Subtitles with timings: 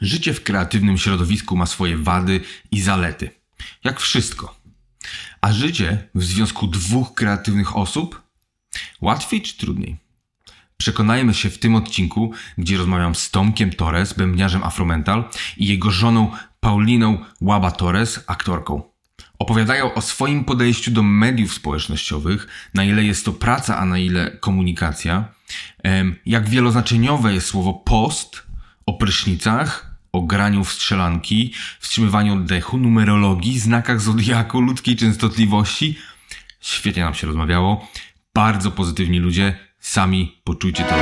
[0.00, 2.40] Życie w kreatywnym środowisku ma swoje wady
[2.70, 3.30] i zalety.
[3.84, 4.60] Jak wszystko.
[5.40, 8.22] A życie w związku dwóch kreatywnych osób?
[9.00, 9.96] Łatwiej czy trudniej?
[10.76, 15.24] Przekonajmy się w tym odcinku, gdzie rozmawiam z Tomkiem Torres, bębniarzem Afromental
[15.56, 16.30] i jego żoną
[16.60, 18.82] Pauliną Łaba Torres, aktorką.
[19.38, 24.30] Opowiadają o swoim podejściu do mediów społecznościowych, na ile jest to praca, a na ile
[24.30, 25.28] komunikacja,
[26.26, 28.45] jak wieloznaczeniowe jest słowo post,
[28.86, 35.98] o prysznicach, o graniu w strzelanki, wstrzymywaniu oddechu, numerologii, znakach zodiaku, ludzkiej częstotliwości.
[36.60, 37.88] Świetnie nam się rozmawiało.
[38.34, 39.56] Bardzo pozytywni ludzie.
[39.78, 40.94] Sami poczujcie to.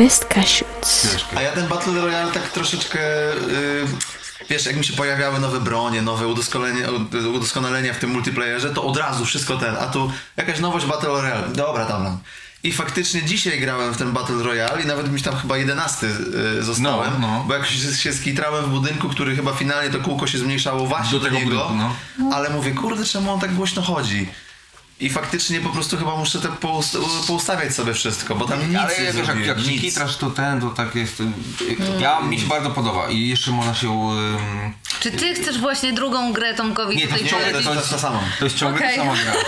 [0.00, 1.16] Best Cashews.
[1.36, 3.86] A ja ten Battle Royale tak troszeczkę, yy,
[4.50, 6.88] wiesz, jak mi się pojawiały nowe bronie, nowe udoskonalenia,
[7.34, 11.48] udoskonalenia w tym multiplayerze, to od razu wszystko ten, a tu jakaś nowość Battle Royale,
[11.48, 12.18] dobra tam.
[12.62, 16.62] I faktycznie dzisiaj grałem w ten Battle Royale i nawet mi tam chyba 11 yy,
[16.62, 17.44] zostałem, No, no.
[17.48, 21.12] bo jakoś się, się skitrałem w budynku, który chyba finalnie to kółko się zmniejszało właśnie
[21.12, 21.74] Do do, tego niego, budynku,
[22.18, 22.36] no.
[22.36, 24.28] ale mówię, kurde, czemu on tak głośno chodzi?
[25.00, 28.98] I faktycznie po prostu chyba muszę tak poust- poustawiać sobie wszystko, bo tam nic Ale
[28.98, 29.80] nie wiesz, jak, jak się nic.
[29.80, 31.22] kitrasz, to ten, to tak jest.
[32.00, 33.88] Ja mi się bardzo podoba i jeszcze można się.
[34.10, 34.38] ym,
[35.00, 37.66] Czy ty chcesz właśnie drugą grę Tomkowi Nie, to tutaj nie, to polecić?
[37.74, 38.20] jest ta sama.
[38.38, 38.96] To jest ciągle Okej.
[38.98, 39.32] ta sama gra.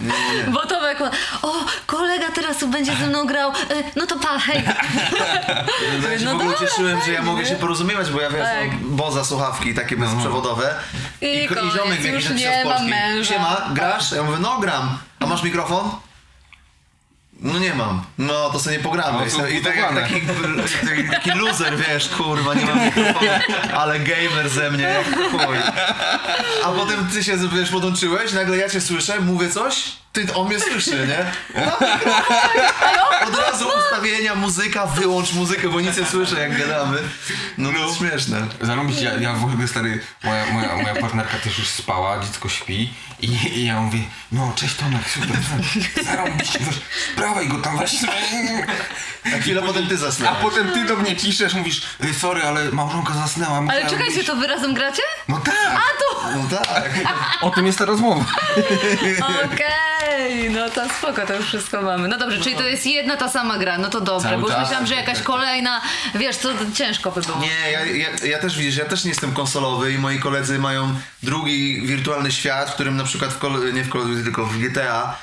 [0.54, 1.10] Bo Tomek, ma,
[1.42, 1.54] o,
[1.86, 3.54] kolega teraz tu będzie ze mną grał, e,
[3.96, 4.62] no to pa, hej.
[6.12, 8.42] Ja się No w ogóle dobra, cieszyłem, że ja mogę się porozumiewać, bo ja wiesz,
[8.42, 8.70] Tak.
[8.82, 10.74] no, boza słuchawki takie bezprzewodowe.
[11.20, 12.90] I ko- koniec, ziomek jakiś już napisał nie z mam Polski.
[12.90, 13.34] męża.
[13.34, 14.12] Siema, grasz?
[14.12, 14.98] Ja mówię, no gram.
[15.20, 15.90] A masz mikrofon?
[17.42, 18.02] No nie mam.
[18.18, 19.18] No to sobie nie pogramy.
[19.18, 20.20] No, Jestem, I tak jak taki,
[20.86, 23.30] taki, taki loser, wiesz, kurwa, nie mam mikrofonu.
[23.76, 25.56] Ale gamer ze mnie, jak chuj.
[26.64, 30.60] A potem ty się, wiesz, podłączyłeś, nagle ja cię słyszę, mówię coś, ty, on mnie
[30.60, 31.32] słyszy, nie?
[33.28, 36.98] Od razu ustawienia, muzyka, wyłącz muzykę, bo nic nie słyszę, jak gadamy.
[37.58, 38.46] No to jest śmieszne.
[38.60, 42.92] Zarobić, ja, ja w ogóle stary, moja, moja, moja partnerka też już spała, dziecko śpi
[43.20, 43.26] i,
[43.58, 43.98] i ja mówię,
[44.32, 45.36] no cześć Tomek, super,
[46.04, 46.74] zarobić, weź,
[47.12, 47.96] sprawaj go tam, weź.
[49.36, 50.42] A chwilę potem ty A zasnęłaś.
[50.42, 53.62] potem ty do mnie ciszesz, mówisz, "Ej, sorry, ale małżonka zasnęła.
[53.68, 54.26] Ale czekajcie, wyjść".
[54.26, 55.02] to wy razem gracie?
[55.28, 56.90] No tak, A to, No tak.
[57.40, 58.24] o tym jest ta rozmowa.
[59.44, 59.66] okej,
[60.50, 62.08] no to spoko, to już wszystko mamy.
[62.08, 64.56] No dobrze, czyli to jest jedna ta sama gra, no to dobrze, Cały bo już
[64.56, 64.62] czas.
[64.62, 65.80] myślałam, że jakaś kolejna,
[66.14, 67.38] wiesz, to ciężko by było.
[67.40, 70.94] Nie, ja, ja, ja też widzisz, ja też nie jestem konsolowy i moi koledzy mają
[71.22, 74.46] drugi wirtualny świat, w którym na przykład w Call, nie w Call of Duty, tylko
[74.46, 75.16] w GTA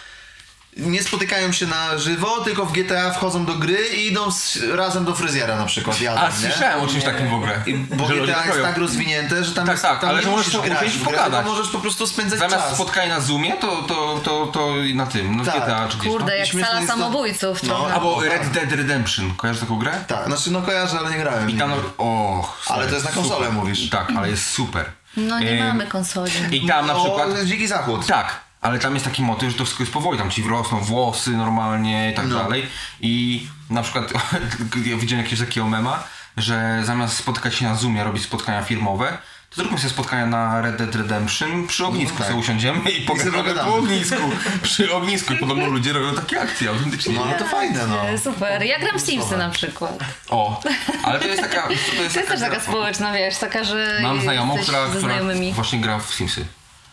[0.80, 5.06] nie spotykają się na żywo, tylko w GTA wchodzą do gry i idą z, razem
[5.06, 6.02] do fryzjera na przykład.
[6.02, 6.36] Jadą, A nie?
[6.36, 7.62] słyszałem o czymś takim w ogóle.
[7.66, 10.18] I, bo Że ludzie GTA jest tak rozwinięte, że tam, Tak, jest, tak, tam ale
[10.20, 11.46] nie że możesz grać w i grę, pogadać.
[11.46, 12.76] możesz po prostu spędzać Zamiast czas.
[12.76, 15.56] spotkania na Zoomie, to, to, to, to na tym, no Tak.
[15.64, 16.12] GTA czy gdzieś.
[16.12, 16.34] Kurde, no.
[16.38, 17.94] jak śmieszne sala samobójców No, trochę.
[17.94, 19.92] Albo Red Dead Redemption, kojarzysz taką grę?
[20.08, 21.50] Tak, znaczy no kojarzę, ale nie grałem.
[21.50, 23.54] I tam, o, Ale to jest na konsolę, super.
[23.54, 23.90] mówisz.
[23.90, 24.86] Tak, ale jest super.
[25.18, 26.32] No nie mamy konsoli.
[26.52, 27.28] I tam na przykład...
[27.42, 28.08] O, Dziki Zachód.
[28.08, 31.29] Tak, ale tam jest taki motyw, że to wszystko jest powoli, tam ci wrosną włosy
[31.31, 32.40] normalnie i tak No.
[32.40, 32.66] dalej.
[33.01, 34.12] I na przykład
[34.85, 36.03] ja widziałem jakiegoś takiego mema,
[36.38, 39.17] że zamiast spotykać się na Zoomie, robić spotkania firmowe,
[39.50, 42.28] to zróbmy sobie spotkania na Red Dead Redemption przy ognisku tak.
[42.28, 43.72] sobie usiądziemy i pogadamy pogadamy.
[43.72, 44.22] po ognisku.
[44.63, 47.13] Przy ognisku i podobno ludzie robią takie akcje autentycznie.
[47.16, 48.03] No ale to fajne, no.
[48.23, 50.00] Super, ja gram w Simsy na przykład.
[50.29, 50.62] O,
[51.03, 51.63] ale to jest taka...
[51.67, 55.16] To jest, To jest też taka gra- społeczna, wiesz, taka, że Mam znajomą, która, która
[55.53, 56.46] właśnie gra w Simsy.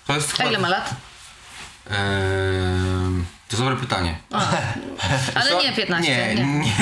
[0.06, 0.94] To jest A ile ma lat?
[1.91, 4.15] Ehm, to jest dobre pytanie.
[5.34, 5.62] Ale Co?
[5.62, 6.11] nie 15.
[6.11, 6.45] Nie, nie.
[6.45, 6.72] nie.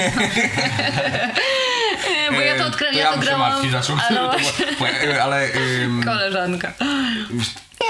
[2.32, 4.20] Bo ja to odkryłam, To ja to grałam, zaczął, ale
[5.16, 5.48] to ale
[5.82, 6.72] ym, koleżanka.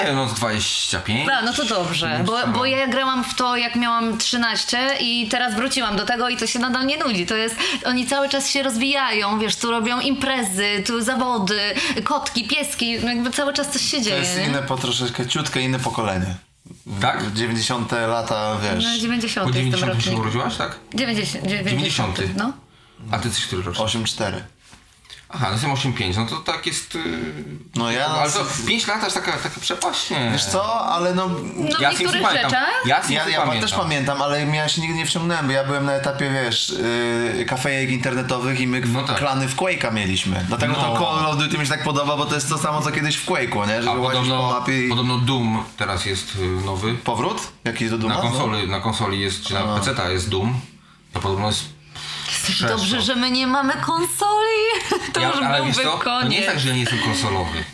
[0.00, 1.28] nie wiem, no z 25.
[1.30, 5.54] A, no to dobrze, bo, bo ja grałam w to jak miałam 13 i teraz
[5.54, 7.26] wróciłam do tego i to się nadal nie nudzi.
[7.26, 11.60] To jest, oni cały czas się rozwijają, wiesz, tu robią imprezy, tu zawody,
[12.04, 14.16] kotki, pieski, no jakby cały czas coś się To dzieje.
[14.18, 14.44] jest nie?
[14.46, 16.34] inne, po troszeczkę ciutkę inne pokolenie.
[17.00, 17.32] Tak?
[17.32, 18.84] 90 lata, wiesz.
[18.84, 20.78] No 90 Po jest 90 się urodziłaś, tak?
[20.94, 22.36] 90, 90, 90.
[22.36, 22.52] no.
[23.10, 23.88] A ty jesteś który rocznik?
[23.88, 24.32] 8-4.
[25.34, 26.94] Aha, no jestem 8,5, no to tak jest...
[26.94, 27.02] Yy...
[27.76, 30.30] No ja- Ale to 5 lat aż taka, taka przepaść, nie.
[30.32, 31.28] Wiesz co, ale no...
[31.56, 32.50] No w Ja niektórych pamiętam.
[32.50, 33.68] rzeczach Ja Ja, ja pamiętam.
[33.70, 36.74] też pamiętam, ale ja się nigdy nie wciągnąłem, bo ja byłem na etapie, wiesz,
[37.36, 39.16] yy, kafejek internetowych i my No tak.
[39.18, 40.44] klany w Quake'a mieliśmy.
[40.48, 40.82] Dlatego No.
[40.82, 43.16] to Call of Duty mi się tak podoba, bo to jest to samo, co kiedyś
[43.16, 43.82] w Quake'u, nie?
[43.82, 44.88] Że A łazisz po podobno, mapie i...
[44.88, 46.94] podobno Doom teraz jest y, nowy.
[46.94, 47.42] Powrót?
[47.64, 48.14] Jakiś do Duma?
[48.14, 50.60] Na konsoli, na konsoli jest, czy na PC jest Doom.
[51.12, 51.64] To podobno jest
[52.68, 54.62] Dobrze, że my nie mamy konsoli.
[55.12, 56.22] To ja, już byłby co, koniec.
[56.22, 57.64] to nie jest tak, że ja nie jestem konsolowy.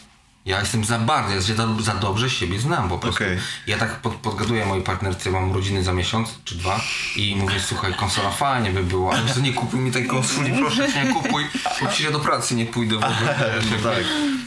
[0.48, 3.24] Ja jestem za bardzo, ja się za, za dobrze siebie znam po prostu.
[3.24, 3.38] Okej.
[3.66, 6.80] Ja tak pod, podgaduję mojej partnerce, mam urodziny za miesiąc czy dwa
[7.16, 10.92] i mówię, słuchaj, konsola fajnie by było, ale co, nie kupuj mi tej konsoli, proszę
[10.92, 11.44] cię, nie kupuj,
[11.80, 13.38] bo przecież do pracy nie pójdę w ogóle.
[13.82, 14.04] Tak.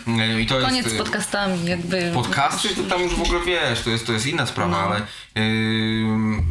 [0.07, 0.41] jakby.
[0.41, 2.11] I to Koniec jest, z podcastami, jakby.
[2.13, 4.77] Podcasty to tam już w ogóle wiesz, to jest, to jest inna sprawa, No.
[4.77, 5.01] ale
[5.35, 6.43] yy,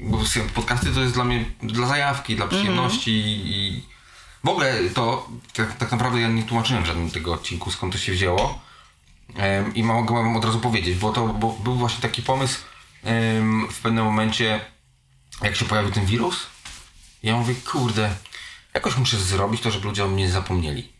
[0.00, 0.18] bo
[0.54, 3.12] podcasty to jest dla mnie dla zajawki, dla przyjemności
[3.46, 3.82] i
[4.44, 7.98] w ogóle to tak, tak naprawdę ja nie tłumaczyłem w żadnym tego odcinku skąd to
[7.98, 8.63] się wzięło
[9.74, 12.58] i mogę wam od razu powiedzieć, bo to bo był właśnie taki pomysł
[13.70, 14.60] w pewnym momencie
[15.42, 16.46] jak się pojawił ten wirus
[17.22, 18.10] ja mówię kurde
[18.74, 20.92] jakoś muszę zrobić to, żeby ludzie o mnie nie zapomnieli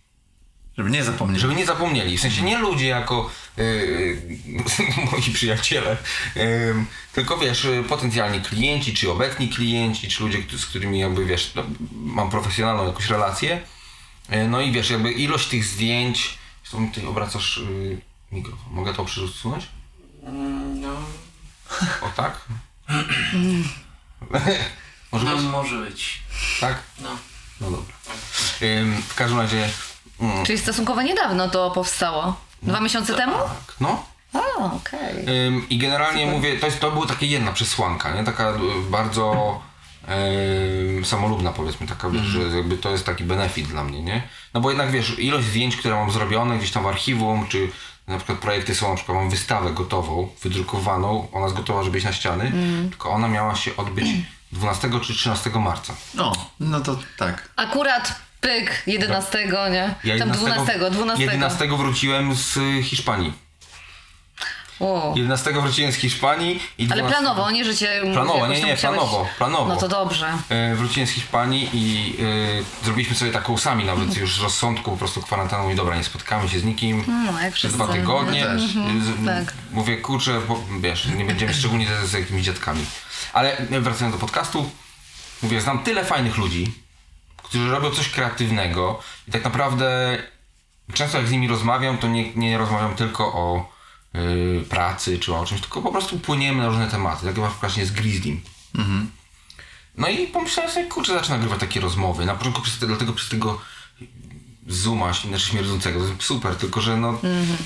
[0.79, 1.41] Żeby nie zapomnieć.
[1.41, 2.19] żeby nie zapomnieli.
[2.19, 4.39] W sensie nie ludzie jako yy,
[5.13, 5.97] moi przyjaciele,
[6.37, 6.75] yy,
[7.13, 11.63] tylko wiesz, potencjalni klienci, czy obecni klienci, czy ludzie, z którymi jakby wiesz, no,
[11.93, 13.61] mam profesjonalną jakąś relację.
[14.31, 16.39] Yy, no i wiesz, jakby ilość tych zdjęć.
[16.63, 17.99] Zresztą ty obracasz yy,
[18.35, 18.73] mikrofon.
[18.73, 19.67] Mogę to przesunąć?
[20.75, 20.89] No,
[22.03, 22.41] O tak?
[25.13, 25.45] Może no być?
[25.47, 26.23] może być.
[26.61, 26.83] Tak?
[27.03, 27.09] No.
[27.61, 27.95] No dobra.
[28.63, 29.69] Ym, w każdym razie.
[30.21, 32.37] Mm, Czyli stosunkowo niedawno to powstało.
[32.63, 33.33] Dwa miesiące temu?
[33.33, 34.05] tak, no.
[34.35, 35.47] A, okej.
[35.47, 38.25] Ym, I generalnie mówię, to, jest, to była taka jedna przesłanka, nie?
[38.25, 38.55] Taka y,
[38.91, 39.61] bardzo
[40.97, 44.29] ym, samolubna powiedzmy, taka, wiesz, że jakby to jest taki benefit dla mnie, nie?
[44.55, 47.71] No bo jednak wiesz, ilość zdjęć, które mam zrobione gdzieś tam w archiwum, czy
[48.07, 52.07] na przykład projekty są, na przykład mam wystawę gotową, wydrukowaną, ona jest gotowa, żeby iść
[52.07, 52.53] na ściany,
[52.91, 54.07] tylko ona miała się odbyć
[54.53, 55.95] 12 czy 13 marca.
[56.15, 57.49] No, no to tak.
[57.57, 60.19] Akurat pyk 11, nie?
[60.19, 61.25] Tam 12, 12.
[61.25, 63.44] 11 wróciłem z Hiszpanii.
[64.81, 65.13] O.
[65.17, 68.81] 11 wróciłem z Hiszpanii i Ale 12 planowo, nie, że cię Planowo, nie, nie, musiałeś-
[68.81, 69.67] planowo, planowo.
[69.67, 70.33] No to dobrze.
[70.49, 72.17] E, wróciłem z Hiszpanii i
[72.81, 76.05] e, zrobiliśmy sobie taką sami nawet już z rozsądku, po prostu kwarantanną i dobra, nie
[76.05, 78.47] spotkamy się z nikim No, jak przez dwa tygodnie.
[78.59, 79.55] Z- tak.
[79.71, 82.85] Mówię, kurczę, bo, wiesz, nie będziemy szczególnie z, z jakimiś dziadkami.
[83.33, 84.71] Ale e, wracając do podcastu,
[85.43, 86.73] mówię, znam tyle fajnych ludzi,
[87.43, 90.19] którzy robią coś kreatywnego i tak naprawdę
[90.95, 93.74] często jak z nimi rozmawiam, to nie, nie rozmawiam tylko o
[94.17, 97.27] y, pracy czy o czymś, tylko po prostu płyniemy na różne tematy.
[97.27, 98.41] Tak jak właśnie z Grizzlym.
[99.97, 102.25] No i pomyślałem sobie, kurczę, zacznę nagrywać takie rozmowy.
[102.27, 103.61] Na początku przez te, dlatego przez tego
[104.69, 107.19] Zooma, znaczy śmierdzącego, to jest super, tylko że no,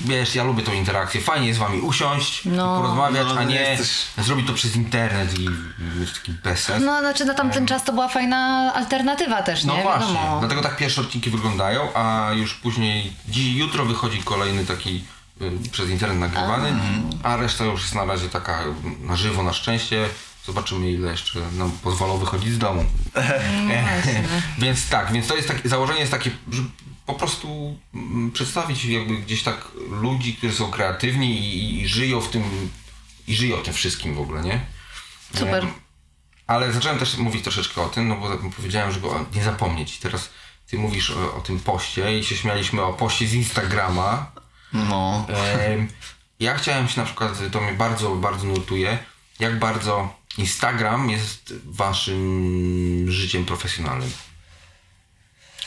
[0.05, 1.21] wiesz, ja lubię tą interakcję.
[1.21, 2.77] Fajnie jest z wami usiąść, No.
[2.81, 5.49] porozmawiać, No, a nie jesteś- zrobić to przez internet i
[5.99, 6.85] mieć taki bezsens.
[6.85, 9.83] No, znaczy na tamten czas to była fajna alternatywa też, No nie?
[9.83, 10.39] właśnie, Wiadomo.
[10.39, 15.03] dlatego tak pierwsze odcinki wyglądają, a już później, dziś, jutro wychodzi kolejny taki
[15.71, 16.73] przez internet nagrywany,
[17.23, 18.63] a reszta już jest na razie taka
[19.01, 20.09] na żywo na szczęście.
[20.45, 22.85] Zobaczymy ile jeszcze nam pozwolą wychodzić z domu.
[24.59, 26.61] więc tak, więc to jest takie, założenie jest takie, że
[27.05, 32.29] po prostu mm, przedstawić jakby gdzieś tak ludzi, którzy są kreatywni i, i żyją w
[32.29, 32.69] tym,
[33.27, 34.65] i żyją tym wszystkim w ogóle, nie?
[35.33, 35.63] Super.
[35.63, 35.71] Em,
[36.47, 39.97] ale zacząłem też mówić troszeczkę o tym, no bo powiedziałem, żeby nie zapomnieć.
[39.97, 40.29] I teraz
[40.67, 44.31] ty mówisz o, o tym poście i się śmialiśmy o poście z Instagrama.
[44.73, 45.27] No.
[46.39, 48.97] Ja chciałem się na przykład, to mnie bardzo, bardzo nurtuje,
[49.39, 54.11] jak bardzo Instagram jest waszym życiem profesjonalnym.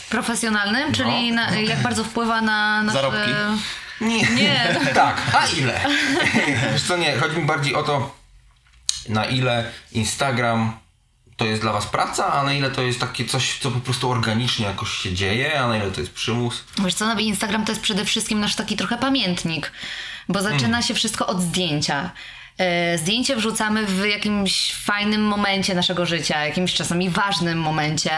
[0.09, 2.99] Profesjonalnym, czyli na, jak bardzo wpływa na nasze...
[2.99, 3.31] Zarobki?
[4.01, 4.31] Nie.
[4.31, 4.77] Nie.
[4.95, 5.81] tak, a ile?
[6.73, 8.17] Wiesz co, nie, chodzi mi bardziej o to,
[9.09, 10.73] na ile Instagram
[11.43, 14.11] to jest dla was praca, a na ile to jest takie coś, co po prostu
[14.11, 16.65] organicznie jakoś się dzieje, a na ile to jest przymus.
[16.85, 19.73] Wiesz co, no Instagram to jest przede wszystkim nasz taki trochę pamiętnik,
[20.29, 20.83] bo zaczyna Mm.
[20.83, 22.11] się wszystko od zdjęcia.
[22.59, 28.11] E, Zdjęcie wrzucamy w jakimś fajnym momencie naszego życia, jakimś czasami ważnym momencie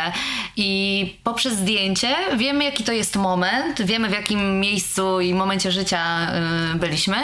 [0.56, 6.32] i poprzez zdjęcie wiemy jaki to jest moment, wiemy w jakim miejscu i momencie życia
[6.74, 7.16] y, byliśmy.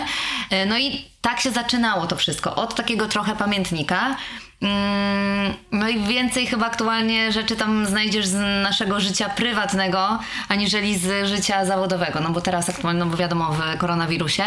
[0.50, 4.16] E, No i tak się zaczynało to wszystko, od takiego trochę pamiętnika.
[4.62, 11.26] Mm, No i więcej chyba aktualnie rzeczy tam znajdziesz z naszego życia prywatnego, aniżeli z
[11.28, 12.20] życia zawodowego.
[12.20, 14.44] No bo teraz aktualnie, no bo wiadomo, w koronawirusie.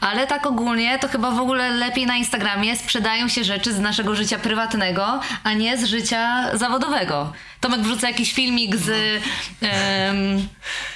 [0.00, 4.14] Ale tak ogólnie to chyba w ogóle lepiej na Instagramie sprzedają się rzeczy z naszego
[4.14, 7.32] życia prywatnego, a nie z życia zawodowego.
[7.60, 8.88] Tomek wrzuca jakiś filmik z...
[9.62, 10.48] em,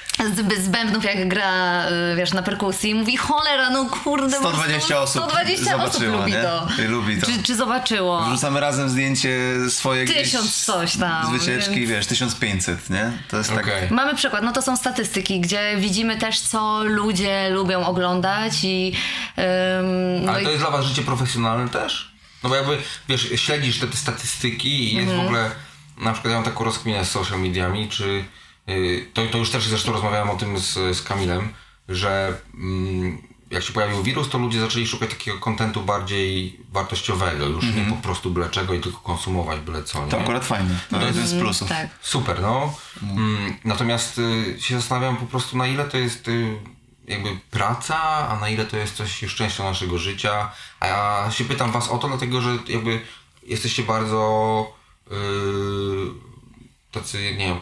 [0.59, 4.87] z bębnów jak gra, y, wiesz, na perkusji i mówi cholera, no kurde, po 120
[4.87, 6.41] prostu osób 120 osób lubi nie?
[6.43, 6.67] to.
[6.87, 7.25] Lubi to.
[7.25, 8.21] Czy, czy zobaczyło?
[8.29, 9.39] Wrzucamy razem zdjęcie
[9.69, 13.11] swoje gdzieś Tysiąc coś tam, z wycieczki, więc- wiesz, 1500, nie?
[13.27, 13.59] To jest tak...
[13.63, 13.87] Okej.
[13.91, 18.93] Mamy przykład, no to są statystyki, gdzie widzimy też, co ludzie lubią oglądać i...
[19.37, 22.11] ym, no Ale i- to jest dla was życie profesjonalne też?
[22.43, 22.77] No bo jakby,
[23.09, 25.51] wiesz, śledzisz te, te statystyki i jest w ogóle
[25.97, 28.23] na przykład ja mam taką rozkminę z social mediami, czy
[29.13, 31.53] to, to już też zresztą rozmawiałem o tym z, z Kamilem,
[31.89, 37.65] że mm, jak się pojawił wirus, to ludzie zaczęli szukać takiego kontentu bardziej wartościowego, już
[37.75, 40.07] nie po prostu byle czego i tylko konsumować byle co.
[40.07, 40.23] To nie?
[40.23, 40.79] akurat fajne.
[40.89, 41.69] To jest z plusów.
[41.69, 41.89] Tak.
[42.01, 42.73] Super, no.
[43.03, 46.57] Mm, natomiast y, się zastanawiam po prostu, na ile to jest y,
[47.07, 47.97] jakby praca,
[48.29, 50.51] a na ile to jest coś już częścią naszego życia.
[50.79, 53.01] A ja się pytam was o to, dlatego że jakby
[53.43, 54.73] jesteście bardzo
[55.11, 55.15] y,
[56.91, 57.59] tacy, nie wiem,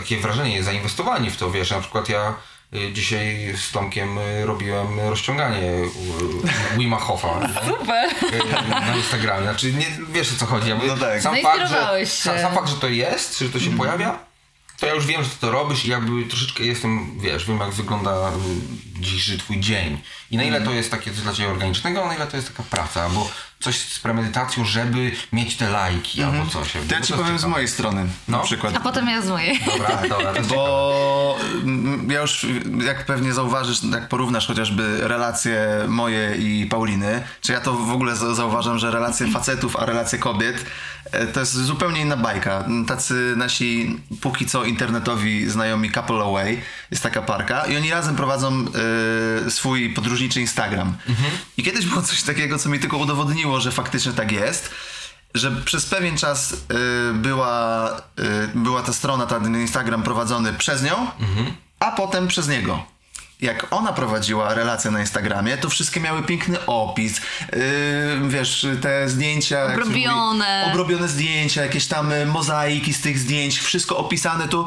[0.00, 2.34] takie wrażenie, zainwestowani w to, wiesz, na przykład ja
[2.74, 5.60] y, dzisiaj z Tomkiem y, robiłem rozciąganie
[6.78, 7.00] Wima?
[7.66, 8.10] Super.
[8.32, 9.42] Y, na Instagramie.
[9.42, 10.70] Znaczy, nie, wiesz o co chodzi.
[10.88, 11.22] No tak.
[11.22, 14.18] sam, fakt, że, sam, sam fakt, że to jest, że to się pojawia,
[14.78, 17.70] to ja już wiem, że ty to robisz i jakby troszeczkę jestem, wiesz, wiem jak
[17.70, 18.32] wygląda
[19.00, 20.00] dzisiejszy twój dzień.
[20.30, 22.48] I na ile to jest takie coś dla ciebie organicznego, a na ile to jest
[22.48, 26.72] taka praca, bo coś z premedytacją, żeby mieć te lajki albo coś.
[26.72, 28.38] To ja Bo ci powiem z mojej strony No.
[28.38, 28.76] na przykład.
[28.76, 29.60] A potem ja z mojej.
[29.66, 30.54] Dobra, dobra, to jest ciekawe.
[30.54, 31.38] Bo
[32.08, 32.46] ja już,
[32.84, 38.16] jak pewnie zauważysz, jak porównasz chociażby relacje moje i Pauliny, czy ja to w ogóle
[38.16, 40.64] za- zauważam, że relacje facetów, a relacje kobiet
[41.12, 42.64] e, to jest zupełnie inna bajka.
[42.86, 46.60] Tacy nasi póki co internetowi znajomi Couple Away,
[46.90, 48.64] jest taka parka i oni razem prowadzą
[49.46, 50.96] e, swój podróżniczy Instagram.
[51.56, 54.70] I kiedyś było coś takiego, co mi tylko udowodniło, że faktycznie tak jest
[55.36, 56.56] że przez pewien czas y,
[57.14, 61.06] była, y, była ta strona, ten Instagram prowadzony przez nią,
[61.80, 62.84] a potem przez niego.
[63.40, 67.20] Jak ona prowadziła relacje na Instagramie, to wszystkie miały piękny opis,
[67.52, 69.64] yy, wiesz, te zdjęcia...
[69.64, 70.60] Obrobione.
[70.60, 74.66] Mówi, obrobione zdjęcia, jakieś tam y, mozaiki z tych zdjęć, wszystko opisane tu.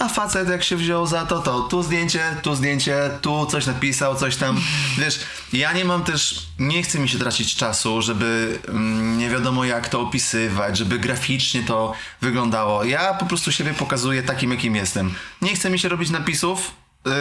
[0.00, 4.16] A facet jak się wziął za to, to tu zdjęcie, tu zdjęcie, tu coś napisał,
[4.16, 4.60] coś tam.
[4.98, 5.20] Wiesz,
[5.52, 9.88] ja nie mam też, nie chcę mi się tracić czasu, żeby mm, nie wiadomo jak
[9.88, 12.84] to opisywać, żeby graficznie to wyglądało.
[12.84, 15.14] Ja po prostu siebie pokazuję takim, jakim jestem.
[15.42, 16.70] Nie chcę mi się robić napisów,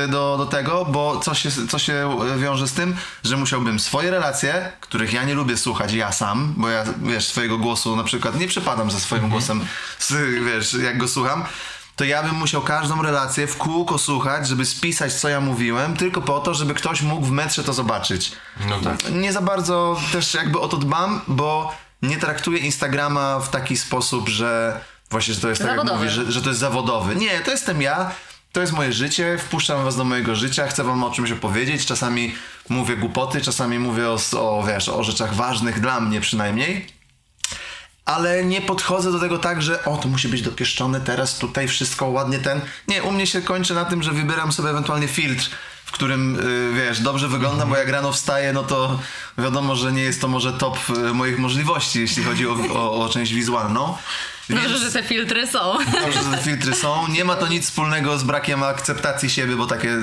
[0.06, 3.80] y, do, do tego, bo co się, co się y, wiąże z tym, że musiałbym
[3.80, 8.04] swoje relacje, których ja nie lubię słuchać ja sam, bo ja, wiesz, swojego głosu na
[8.04, 9.66] przykład nie przepadam za swoim głosem,
[10.00, 10.14] z,
[10.46, 11.46] wiesz, jak go słucham,
[12.00, 16.22] to ja bym musiał każdą relację w kółko słuchać, żeby spisać, co ja mówiłem, tylko
[16.22, 18.32] po to, żeby ktoś mógł w metrze to zobaczyć.
[18.70, 19.12] No tak.
[19.12, 24.30] Nie za bardzo też jakby o to dbam, bo nie traktuję Instagrama w taki sposób,
[24.30, 26.00] że właśnie, że to jest tak jak Zawodowy.
[26.00, 27.16] mówisz, że, że to jest zawodowy.
[27.16, 28.12] Nie, to jestem ja,
[28.52, 32.36] to jest moje życie, wpuszczam was do mojego życia, chcę wam o czymś opowiedzieć, czasami
[32.70, 36.99] mówię głupoty, czasami mówię o, o, wiesz, o rzeczach ważnych dla mnie przynajmniej.
[38.10, 42.08] Ale nie podchodzę do tego tak, że o, to musi być dopieszczone teraz, tutaj wszystko
[42.08, 42.62] ładnie ten.
[42.88, 45.50] Nie, u mnie się kończy na tym, że wybieram sobie ewentualnie filtr,
[45.86, 49.00] w którym, y, wiesz, dobrze wyglądam, bo jak rano wstaję, no to
[49.38, 53.10] wiadomo, że nie jest to może top y, moich możliwości, jeśli chodzi o, o, o
[53.10, 53.98] część wizualną.
[54.50, 55.78] Dobrze, że te filtry są.
[56.02, 57.08] Dobrze, że te filtry są.
[57.08, 60.00] Nie ma to nic wspólnego z brakiem akceptacji siebie, bo takie y,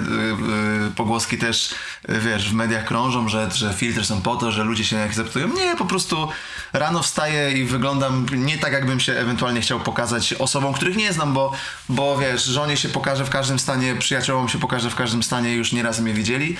[0.89, 1.75] y, pogłoski też,
[2.09, 5.03] y, wiesz, w mediach krążą, że, że filtry są po to, że ludzie się nie
[5.03, 5.49] akceptują.
[5.49, 6.29] Nie, po prostu
[6.73, 11.35] rano wstaję i wyglądam nie tak, jakbym się ewentualnie chciał pokazać osobom, których nie znam,
[11.35, 11.53] bo,
[11.89, 15.73] bo wiesz, żonie się pokaże w każdym stanie, przyjaciołom się pokaże w każdym stanie, już
[15.73, 16.57] nieraz mnie widzieli.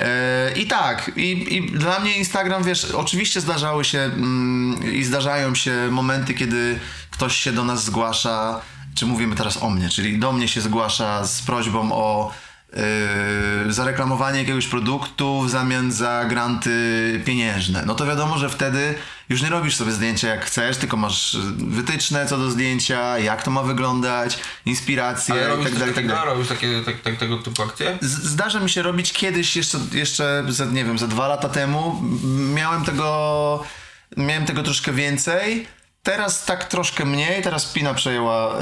[0.00, 5.54] E, I tak, i, i dla mnie Instagram, wiesz, oczywiście zdarzały się mm, i zdarzają
[5.54, 6.78] się momenty, kiedy
[7.10, 8.60] ktoś się do nas zgłasza,
[8.94, 12.32] czy mówimy teraz o mnie, czyli do mnie się zgłasza z prośbą o
[12.72, 17.82] yy, zareklamowanie jakiegoś produktu w zamian za granty pieniężne.
[17.86, 18.94] No to wiadomo, że wtedy
[19.28, 23.50] już nie robisz sobie zdjęcia jak chcesz, tylko masz wytyczne co do zdjęcia, jak to
[23.50, 26.24] ma wyglądać, inspiracje Ale i robisz, tak dalej, tak dalej.
[26.26, 27.98] robisz takie, tak, tak, tego typu akcje?
[28.00, 32.02] Z- Zdarza mi się robić kiedyś, jeszcze, jeszcze ze, nie wiem, ze dwa lata temu.
[32.54, 33.64] Miałem tego,
[34.16, 35.66] miałem tego troszkę więcej.
[36.02, 38.54] Teraz tak troszkę mniej, teraz Pina przejęła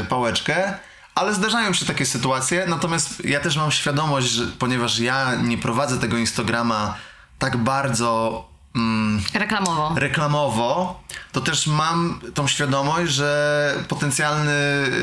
[0.00, 0.74] y, pałeczkę.
[1.14, 5.98] Ale zdarzają się takie sytuacje, natomiast ja też mam świadomość, że ponieważ ja nie prowadzę
[5.98, 6.94] tego Instagrama
[7.38, 9.94] tak bardzo mm, Reklamowo.
[9.98, 11.00] reklamowo,
[11.32, 14.52] to też mam tą świadomość, że potencjalny,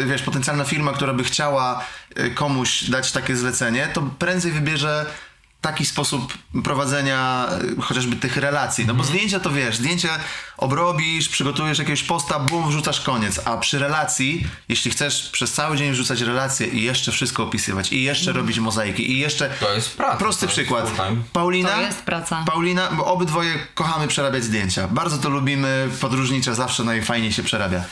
[0.06, 1.84] wiesz, potencjalna firma, która by chciała
[2.20, 5.06] y, komuś dać takie zlecenie, to prędzej wybierze
[5.62, 6.34] taki sposób
[6.64, 7.48] prowadzenia
[7.78, 8.86] y, chociażby tych relacji.
[8.86, 10.10] No bo zdjęcia to wiesz, zdjęcie
[10.58, 13.40] obrobisz, przygotujesz jakiegoś posta, bum, wrzucasz koniec.
[13.46, 18.04] A przy relacji, jeśli chcesz przez cały dzień wrzucać relacje i jeszcze wszystko opisywać, i
[18.04, 19.50] jeszcze robić mozaiki, i jeszcze...
[19.50, 20.92] To jest praca, Prosty to jest przykład.
[21.34, 21.70] Paulina...
[21.70, 22.44] To jest praca.
[22.46, 24.88] Paulina, bo obydwoje kochamy przerabiać zdjęcia.
[24.88, 27.84] Bardzo to lubimy, podróżnicze zawsze najfajniej się przerabia.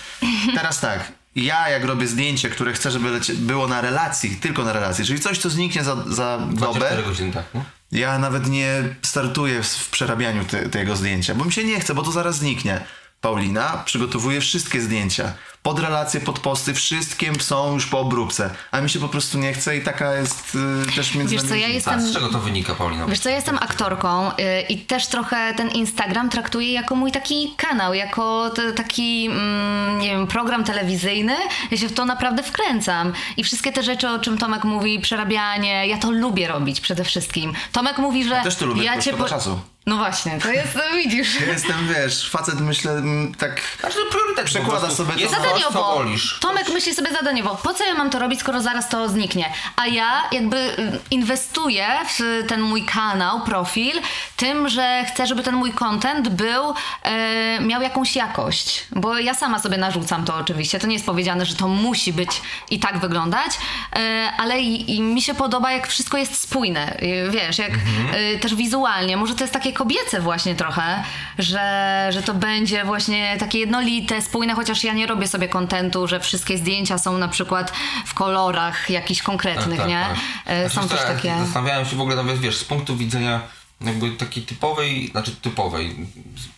[0.55, 4.73] Teraz tak, ja jak robię zdjęcie, które chcę, żeby lecie, było na relacji, tylko na
[4.73, 7.63] relacji, czyli coś, co zniknie za, za dobę, 24 godziny, tak, no?
[7.91, 11.93] ja nawet nie startuję w, w przerabianiu te, tego zdjęcia, bo mi się nie chce,
[11.93, 12.81] bo to zaraz zniknie.
[13.21, 15.33] Paulina przygotowuje wszystkie zdjęcia.
[15.65, 18.49] Pod relacje, pod posty, wszystkie są już po obróbce.
[18.71, 20.57] A mi się po prostu nie chce i taka jest
[20.89, 21.91] y, też między Wiesz co, nami ja różnica.
[21.91, 22.11] A jestem...
[22.11, 23.05] z czego to wynika, Paulina?
[23.05, 27.53] Wiesz co, ja jestem aktorką y, i też trochę ten Instagram traktuję jako mój taki
[27.57, 31.35] kanał, jako t- taki, mm, nie wiem, program telewizyjny.
[31.71, 33.13] Ja się w to naprawdę wkręcam.
[33.37, 37.53] I wszystkie te rzeczy, o czym Tomek mówi, przerabianie, ja to lubię robić przede wszystkim.
[37.71, 38.41] Tomek mówi, że...
[38.43, 39.59] też to lubię, ja tylko szkoda czasu.
[39.85, 41.41] No właśnie, to jest, no widzisz.
[41.41, 43.61] Ja jestem, wiesz, facet myślę mm, tak...
[43.81, 45.95] Każdy priorytet Przekłada po sobie to jest coś, Zadaniowo.
[45.95, 46.39] wolisz.
[46.39, 47.55] Tomek myśli sobie zadaniowo.
[47.63, 49.53] Po co ja mam to robić, skoro zaraz to zniknie?
[49.75, 54.01] A ja jakby y, inwestuję w ten mój kanał, profil,
[54.35, 58.85] tym, że chcę, żeby ten mój content był, e, miał jakąś jakość.
[58.91, 60.79] Bo ja sama sobie narzucam to oczywiście.
[60.79, 63.51] To nie jest powiedziane, że to musi być i tak wyglądać,
[63.95, 66.97] e, ale i, i mi się podoba, jak wszystko jest spójne.
[67.01, 69.17] Y, Wiesz, jak y, też wizualnie.
[69.17, 71.03] Może to jest takie kobiece właśnie trochę,
[71.37, 76.19] że, że to będzie właśnie takie jednolite, spójne, chociaż ja nie robię sobie kontentu, że
[76.19, 77.73] wszystkie zdjęcia są na przykład
[78.05, 80.07] w kolorach jakichś konkretnych, nie?
[80.45, 81.35] E, Są Znaczy, też tak, takie...
[81.39, 83.41] Zastanawiałem się w ogóle nawet, wiesz, z punktu widzenia
[83.81, 85.95] jakby takiej typowej, znaczy typowej,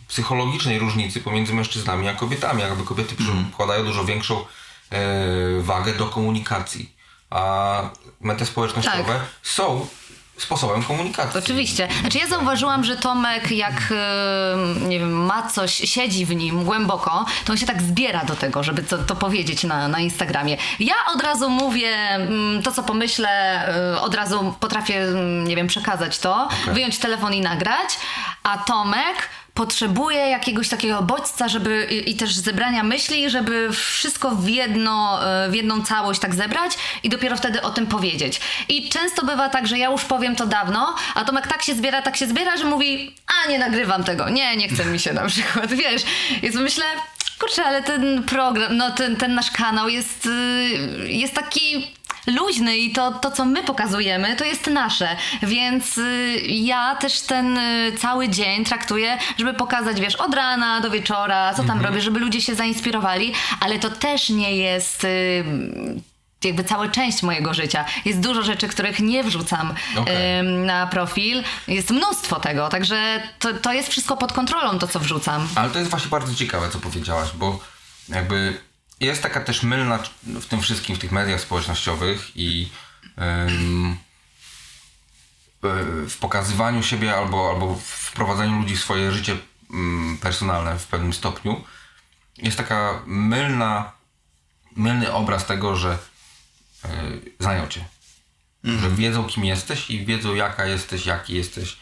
[0.07, 2.61] psychologicznej różnicy pomiędzy mężczyznami a kobietami.
[2.61, 4.45] Jakby kobiety przykładają dużo większą e,
[5.61, 6.93] wagę do komunikacji,
[7.29, 7.81] a
[8.21, 9.21] media społecznościowe Tak.
[9.43, 9.87] są
[10.37, 11.39] sposobem komunikacji.
[11.39, 11.87] Oczywiście.
[12.01, 17.25] Znaczy ja zauważyłam, że Tomek jak e, nie wiem, ma coś, siedzi w nim głęboko,
[17.45, 20.57] to on się tak zbiera do tego, żeby to, to powiedzieć na, na Instagramie.
[20.79, 23.29] Ja od razu mówię mm, to, co pomyślę,
[23.95, 27.99] e, od razu potrafię, mm, nie wiem, przekazać to, wyjąć telefon i nagrać,
[28.43, 34.49] a Tomek potrzebuje jakiegoś takiego bodźca, żeby i, i też zebrania myśli, żeby wszystko w,
[34.49, 36.71] jedno, e, w jedną całość tak zebrać
[37.03, 38.41] i dopiero wtedy o tym powiedzieć.
[38.69, 42.01] I często bywa tak, że ja już powiem to dawno, a Tomek tak się zbiera,
[42.01, 45.25] tak się zbiera, że mówi, a nie nagrywam tego, nie, nie chce mi się na
[45.29, 46.01] przykład, wiesz.
[46.41, 46.85] Więc myślę,
[47.39, 51.96] kurczę, ale ten program, no ten, ten nasz kanał jest, y, jest taki
[52.27, 55.15] luźny i to, to, co my pokazujemy, to jest nasze.
[55.43, 60.89] Więc y, ja też ten y, cały dzień traktuję, żeby pokazać, wiesz, od rana do
[60.89, 65.03] wieczora, co tam robię, żeby ludzie się zainspirowali, ale to też nie jest.
[65.03, 65.43] Y,
[66.43, 67.85] jakby cała część mojego życia.
[68.05, 70.39] Jest dużo rzeczy, których nie wrzucam Okej.
[70.39, 71.43] ym, na profil.
[71.67, 75.47] Jest mnóstwo tego, także to, to jest wszystko pod kontrolą, to co wrzucam.
[75.55, 77.59] Ale to jest właśnie bardzo ciekawe, co powiedziałaś, bo
[78.09, 78.57] jakby
[78.99, 82.69] jest taka też mylna w tym wszystkim, w tych mediach społecznościowych i
[83.17, 83.47] e,
[86.09, 89.37] w pokazywaniu siebie albo, albo w wprowadzaniu ludzi w swoje życie
[89.69, 91.63] mm, personalne w pewnym stopniu.
[92.37, 93.91] Jest taka mylna,
[94.75, 95.97] mylny obraz tego, że
[96.85, 96.89] e,
[97.39, 97.85] znają cię.
[98.63, 101.77] Że wiedzą, kim jesteś i wiedzą, jaka jesteś, jaki jesteś.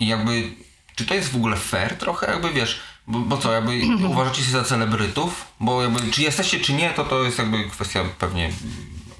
[0.00, 0.52] I jakby,
[0.96, 3.80] czy to jest w ogóle fair trochę, jakby wiesz, bo, bo co, jakby
[4.12, 8.04] uważacie się za celebrytów, bo jakby, czy jesteście, czy nie, to to jest jakby kwestia
[8.18, 8.52] pewnie,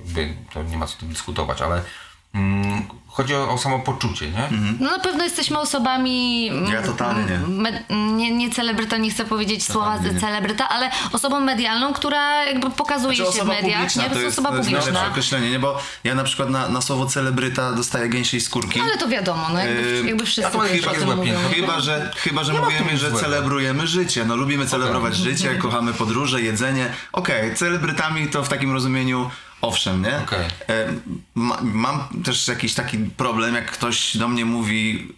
[0.04, 1.82] jakby, to nie ma co tu dyskutować, ale
[3.08, 4.48] chodzi o, o samopoczucie, nie?
[4.80, 6.48] No na pewno jesteśmy osobami.
[6.52, 7.38] mm, Ja totalnie nie.
[7.62, 7.84] Me,
[8.16, 10.20] nie, nie celebryta, nie chcę powiedzieć słowa Totalnie nie.
[10.20, 13.74] celebryta, ale osobą medialną, która jakby pokazuje Znaczy, się w mediach.
[13.78, 15.06] publiczna nie, to jest, osoba to jest publiczna.
[15.08, 15.58] określenie, nie?
[15.58, 18.80] Bo ja na przykład na, na słowo celebryta dostaję gęsiej skórki.
[18.80, 21.16] Ale to wiadomo, no jakby, jakby wszyscy a to też jest o takie tym złe
[21.16, 21.38] mówią.
[21.54, 23.18] Chyba, że, chyba, że Nie mówimy, że złego.
[23.24, 24.24] celebrujemy życie.
[24.24, 26.92] No lubimy celebrować życie, kochamy podróże, jedzenie.
[27.12, 29.30] Okej, celebrytami to w takim rozumieniu
[29.60, 30.16] owszem, nie?
[30.18, 30.46] Okej.
[30.68, 30.92] E,
[31.34, 35.08] ma, mam też jakiś taki problem, jak ktoś do mnie mówi,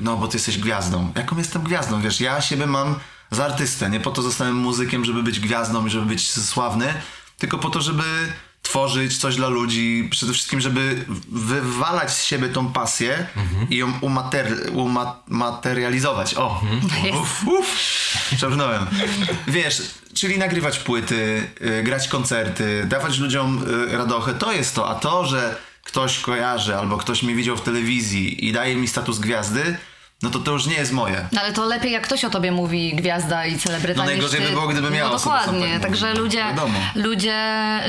[0.00, 1.12] no bo ty jesteś gwiazdą.
[1.16, 2.00] Jaką jestem gwiazdą?
[2.00, 2.94] Wiesz, ja siebie mam
[3.30, 3.90] za artystę.
[3.90, 6.94] Nie po to zostałem muzykiem, żeby być gwiazdą i żeby być sławny,
[7.38, 8.04] tylko po to, żeby
[8.66, 13.26] tworzyć coś dla ludzi, przede wszystkim, żeby wywalać z siebie tą pasję
[13.70, 14.70] i ją umater-
[15.28, 16.34] umaterializować.
[16.34, 16.62] O,
[17.04, 17.18] Jest.
[17.18, 17.68] uff, uff,
[18.36, 18.86] przebrnąłem.
[19.48, 19.82] Wiesz,
[20.14, 24.88] czyli nagrywać płyty, y, grać koncerty, dawać ludziom y, radochę, to jest to.
[24.90, 29.18] A to, że ktoś kojarzy albo ktoś mnie widział w telewizji i daje mi status
[29.18, 29.76] gwiazdy,
[30.22, 31.26] no to to już nie jest moje.
[31.32, 34.46] No ale to lepiej jak ktoś o tobie mówi gwiazda i celebryta No najgorzej ty.
[34.46, 36.78] by było, gdyby miała No dokładnie, tak także ludzie, Wiadomo.
[36.94, 37.36] ludzie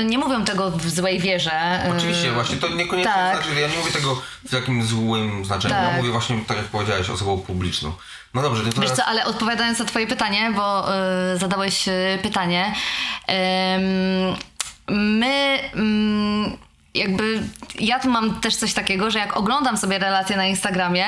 [0.04, 1.80] nie mówią tego w złej wierze.
[1.96, 3.42] Oczywiście, Yy, właśnie to niekoniecznie tak.
[3.44, 5.96] znaczy, ja nie mówię tego w takim złym znaczeniu, ja Tak.
[5.96, 7.92] mówię właśnie, tak jak powiedziałeś, osobą publiczną.
[8.34, 8.96] No dobrze, to Wiesz teraz...
[8.96, 10.88] co, ale odpowiadając na twoje pytanie, bo
[11.34, 12.74] y, zadałeś y, pytanie.
[14.88, 16.56] my ym,
[16.94, 17.42] jakby,
[17.80, 21.06] ja tu mam też coś takiego, że jak oglądam sobie relacje na Instagramie,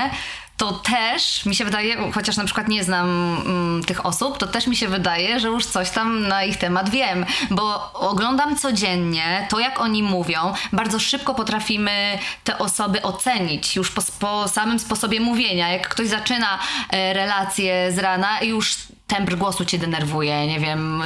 [0.61, 3.09] to też mi się wydaje, chociaż na przykład nie znam
[3.47, 6.91] mm, tych osób, to też mi się wydaje, że już coś tam na ich temat
[6.91, 10.53] wiem, bo oglądam codziennie to, jak oni mówią.
[10.73, 15.69] Bardzo szybko potrafimy te osoby ocenić już po, po samym sposobie mówienia.
[15.69, 16.59] Jak ktoś zaczyna
[16.91, 18.77] e, z rana i już
[19.11, 21.03] tembr głosu cię denerwuje, nie wiem,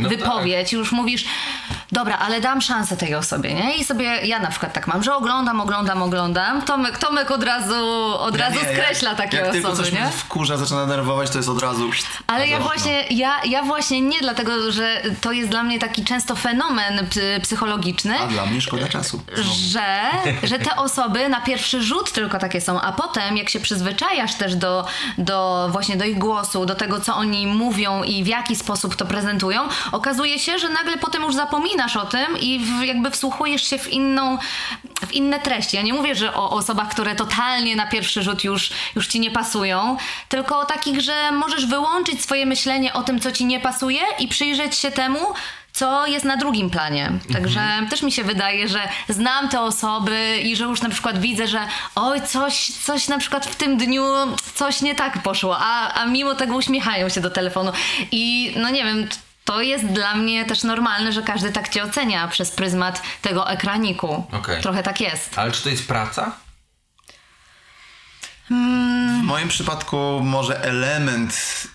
[0.00, 1.24] No wypowiedź, już mówisz,
[1.92, 3.76] dobra, ale dam szansę tej osobie, nie?
[3.76, 7.84] I sobie, ja na przykład tak mam, że oglądam, oglądam, oglądam, Tomek, Tomek od razu,
[8.18, 10.08] od razu Nie, skreśla jak, takie jak osoby, tylko coś nie?
[10.10, 11.90] wkurza, zaczyna denerwować, to jest od razu...
[12.26, 16.36] Ale ja właśnie, ja, ja właśnie nie, dlatego że to jest dla mnie taki często
[16.36, 17.06] fenomen
[17.42, 19.20] psychologiczny, A dla mnie szkoda czasu.
[19.72, 20.10] że,
[20.42, 24.54] że te osoby na pierwszy rzut tylko takie są, a potem jak się przyzwyczajasz też
[24.54, 24.86] do,
[25.18, 29.06] do właśnie do ich głosu, do tego co oni mówią i w jaki sposób to
[29.06, 33.78] prezentują, okazuje się, że nagle potem już zapominasz o tym i w, jakby wsłuchujesz się
[33.78, 34.38] w inną,
[35.06, 35.76] w inne treści.
[35.76, 39.30] Ja nie mówię, że o osobach, które totalnie na pierwszy rzut już, już ci nie
[39.30, 39.96] pasują,
[40.28, 44.28] tylko o takich, że możesz wyłączyć swoje myślenie o tym, co ci nie pasuje i
[44.28, 45.18] przyjrzeć się temu,
[45.76, 47.12] co jest na drugim planie.
[47.32, 47.60] Także
[47.90, 51.60] też mi się wydaje, że znam te osoby i że już na przykład widzę, że
[51.94, 54.04] oj, coś, coś na przykład w tym dniu
[54.54, 57.72] coś nie tak poszło, a, a mimo tego uśmiechają się do telefonu.
[58.12, 59.08] I no nie wiem,
[59.44, 64.26] to jest dla mnie też normalne, że każdy tak cię ocenia przez pryzmat tego ekraniku.
[64.32, 64.62] Okej.
[64.62, 65.38] Trochę tak jest.
[65.38, 66.32] Ale czy to jest praca?
[68.50, 71.66] W moim przypadku może element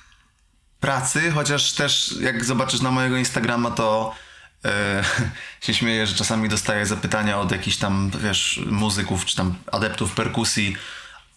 [0.82, 4.16] pracy, chociaż też jak zobaczysz na mojego Instagrama, to
[4.66, 5.04] e,
[5.66, 10.76] się śmieję, że czasami dostaję zapytania od jakichś tam, wiesz, muzyków czy tam adeptów perkusji.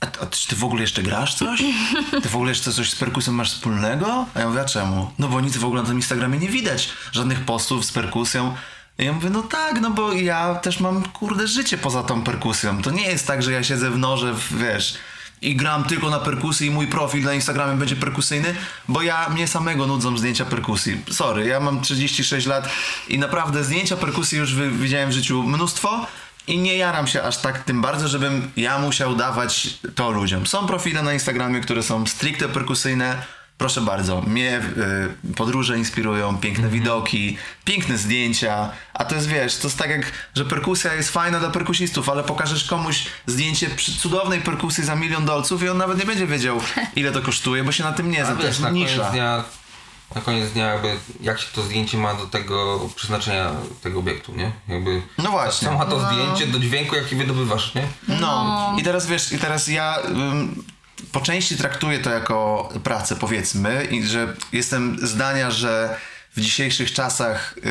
[0.00, 1.62] A, a czy ty w ogóle jeszcze grasz coś?
[2.22, 4.26] Ty w ogóle jeszcze coś z perkusją masz wspólnego?
[4.35, 5.11] A ja mówię, a czemu?
[5.18, 6.88] No bo nic w ogóle na tym Instagramie nie widać.
[7.12, 8.54] Żadnych postów z perkusją.
[8.98, 12.83] I ja mówię, no tak, no bo ja też mam, kurde, życie poza tą perkusją.
[12.83, 14.94] To nie jest tak, że ja siedzę w norze, w, wiesz,
[15.44, 18.54] i gram tylko na perkusji i mój profil na Instagramie będzie perkusyjny,
[18.88, 21.00] bo ja mnie samego nudzą zdjęcia perkusji.
[21.11, 22.68] Sorry, ja mam 36 lat
[23.09, 26.07] i naprawdę zdjęcia perkusji już widziałem w życiu mnóstwo
[26.46, 30.46] i nie jaram się aż tak tym bardzo, żebym ja musiał dawać to ludziom.
[30.46, 33.22] Są profile na Instagramie, które są stricte perkusyjne.
[33.58, 34.60] Proszę bardzo, mnie
[35.30, 40.12] y, podróże inspirują, piękne widoki, piękne zdjęcia, a to jest, wiesz, to jest tak jak,
[40.34, 45.24] że perkusja jest fajna dla perkusistów, ale pokażesz komuś zdjęcie przy cudownej perkusji za milion
[45.24, 46.60] dolców i on nawet nie będzie wiedział,
[46.96, 49.10] ile to kosztuje, bo się na tym nie zna, to jest na koniec nisza.
[49.10, 49.44] dnia,
[50.14, 53.50] na koniec dnia jakby jak się to zdjęcie ma do tego przeznaczenia
[53.82, 54.52] tego obiektu, nie?
[54.68, 55.68] Jakby No właśnie.
[55.68, 57.86] Co ma to zdjęcie do dźwięku, jaki wydobywasz, nie?
[58.08, 58.76] No.
[58.80, 60.64] i teraz wiesz, i teraz ja ym,
[61.12, 65.96] po części traktuję to jako pracę, powiedzmy, i że jestem zdania, że
[66.36, 67.62] w dzisiejszych czasach y,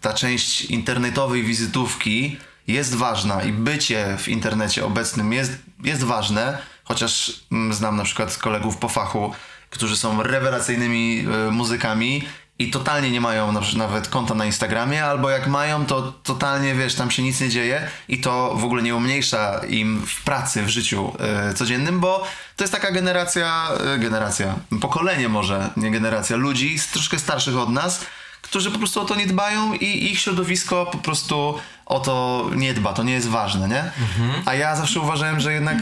[0.00, 2.36] ta część internetowej wizytówki
[2.66, 5.52] jest ważna i bycie w internecie obecnym jest,
[5.84, 9.32] jest ważne, chociaż mm, znam na przykład kolegów po fachu,
[9.70, 12.24] którzy są rewelacyjnymi y, muzykami
[12.62, 16.74] i totalnie nie mają na przykład nawet konta na Instagramie, albo jak mają, to totalnie,
[16.74, 20.62] wiesz, tam się nic nie dzieje i to w ogóle nie umniejsza im w pracy,
[20.62, 26.36] w życiu e, codziennym, bo to jest taka generacja, e, generacja, pokolenie może, nie generacja,
[26.36, 28.06] ludzi z troszkę starszych od nas,
[28.42, 32.74] którzy po prostu o to nie dbają i ich środowisko po prostu o to nie
[32.74, 33.90] dba, to nie jest ważne, nie?
[34.44, 35.76] A ja zawsze uważałem, że jednak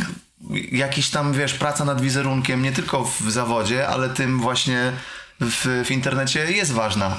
[0.72, 4.92] jakiś tam, wiesz, praca nad wizerunkiem, nie tylko w zawodzie, ale tym właśnie
[5.40, 7.16] w, w internecie jest ważna.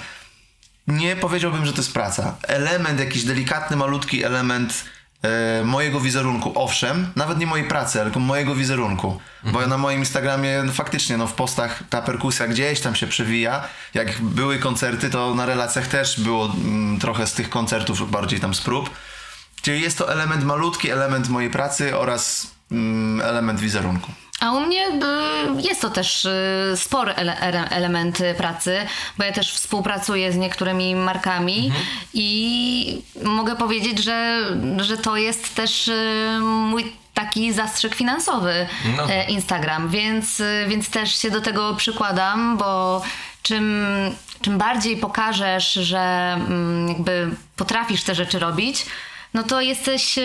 [0.87, 2.35] Nie powiedziałbym, że to jest praca.
[2.43, 4.85] Element, jakiś delikatny, malutki element
[5.21, 9.19] e, mojego wizerunku, owszem, nawet nie mojej pracy, tylko mojego wizerunku.
[9.43, 13.63] Bo na moim Instagramie no, faktycznie no, w postach ta perkusja gdzieś tam się przewija.
[13.93, 18.53] Jak były koncerty, to na relacjach też było mm, trochę z tych koncertów, bardziej tam
[18.53, 18.89] z prób.
[19.61, 24.11] Czyli jest to element malutki, element mojej pracy oraz mm, element wizerunku.
[24.41, 24.91] A u mnie y,
[25.61, 28.77] jest to też y, spory ele- ele- element pracy,
[29.17, 31.71] bo ja też współpracuję z niektórymi markami
[32.13, 34.43] i mogę powiedzieć, że,
[34.77, 39.09] że to jest też y, mój taki zastrzyk finansowy No.
[39.11, 43.01] e, Instagram, więc, więc też się do tego przykładam, bo
[43.43, 43.85] czym,
[44.41, 48.85] czym bardziej pokażesz, że mm, jakby potrafisz te rzeczy robić,
[49.33, 50.19] no to jesteś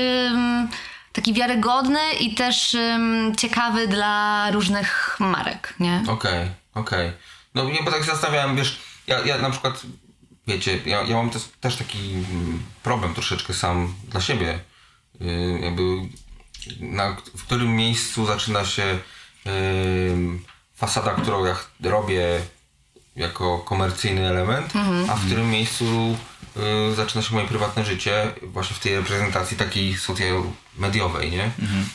[1.16, 6.02] taki wiarygodny i też ym, ciekawy dla różnych marek, nie?
[6.08, 7.12] Okej, okej.
[7.54, 9.82] No nie, bo tak się zastanawiałem, wiesz, ja, ja na przykład,
[10.46, 14.58] wiecie, ja, ja mam też, też taki mm, problem troszeczkę sam dla siebie.
[15.20, 15.82] Yy, jakby
[16.80, 18.98] na, w którym miejscu zaczyna się
[19.44, 19.52] yy,
[20.74, 22.40] fasada, którą ja robię
[23.16, 24.72] jako komercyjny element,
[25.08, 26.16] a w którym miejscu
[26.92, 30.42] y, zaczyna się moje prywatne życie właśnie w tej reprezentacji takiej social
[30.78, 31.50] mediowej, nie?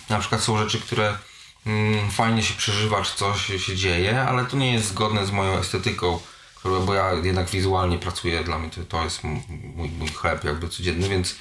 [0.10, 1.18] Na przykład są rzeczy, które
[1.66, 5.58] mm, fajnie się przeżywa, czy coś się dzieje, ale to nie jest zgodne z moją
[5.60, 6.20] estetyką,
[6.56, 9.42] która- bo ja jednak wizualnie pracuję, dla mnie to, to jest mój,
[9.90, 11.36] mój chleb jakby codzienny, więc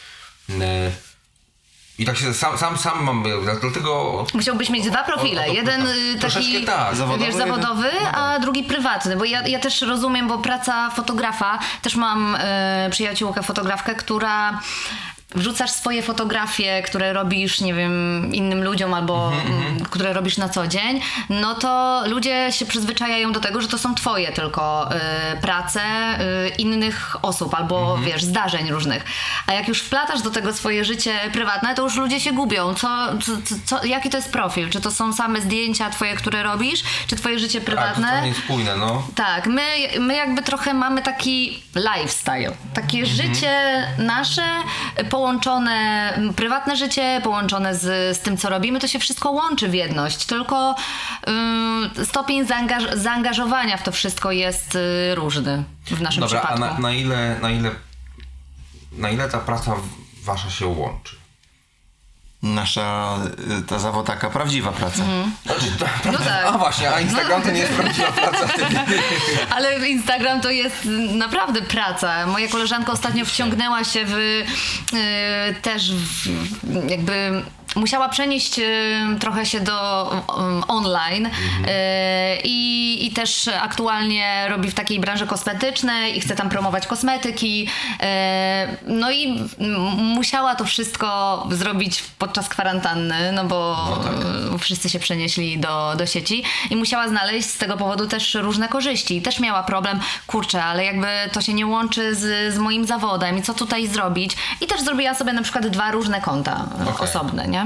[0.60, 0.92] e,
[2.00, 3.24] i tak się sam, sam, sam mam,
[3.60, 5.40] dlatego Musiałbyś mieć dwa profile.
[5.46, 6.96] O, o, Jeden to- y, taki tak.
[6.96, 9.16] Zawodowy, wiesz, jeden- zawodowy, a drugi prywatny.
[9.16, 14.60] Bo ja, ja też rozumiem, bo praca fotografa, też mam e, przyjaciółkę fotografkę, która
[15.34, 20.66] wrzucasz swoje fotografie, które robisz, nie wiem, innym ludziom albo mm, które robisz na co
[20.66, 24.90] dzień, no to ludzie się przyzwyczajają do tego, że to są twoje tylko
[25.36, 25.80] y, prace
[26.20, 29.04] y, innych osób albo wiesz, zdarzeń różnych.
[29.46, 32.74] A jak już wplatasz do tego swoje życie prywatne, to już ludzie się gubią.
[32.74, 32.88] Co,
[33.24, 33.32] co,
[33.64, 34.70] co, jaki to jest profil?
[34.70, 38.08] Czy to są same zdjęcia twoje, które robisz, czy twoje życie tak, prywatne?
[38.08, 39.02] to nie jest spójne, no.
[39.14, 39.62] Tak, my,
[40.00, 44.42] my jakby trochę mamy taki lifestyle, takie życie nasze
[45.24, 50.24] połączone, prywatne życie połączone z, z tym, co robimy, to się wszystko łączy w jedność,
[50.26, 50.74] tylko
[51.28, 56.74] ym, stopień zaangaż- zaangażowania w to wszystko jest y, różny w naszym Dobra, a przypadku.
[56.74, 57.70] na, na ile, na ile,
[58.92, 59.72] na ile ta praca
[60.24, 61.16] wasza się łączy?
[62.42, 63.18] Nasza,
[63.58, 65.02] y, ta zawo taka prawdziwa praca.
[65.46, 66.46] Znaczy, ta, No tak.
[66.46, 68.48] A właśnie, a Instagram to nie jest prawdziwa praca.
[69.56, 72.26] Ale Instagram to jest naprawdę praca.
[72.26, 74.44] Moja koleżanka ostatnio wciągnęła się w y,
[75.62, 76.28] też w,
[76.90, 77.42] jakby
[77.76, 78.62] musiała przenieść y,
[79.20, 81.30] trochę się do um, online y,
[82.44, 87.68] i, i też aktualnie robi w takiej branży kosmetycznej i chce tam promować kosmetyki.
[87.68, 88.06] y,
[88.86, 89.48] no i
[89.96, 93.88] musiała to wszystko zrobić podczas kwarantanny, no bo
[94.54, 98.68] y, wszyscy się przenieśli do, do sieci i musiała znaleźć z tego powodu też różne
[98.68, 99.16] korzyści.
[99.16, 103.38] I też miała problem, kurczę, ale jakby to się nie łączy z, z moim zawodem
[103.38, 104.36] i co tutaj zrobić.
[104.60, 107.08] I też zrobiła sobie na przykład dwa różne konta y, Okej.
[107.08, 107.59] osobne, nie?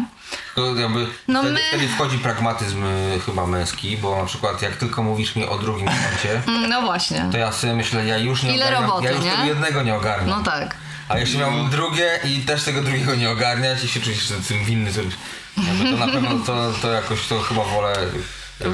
[0.55, 4.77] To jakby No wtedy, my- wtedy wchodzi pragmatyzm y, chyba męski, bo na przykład jak
[4.77, 7.29] tylko mówisz mi o drugim koncie, Mm, No właśnie.
[7.33, 9.31] to ja sobie myślę, ja już nie Ile ogarniam, roboty, ja już nie?
[9.31, 10.39] tego jednego nie ogarniam.
[10.39, 10.77] No tak.
[11.09, 14.93] A jeszcze miałbym drugie i też tego drugiego nie ogarniać i się czujesz tym winny.
[14.93, 15.01] To,
[15.63, 17.95] jakby to na pewno to, to jakoś to chyba wolę
[18.61, 18.67] y,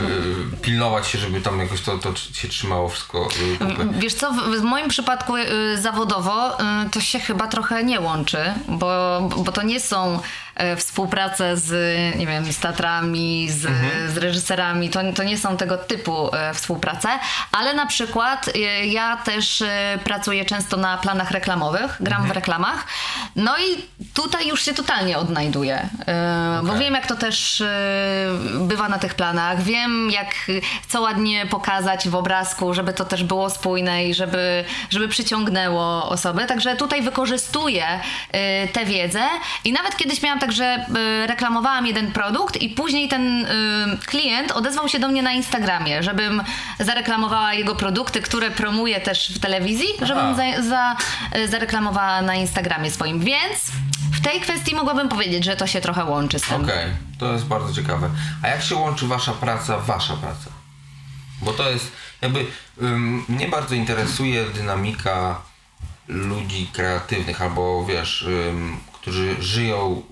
[0.62, 3.86] pilnować się, żeby tam jakoś to, to się trzymało wszystko y, kupy.
[3.98, 5.32] Wiesz co, w, w moim przypadku
[5.74, 6.58] zawodowo
[6.92, 10.20] to się chyba trochę nie łączy, bo, bo to nie są
[10.72, 11.70] y, współprace z,
[12.16, 13.68] nie wiem, z teatrami, z,
[14.14, 17.08] z reżyserami, to, to nie są tego typu y, współprace,
[17.52, 19.62] ale na przykład y, ja też
[20.04, 22.86] pracuję często na planach reklamowych, gram w reklamach,
[23.36, 23.82] no i
[24.14, 25.88] tutaj już się totalnie odnajduję,
[26.62, 27.62] y, bo wiem jak to też
[28.54, 30.34] bywa na tych planach, wiem jak,
[30.88, 36.46] co ładnie pokazać w obrazku, żeby to też było spójne i żeby, żeby przyciągnęło osoby.
[36.46, 37.84] Także tutaj wykorzystuję
[38.72, 39.22] tę wiedzę.
[39.64, 40.86] I nawet kiedyś miałam tak, że
[41.24, 43.48] y, reklamowałam jeden produkt i później ten y,
[44.06, 46.42] klient odezwał się do mnie na Instagramie, żebym
[46.80, 50.96] zareklamowała jego produkty, które promuje też w telewizji, żebym za, za,
[51.36, 53.20] y, zareklamowała na Instagramie swoim.
[53.20, 53.70] Więc
[54.12, 56.64] w tej kwestii mogłabym powiedzieć, że to się trochę łączy z tym.
[56.64, 56.86] Okej,
[57.18, 58.10] to jest bardzo ciekawe.
[58.42, 60.50] A jak się łączy wasza praca, wasza praca?
[61.42, 62.46] Bo to jest jakby
[62.82, 65.40] ym, mnie bardzo interesuje dynamika
[66.08, 68.26] ludzi kreatywnych albo wiesz,
[68.92, 70.02] którzy żyją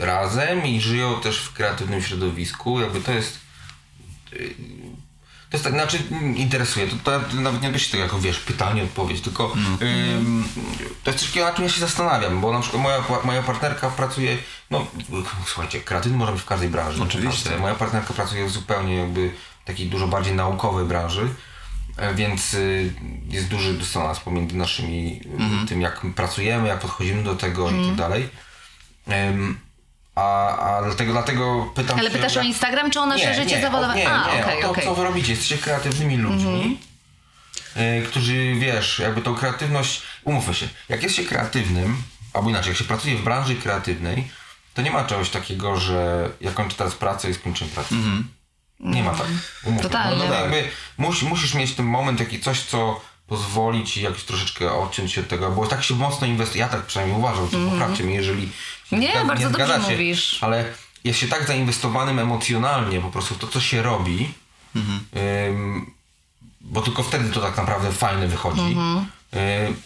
[0.00, 2.80] razem i żyją też w kreatywnym środowisku.
[2.80, 3.38] Jakby to jest
[4.32, 4.54] y,
[5.50, 8.82] to jest tak, znaczy mm, interesuje, to, to nawet nie odbysię tego jako wiesz, pytanie,
[8.82, 10.44] odpowiedź, tylko ym,
[11.04, 13.90] to jest coś takiego, na czym ja się zastanawiam, bo na przykład moja, moja partnerka
[13.90, 14.38] pracuje,
[14.70, 14.86] no
[15.46, 17.02] słuchajcie, kreatywny może być w każdej branży.
[17.02, 17.44] Oczywiście.
[17.44, 17.62] naprawdę.
[17.62, 19.30] Moja partnerka pracuje w zupełnie jakby
[19.64, 21.28] takiej dużo bardziej naukowej branży,
[21.96, 22.94] e, więc y,
[23.28, 25.20] jest duży dysonans pomiędzy naszymi,
[25.64, 28.28] y, tym jak pracujemy, jak podchodzimy do tego i tak dalej.
[29.08, 29.58] Ym,
[30.20, 33.56] a, a dlatego, dlatego pytam Ale się, pytasz jak- o Instagram, czy o nasze życie
[33.56, 33.92] nie, zawodowe?
[33.92, 34.68] O, nie, A, nie, okej, o to.
[34.68, 34.86] Mhm.
[34.86, 35.30] co wy robicie.
[35.32, 36.78] Jesteście kreatywnymi ludźmi,
[37.76, 42.02] y, którzy, wiesz, jakby tą kreatywność, umówmy się, jak jest się kreatywnym,
[42.32, 44.28] albo inaczej, jak się pracuje w branży kreatywnej,
[44.74, 47.94] to nie ma czegoś takiego, że ja kończę teraz pracę i skończę pracę.
[48.80, 49.26] Nie ma tak.
[49.64, 49.82] Umówmy.
[49.82, 50.24] Totalnie.
[50.24, 50.64] No, no, jakby
[50.98, 55.28] musi, musisz mieć ten moment, taki coś, co pozwoli ci jakoś troszeczkę odciąć się od
[55.28, 58.52] tego, bo tak się mocno inwestuje, ja tak przynajmniej uważam, to poprawcie mnie, jeżeli Mhm.
[58.92, 60.38] Nie, zga- bardzo dobrze zgadzacie, mówisz.
[60.40, 60.64] ale
[61.04, 64.32] jest się tak zainwestowanym emocjonalnie po prostu w to, co się robi,
[65.46, 65.90] ym,
[66.60, 69.06] bo tylko wtedy to tak naprawdę fajne wychodzi, Mhm.
[69.68, 69.76] ym,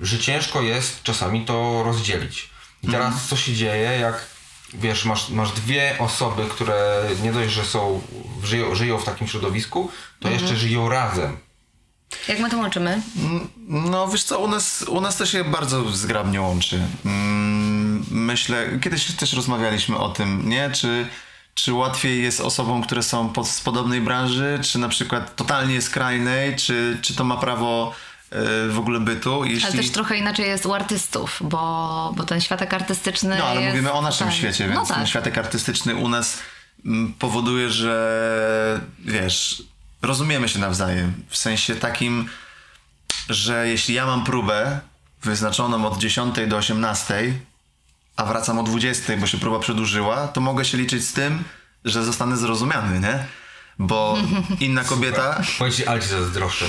[0.00, 2.50] że ciężko jest czasami to rozdzielić.
[2.82, 3.24] I teraz Mhm.
[3.28, 4.26] co się dzieje, jak
[4.74, 8.02] wiesz, masz, masz dwie osoby, które nie dość, że są,
[8.44, 10.42] żyją, żyją w takim środowisku, to Mhm.
[10.42, 11.36] jeszcze żyją razem.
[12.28, 13.02] Jak my to łączymy?
[13.68, 16.82] No wiesz co, u nas, u nas to się bardzo zgrabnie łączy.
[17.04, 17.71] Mm,
[18.10, 20.70] Myślę, kiedyś też rozmawialiśmy o tym, nie?
[20.70, 21.06] Czy,
[21.54, 26.56] czy łatwiej jest osobom, które są pod, z podobnej branży, czy na przykład totalnie skrajnej,
[26.56, 27.94] czy, czy to ma prawo
[28.30, 29.44] e, w ogóle bytu?
[29.44, 29.68] Jeśli...
[29.68, 33.74] Ale też trochę inaczej jest u artystów, bo, bo ten światek artystyczny No, ale jest...
[33.74, 34.36] mówimy o naszym tak.
[34.36, 34.96] świecie, No więc tak.
[34.96, 36.38] ten światek artystyczny u nas
[36.86, 39.62] mm, powoduje, że wiesz,
[40.02, 41.12] rozumiemy się nawzajem.
[41.28, 42.28] W sensie takim,
[43.28, 44.80] że jeśli ja mam próbę
[45.22, 47.34] wyznaczoną od 10 do 18,
[48.16, 51.44] a wracam o 20, bo się próba przedłużyła, to mogę się liczyć z tym,
[51.84, 53.24] że zostanę zrozumiany, nie?
[53.78, 54.18] Bo
[54.60, 55.40] inna kobieta
[55.76, 56.64] ci, ale ci zazdroszczę.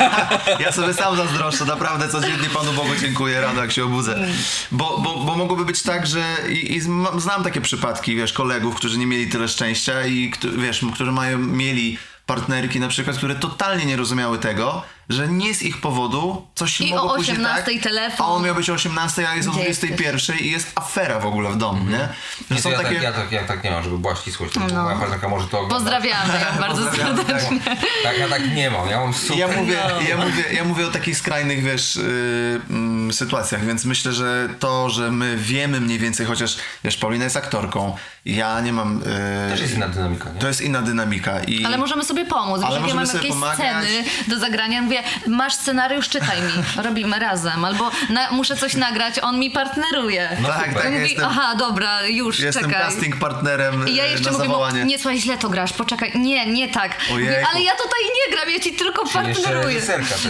[0.64, 4.26] ja sobie sam zazdroszczę, naprawdę codziennie Panu Bogu dziękuję rano, jak się obudzę.
[4.72, 6.80] Bo, bo, bo mogłoby być tak, że i, i
[7.18, 11.98] znam takie przypadki, wiesz, kolegów, którzy nie mieli tyle szczęścia i wiesz, którzy mają, mieli
[12.26, 16.84] partnerki na przykład, które totalnie nie rozumiały tego, że nie z ich powodu coś się
[16.84, 18.26] I mogło o później 18 tak, telefon.
[18.26, 21.26] a on miał być o 18, a jest o Gdzie 21 i jest afera w
[21.26, 22.08] ogóle w domu, nie?
[22.50, 22.94] Że są ja, takie...
[22.94, 24.54] tak, ja, tak, ja tak nie mam, żeby była ścisłość.
[24.54, 24.82] No.
[24.82, 25.78] Moja partnerka może to oglądać.
[25.78, 27.26] Pozdrawiamy bardzo Pozdrawiamy, tak.
[27.42, 27.60] serdecznie.
[28.02, 28.88] Tak, ja tak nie mam.
[28.88, 29.38] Ja mam super.
[29.38, 30.00] Ja mówię, No.
[30.08, 34.90] ja, mówię, ja mówię o takich skrajnych, wiesz, yy, mm, sytuacjach, więc myślę, że to,
[34.90, 38.98] że my wiemy mniej więcej, chociaż, wiesz, Paulina jest aktorką, ja nie mam...
[39.44, 40.40] Yy, Też jest inna dynamika, nie?
[40.40, 41.64] to jest inna dynamika i...
[41.64, 42.56] Ale możemy sobie pomóc.
[42.58, 43.56] Ale Ale jak ja możemy mam jakieś pomagać.
[43.56, 44.95] sceny do zagrania, mówię,
[45.26, 46.82] masz scenariusz, czytaj mi.
[46.82, 47.64] Robimy razem.
[47.64, 50.36] Albo na, muszę coś nagrać, on mi partneruje.
[50.42, 52.82] No tak, tak, mówi, jestem, aha, dobra, już, jestem czekaj.
[52.86, 54.84] casting partnerem I ja yy, jeszcze na mówię, zawołanie.
[54.84, 56.96] nie słuchaj, źle to grasz, poczekaj, nie, nie tak.
[57.10, 59.80] Mówię, ale ja tutaj nie gram, ja ci tylko partneruję.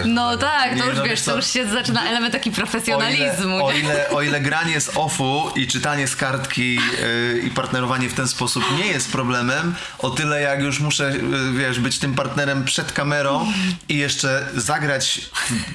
[0.04, 2.56] No tak, to Nie, już no wiesz, to już się zaczyna element taki o ile,
[2.56, 3.64] profesjonalizmu.
[3.66, 8.14] o, ile, o ile granie z offu i czytanie z kartki yy, i partnerowanie w
[8.14, 12.64] ten sposób nie jest problemem, o tyle jak już muszę, yy, wiesz, być tym partnerem
[12.64, 13.52] przed kamerą
[13.88, 15.20] i jeszcze zagrać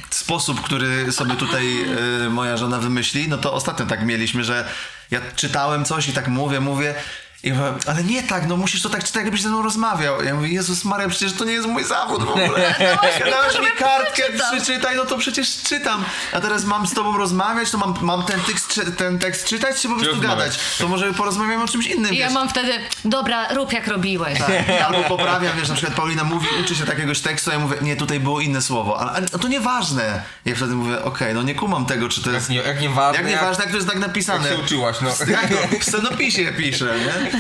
[0.10, 1.76] w sposób, który sobie tutaj
[2.22, 4.70] yy, moja żona wymyśli, no to ostatnio tak mieliśmy, że
[5.12, 6.96] ja czytałem coś i tak mówię, mówię
[7.44, 10.24] i mówię, ale nie tak, no musisz to tak czytać, jakbyś ze mną rozmawiał.
[10.24, 12.76] Ja mówię, Jezus Maria, przecież to nie jest mój zawód w ogóle.
[13.32, 14.58] Dałeś mi kartkę, przeczytam.
[14.58, 16.06] przeczytaj, no to przecież czytam.
[16.34, 19.90] A teraz mam z tobą rozmawiać, to mam, mam ten, tekst, ten tekst czytać, czy
[19.90, 20.60] po prostu gadać?
[20.78, 22.34] To może porozmawiamy o czymś innym, I ja wiesz?
[22.34, 22.72] mam wtedy,
[23.06, 24.40] dobra, rób jak robiłeś.
[24.40, 24.50] Tak,
[24.88, 27.96] albo poprawiam, wiesz, na przykład Paulina mówi, uczy się takiegoś tekstu, a ja mówię, nie,
[27.96, 30.22] tutaj było inne słowo, ale, ale to nieważne.
[30.46, 32.50] Ja wtedy mówię, okej, no nie kumam tego, czy to Jak jest...
[32.50, 34.48] nie, jak nie ważne, Jak nieważne, jak to jest tak napisane.
[34.50, 35.10] jak się uczyłaś, no.
[35.28, 37.31] Jak to w scenopisie pisze, nie?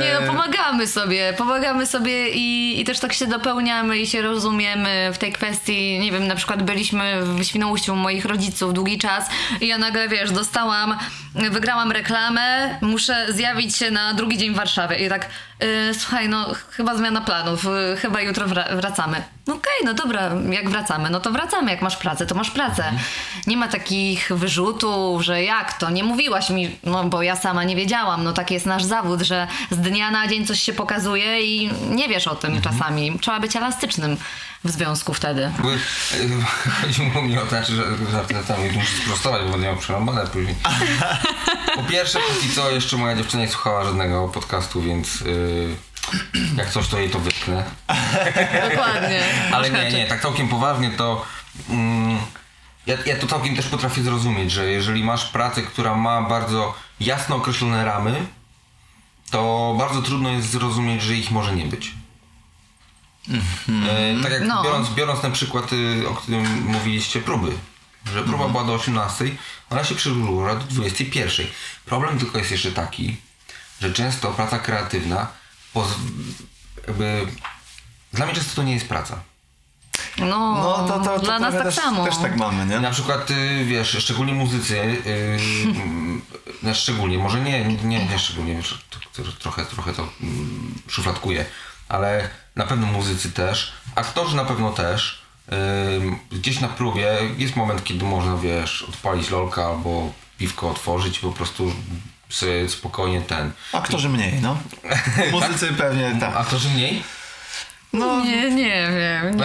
[0.00, 5.10] Nie no, pomagamy sobie, pomagamy sobie i, i też tak się dopełniamy i się rozumiemy
[5.12, 5.98] w tej kwestii.
[5.98, 10.08] Nie wiem, na przykład byliśmy w Świnoujściu u moich rodziców długi czas i ja nagle,
[10.08, 10.98] wiesz, dostałam,
[11.34, 15.28] wygrałam reklamę, muszę zjawić się na drugi dzień w Warszawie i tak,
[15.98, 19.22] słuchaj, no chyba zmiana planów, y, chyba jutro wra- wracamy.
[19.46, 22.84] No Okej, no dobra, jak wracamy, no to wracamy, jak masz pracę, to masz pracę.
[23.46, 27.76] Nie ma takich wyrzutów, że jak to, nie mówiłaś mi, no bo ja sama nie
[27.76, 31.70] wiedziałam, no taki jest nasz zawód, że z dnia na dzień coś się pokazuje i
[31.90, 33.18] nie wiesz o tym czasami.
[33.20, 34.16] Trzeba być elastycznym
[34.64, 35.42] w związku wtedy.
[35.42, 36.44] Jakby, e,
[36.82, 37.84] Chodziło mi o to, znaczy, że
[38.32, 40.54] żartami muszę sprostować, bo będę miał przerąbane później.
[41.76, 45.76] Po pierwsze, póki co jeszcze moja dziewczyna nie słuchała żadnego podcastu, więc y,
[46.56, 47.64] jak coś, to jej to wytknę.
[48.70, 49.22] Dokładnie.
[49.52, 51.24] Ale nie, nie, tak całkiem poważnie to
[51.68, 52.18] mm,
[52.86, 57.36] ja, ja to całkiem też potrafię zrozumieć, że jeżeli masz pracę, która ma bardzo jasno
[57.36, 58.26] określone ramy,
[59.30, 61.94] to bardzo trudno jest zrozumieć, że ich może nie być.
[63.88, 64.62] E, tak jak No.
[64.64, 67.52] biorąc, biorąc na przykład, y, o którym mówiliście, próby.
[68.14, 69.24] Że próba była do 18,
[69.70, 71.46] ona się przedłużyła do 21.
[71.86, 73.16] Problem tylko jest jeszcze taki,
[73.80, 75.26] że często praca kreatywna
[75.72, 75.88] poz,
[76.86, 77.26] jakby,
[78.12, 79.20] dla mnie często to nie jest praca.
[80.18, 82.04] No, No to, to, to dla nas tak też, samo.
[82.04, 82.80] też tak mamy, nie?
[82.80, 86.22] Na przykład, y, wiesz, szczególnie muzycy, y, mm,
[86.62, 91.44] no szczególnie, może nie, nie, nie szczególnie, wiesz, to, to, trochę, trochę to mm, szufladkuję,
[91.90, 95.22] ale na pewno muzycy też, aktorzy na pewno też,
[96.32, 101.32] gdzieś na próbie jest moment, kiedy można, wiesz, odpalić lolka albo piwko otworzyć i po
[101.32, 101.72] prostu
[102.28, 103.52] sobie spokojnie ten.
[103.72, 104.56] Aktorzy mniej, no.
[105.32, 106.36] Muzycy pewnie tak.
[106.36, 107.02] Aktorzy mniej?
[107.92, 109.44] No, Nie, nie wiem, nie.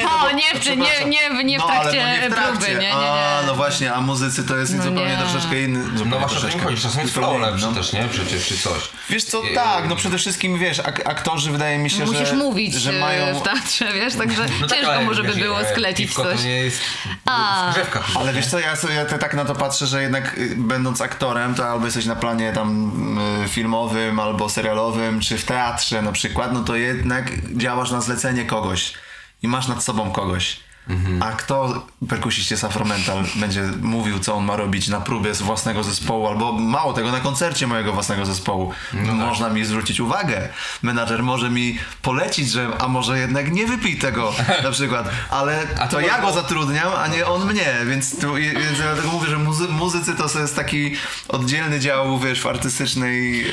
[0.00, 2.52] nie, O, bo- nie, w, nie, nie, nie w No, trakcie to nie w trakcie.
[2.52, 2.94] próby, nie, nie, nie.
[2.94, 5.16] A, no właśnie, a muzycy to jest No zupełnie nie.
[5.16, 5.78] troszeczkę inny.
[5.92, 6.64] No zupełnie właśnie o to mi troszeczkę.
[6.64, 7.72] chodzi, czasem jest flow lepszy no.
[7.72, 8.04] też, nie?
[8.12, 8.82] Przecież, czy coś.
[9.10, 12.74] Wiesz co, tak, no przede wszystkim wiesz, ak- aktorzy wydaje mi się, Musisz że, mówić
[12.74, 13.40] że e, mają...
[13.40, 16.40] w teatrze, wiesz, także No tak, ciężko ale może by było e, sklecić coś.
[16.40, 16.80] to nie jest
[17.26, 17.72] A.
[18.20, 21.00] Ale wiesz co, ja, sobie, ja te- tak na to patrzę, że jednak y, będąc
[21.00, 22.90] aktorem, to albo jesteś na planie tam
[23.44, 28.44] y, filmowym, albo serialowym, czy w teatrze na przykład, no to jednak działasz na zlecenie
[28.44, 28.94] kogoś
[29.42, 30.63] i masz nad sobą kogoś.
[31.20, 36.26] A kto, perkusiście Safromental, będzie mówił, co on ma robić na próbie z własnego zespołu,
[36.26, 38.72] albo mało tego, na koncercie mojego własnego zespołu.
[38.92, 39.14] No tak.
[39.14, 40.48] Można mi zwrócić uwagę.
[40.82, 44.32] Menadżer może mi polecić, że a może jednak nie wypij tego
[44.64, 48.34] na przykład, ale A to to ja go zatrudniam, a nie on mnie, więc, tu,
[48.34, 50.94] więc ja dlatego mówię, że muzy- muzycy to jest taki
[51.28, 53.38] oddzielny dział, wiesz, w artystycznej...
[53.38, 53.44] Yy,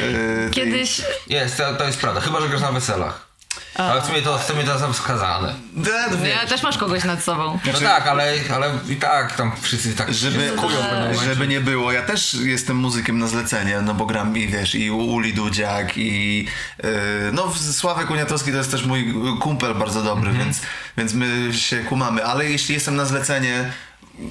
[0.44, 2.22] tej- Kiedyś Jest, to, to jest prawda.
[2.22, 3.31] Chyba, że grasz na weselach.
[3.76, 5.56] Ale w sumie to, w sumie to jest wskazane.
[5.74, 7.60] Da, ja też masz kogoś nad sobą.
[7.74, 10.78] No tak, ale, ale i tak tam wszyscy tak Żeby, się kują
[11.26, 14.92] żeby nie było, ja też jestem muzykiem na zlecenie, no bo gram i wiesz, i
[14.92, 16.40] u Uli Dudziak i
[16.84, 16.90] yy,
[17.34, 20.46] no Sławek Uniatowski to jest też mój kumpel bardzo dobry, Mhm.
[20.46, 20.62] więc,
[20.98, 23.72] więc my się kumamy, ale jeśli jestem na zlecenie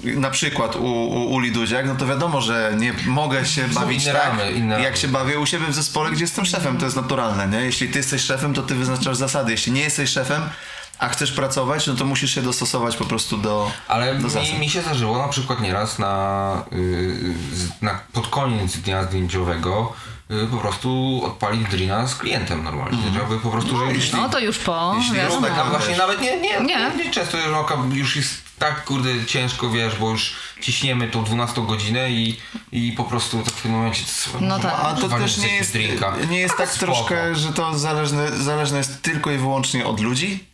[0.05, 4.13] na przykład u, u Uli Dudziak, no to wiadomo, że nie mogę się bawić inne
[4.15, 4.97] tak, ramy, inne jak ramy.
[4.97, 7.59] się bawię u siebie w zespole, gdzie jestem szefem, to jest naturalne, nie?
[7.65, 10.43] Jeśli ty jesteś szefem, to ty wyznaczasz zasady, jeśli nie jesteś szefem,
[10.99, 14.53] a chcesz pracować, no to musisz się dostosować po prostu do, Ale do zasad.
[14.53, 19.93] mi, mi się zdarzyło na przykład nieraz na, yy, z- na pod koniec dnia zdjęciowego
[20.31, 22.99] yy, po prostu odpalić drina z klientem normalnie.
[23.15, 25.47] Żeby po prostu, że No to już po, jeśli wiadomo.
[25.71, 26.67] właśnie nawet nie, nie, Nie.
[26.67, 27.05] nie.
[27.05, 31.67] nie często że oka już jest tak kurde ciężko, wiesz, bo już ciśniemy tą 12
[31.67, 32.41] godzinę i,
[32.73, 34.75] i po prostu tak w pewnym momencie co, No tak.
[34.83, 36.15] A to też nie jest, drinka.
[36.31, 36.93] nie jest Ale tak spoko.
[36.93, 40.50] troszkę, że to zależne, zależne jest tylko i wyłącznie od ludzi?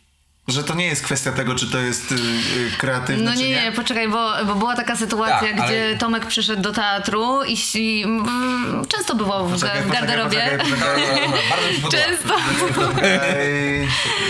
[0.49, 3.49] Że to nie jest kwestia tego, czy to jest y, y, kreatywne, No czy nie,
[3.49, 3.63] nie?
[3.63, 7.57] nie, poczekaj, bo, bo była taka sytuacja, Tak, ale- gdzie Tomek przyszedł do teatru i,
[7.75, 10.37] i mm, często bywał w, Poczekaj, w garderobie.
[10.59, 11.29] poczekaj, poczekaj.
[11.49, 11.97] Bardzo.
[11.97, 12.33] Często.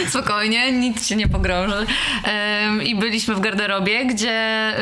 [0.10, 1.86] Spokojnie, nic się nie pogrąży.
[2.84, 4.74] I byliśmy w garderobie, gdzie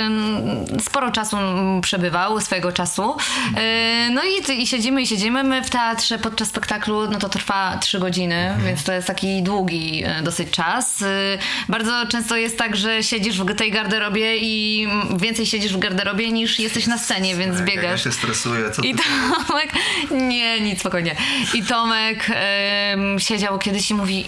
[0.82, 1.38] sporo czasu
[1.82, 3.18] przebywał, swojego czasu.
[4.12, 5.44] No i, i siedzimy i siedzimy.
[5.44, 10.04] My w teatrze podczas spektaklu, no to trwa trzy godziny, więc to jest taki długi
[10.06, 11.04] e, dosyć czas.
[11.70, 16.60] Bardzo często jest tak, że siedzisz w tej garderobie i więcej siedzisz w garderobie niż
[16.60, 18.04] jesteś na scenie, więc Ja biegasz.
[18.04, 18.82] się stresuję, co?
[18.82, 18.96] I
[19.48, 19.72] Tomek,
[20.12, 21.16] nie, nic, spokojnie.
[21.54, 22.28] I Tomek
[23.18, 24.26] siedział kiedyś i mówi,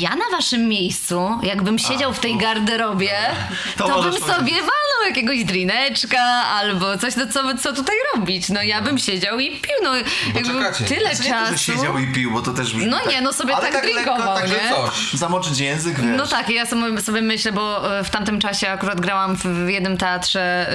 [0.00, 3.12] ja na waszym miejscu, jakbym siedział w tej garderobie,
[3.76, 4.54] To to, bym sobie powiedzieć.
[4.58, 8.48] walnął jakiegoś drineczka albo coś, no co, co tutaj robić?
[8.48, 9.96] No ja bym siedział i pił, no
[10.34, 10.84] jakby czekacie.
[10.84, 11.58] tyle Znaczy nie czasu.
[11.58, 14.48] siedział i pił, bo to też brzmi No nie, no sobie tak lekko, drinkował, tak,
[14.48, 14.70] nie?
[14.76, 15.12] Coś.
[15.12, 16.16] Zamoczyć język, wiesz.
[16.18, 19.98] No tak, ja sobie, sobie myślę, bo e, w tamtym czasie akurat grałam w jednym
[19.98, 20.66] teatrze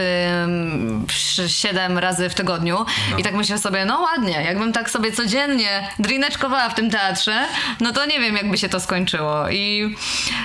[1.47, 2.85] siedem razy w tygodniu
[3.17, 7.45] i tak myślę sobie, no ładnie, jakbym tak sobie codziennie drineczkowała w tym teatrze,
[7.79, 9.06] no to nie wiem, jakby się to skończyło.
[9.51, 9.95] I,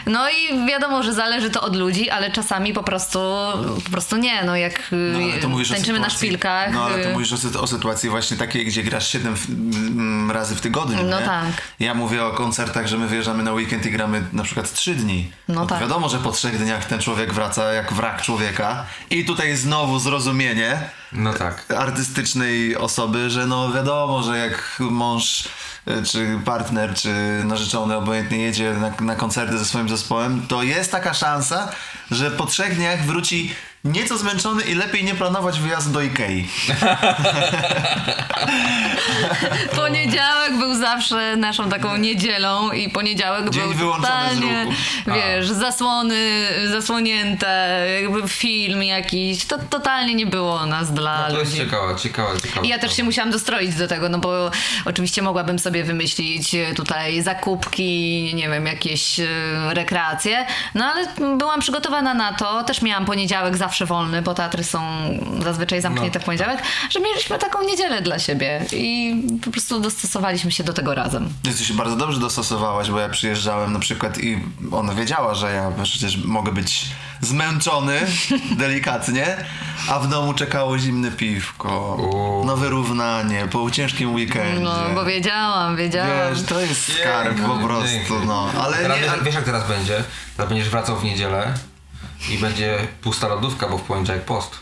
[0.07, 3.19] no i wiadomo, że zależy to od ludzi, ale czasami po prostu,
[3.85, 6.73] po prostu nie, no jak No, tańczymy na szpilkach.
[6.73, 10.55] No ale to y, mówisz o, o sytuacji właśnie takiej, gdzie grasz 7 mm, razy
[10.55, 11.03] w tygodniu.
[11.03, 11.27] No nie?
[11.27, 11.63] tak.
[11.81, 15.31] Ja mówię o koncertach, że my wyjeżdżamy na weekend i gramy na przykład 3 dni.
[15.49, 15.81] No to tak.
[15.81, 18.87] Wiadomo, że po trzech dniach ten człowiek wraca jak wrak człowieka.
[19.11, 20.81] I tutaj znowu zrozumienie
[21.13, 21.65] No tak.
[21.77, 25.49] artystycznej osoby, że no wiadomo, że jak mąż
[26.05, 27.09] czy partner, czy
[27.45, 31.69] narzeczony obojętnie jedzie na, na koncerty ze swoim zespołem, to jest taka szansa,
[32.11, 33.55] że po trzech dniach wróci
[33.85, 36.49] nieco zmęczony i lepiej nie planować wyjazdu do Ikei.
[39.77, 44.67] Poniedziałek był zawsze naszą taką niedzielą i poniedziałek Dzień był totalnie,
[45.07, 49.45] wiesz, zasłony, zasłonięte, jakby film jakiś.
[49.45, 51.65] To totalnie nie było nas dla To jest ludzi.
[51.65, 52.67] ciekawe, ciekawe, ciekawe.
[52.67, 54.51] I ja też się musiałam dostroić do tego, no bo
[54.85, 59.27] oczywiście mogłabym sobie wymyślić e, tutaj zakupki, nie wiem, jakieś e,
[59.71, 61.07] rekreacje, no ale
[61.39, 64.81] byłam przygotowana na to, też miałam poniedziałek zawsze wolny, bo teatry są
[65.43, 66.23] zazwyczaj zamknięte No.
[66.23, 69.15] w poniedziałek, że mieliśmy taką niedzielę dla siebie i
[69.45, 71.29] po prostu dostosowaliśmy się do tego razem.
[71.59, 74.39] Ty się bardzo dobrze dostosowałaś, bo ja przyjeżdżałem na przykład i
[74.73, 76.87] ona wiedziała, że ja przecież mogę być
[77.21, 78.01] zmęczony
[78.59, 79.37] delikatnie,
[79.89, 81.97] a w domu czekało zimne piwko,
[82.43, 82.45] U.
[82.47, 84.61] nowe równanie po ciężkim weekendzie.
[84.61, 86.35] No, bo wiedziałam, wiedziałam.
[86.35, 88.49] Wiesz, to jest skarb po Piękny, prostu, no.
[88.65, 90.05] Ale teraz nie, wiesz, wiesz jak teraz będzie?
[90.37, 91.55] Teraz będziesz wracał w niedzielę
[92.31, 94.59] i będzie pusta lodówka, bo w poniedziałek post.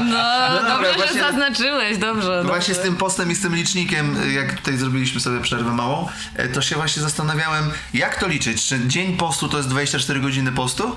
[0.00, 2.42] No, dobra, dobrze, właśnie- że zaznaczyłeś, dobrze.
[2.44, 2.90] Właśnie z dobrze.
[2.90, 6.76] tym postem i z tym licznikiem, jak tutaj zrobiliśmy sobie przerwę małą, e, to się
[6.76, 8.66] właśnie zastanawiałem, jak to liczyć?
[8.66, 10.96] Czy dzień postu to jest 24 godziny postu?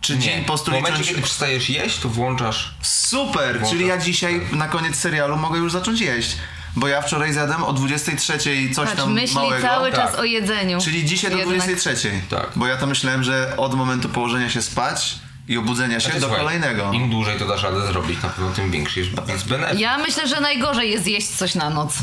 [0.00, 1.08] Czy dzień postu W momencie, licząc...
[1.08, 2.74] kiedy przestajesz jeść, to włączasz...
[2.82, 3.52] Super!
[3.58, 3.70] Włącza.
[3.70, 6.36] Czyli ja dzisiaj na koniec serialu mogę już zacząć jeść.
[6.76, 8.38] Bo ja wczoraj zjadłem o 23
[8.74, 9.66] coś Patrz, tam myśli małego.
[9.66, 10.00] cały Tak.
[10.00, 10.80] czas o jedzeniu.
[10.80, 12.20] Czyli dzisiaj do Jednak- 23.
[12.30, 12.46] Tak.
[12.56, 15.14] Bo ja to myślałem, że od momentu położenia się spać
[15.48, 16.92] i obudzenia się Znaczy, do słuchaj, kolejnego.
[16.92, 19.80] Im dłużej to dasz radę zrobić, na pewno tym większy jest, jest benefit.
[19.80, 21.94] Ja myślę, że najgorzej jest jeść coś na noc.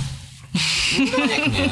[1.00, 1.70] Nie,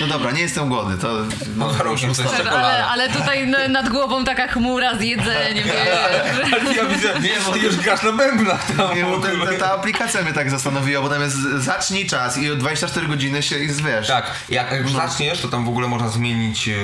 [0.00, 1.16] No dobra, nie jestem głodny, to...
[1.56, 6.52] No, Warunkiem coś Ale, ale tutaj nad głową taka chmura z jedzeniem, wiesz.
[6.62, 7.08] Ale ja widzę,
[7.52, 9.52] ty już grasz na bębnach tam Nie, bo ta, ogóle.
[9.52, 13.42] ta, ta aplikacja mnie tak zastanowiła, bo tam jest zacznij czas i o 24 godziny
[13.42, 14.06] się i wiesz.
[14.06, 16.74] Tak, jak już zaczniesz, to tam w ogóle można zmienić yy,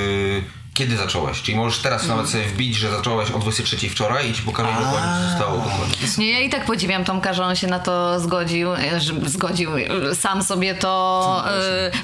[0.77, 1.43] kiedy zacząłeś.
[1.43, 5.11] Czyli możesz teraz nawet sobie wbić, że zacząłeś o 23 wczoraj i ci pokaże dokładnie
[5.23, 5.65] co zostało.
[6.19, 8.69] Nie, ja i tak podziwiam Tomka, że on się na to zgodził,
[8.99, 9.71] że zgodził,
[10.15, 11.45] sam sobie to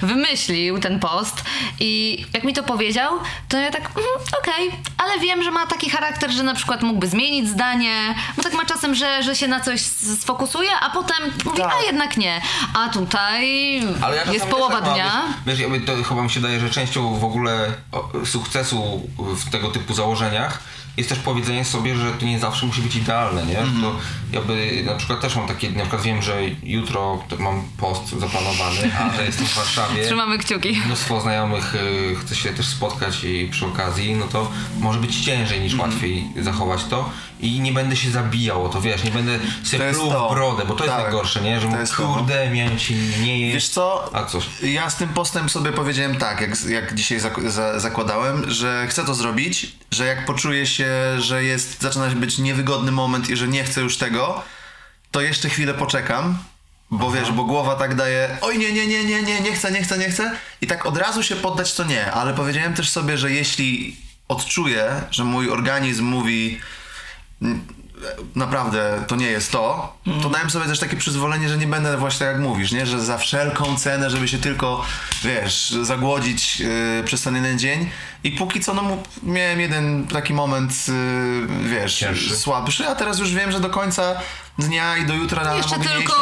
[0.02, 1.44] e, wymyślił, ten post
[1.80, 3.12] i jak mi to powiedział,
[3.48, 4.04] to ja tak, mhm,
[4.42, 8.54] okej, ale wiem, że ma taki charakter, że na przykład mógłby zmienić zdanie, bo tak
[8.54, 9.80] ma czasem, że, że się na coś
[10.20, 11.72] sfokusuje, a potem mówi, Tak.
[11.80, 12.40] a jednak nie,
[12.74, 13.80] a tutaj
[14.26, 15.22] ja jest połowa tak dnia.
[15.46, 18.08] Wiesz, wiesz, to chyba mi się daje, że częścią w ogóle o,
[18.64, 20.62] sukcesu w tego typu założeniach
[20.96, 23.66] jest też powiedzenie sobie, że to nie zawsze musi być idealne, nie?
[23.66, 23.96] Że To
[24.32, 29.16] jakby na przykład też mam takie, na przykład wiem, że jutro mam post zaplanowany, a
[29.16, 30.04] że jestem w Warszawie.
[30.06, 30.80] Trzymamy kciuki.
[30.86, 34.50] Mnóstwo znajomych y, chce się też spotkać i przy okazji, no to
[34.80, 35.90] może być ciężej niż Mhm.
[35.90, 37.10] łatwiej zachować to
[37.42, 40.64] i nie będę się zabijał o to, wiesz, nie będę sobie jest pluł w brodę,
[40.64, 41.02] bo to jest Tak.
[41.04, 41.60] najgorsze, nie?
[41.60, 42.14] Że mówię, jest to.
[42.14, 43.54] kurde, miałem ci nie jeść.
[43.54, 44.10] Wiesz co?
[44.12, 44.44] A coś.
[44.62, 49.04] Ja z tym postem sobie powiedziałem tak, jak, jak dzisiaj zak- za, zakładałem, że chcę
[49.04, 53.48] to zrobić, że jak poczuję się, że jest, zaczyna się być niewygodny moment i że
[53.48, 54.42] nie chcę już tego,
[55.10, 56.38] to jeszcze chwilę poczekam,
[56.90, 59.82] bo wiesz, bo głowa tak daje, oj nie, nie, nie, nie, nie, nie chcę, nie
[59.82, 63.18] chcę, nie chcę i tak od razu się poddać to nie, ale powiedziałem też sobie,
[63.18, 63.96] że jeśli
[64.28, 66.60] odczuję, że mój organizm mówi
[68.34, 72.26] naprawdę to nie jest to, to dałem sobie też takie przyzwolenie, że nie będę właśnie
[72.26, 72.86] jak mówisz, nie?
[72.86, 74.84] że za wszelką cenę, żeby się tylko,
[75.24, 77.90] wiesz, zagłodzić yy, przez ten jeden dzień.
[78.24, 78.82] I póki co, no
[79.22, 82.36] miałem jeden taki moment, yy, wiesz, Cięższy.
[82.36, 84.14] słabszy, a teraz już wiem, że do końca
[84.58, 86.14] dnia i do jutra rano Jeszcze tylko...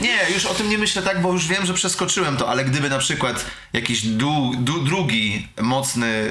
[0.00, 2.90] Nie, już o tym nie myślę tak, bo już wiem, że przeskoczyłem to, ale gdyby
[2.90, 6.30] na przykład jakiś du, du, drugi mocny,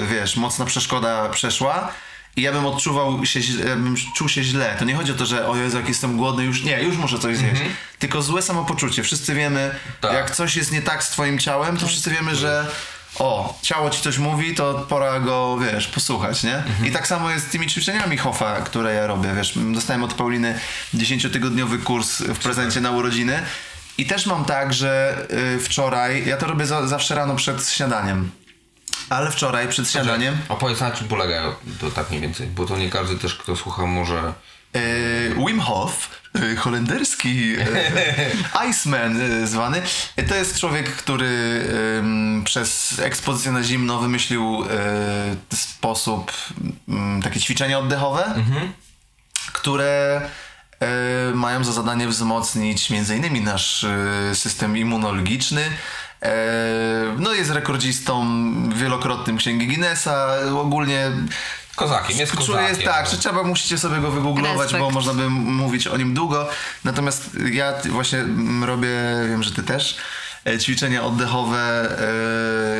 [0.00, 1.92] yy, wiesz, mocna przeszkoda przeszła
[2.38, 5.48] i ja bym odczuwał się, bym czuł się źle, to nie chodzi o to, że
[5.48, 7.62] o Jezu, jak jestem głodny, już nie, już muszę coś zjeść.
[7.98, 9.02] Tylko złe samopoczucie.
[9.02, 10.12] Wszyscy wiemy, Tak.
[10.12, 12.66] jak coś jest nie tak z twoim ciałem, to wszyscy wiemy, że
[13.18, 16.62] o, ciało ci coś mówi, to pora go, wiesz, posłuchać, nie?
[16.84, 20.58] I tak samo jest z tymi ćwiczeniami Hoffa, które ja robię, wiesz, dostałem od Pauliny
[20.94, 23.42] 10-tygodniowy kurs w prezencie na urodziny
[23.98, 25.16] i też mam tak, że
[25.56, 28.30] y, wczoraj, ja to robię za, zawsze rano przed śniadaniem,
[29.08, 31.42] ale wczoraj przed śniadaniem Opowiedz na czym polega
[31.80, 34.32] to tak mniej więcej, bo to nie każdy też, kto słucha, może...
[34.72, 34.80] E,
[35.46, 39.82] Wim Hof, e, holenderski e, Iceman e, zwany,
[40.16, 41.64] e, to jest człowiek, który
[41.98, 44.64] em, przez ekspozycję na zimno wymyślił
[45.50, 46.32] e, sposób,
[47.22, 48.34] takie ćwiczenia oddechowe,
[49.52, 50.20] które
[50.80, 55.70] e, mają za zadanie wzmocnić między innymi nasz e, system immunologiczny.
[56.22, 58.26] E, no jest rekordzistą
[58.70, 60.28] wielokrotnym księgi Guinnessa,
[60.60, 61.10] ogólnie
[61.78, 62.68] Kozakiem, jest kozakiem.
[62.68, 63.10] jest tak, no.
[63.10, 64.80] że trzeba, musicie sobie go wygooglować, Respekt.
[64.80, 66.48] bo można by mówić o nim długo.
[66.84, 68.24] Natomiast ja właśnie
[68.66, 68.88] robię,
[69.28, 69.96] wiem, że ty też,
[70.46, 71.88] e, ćwiczenia oddechowe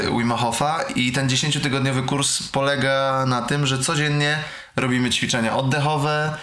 [0.08, 4.38] e, Wima Hofa i ten 10-tygodniowy kurs polega na tym, że codziennie
[4.76, 6.36] robimy ćwiczenia oddechowe,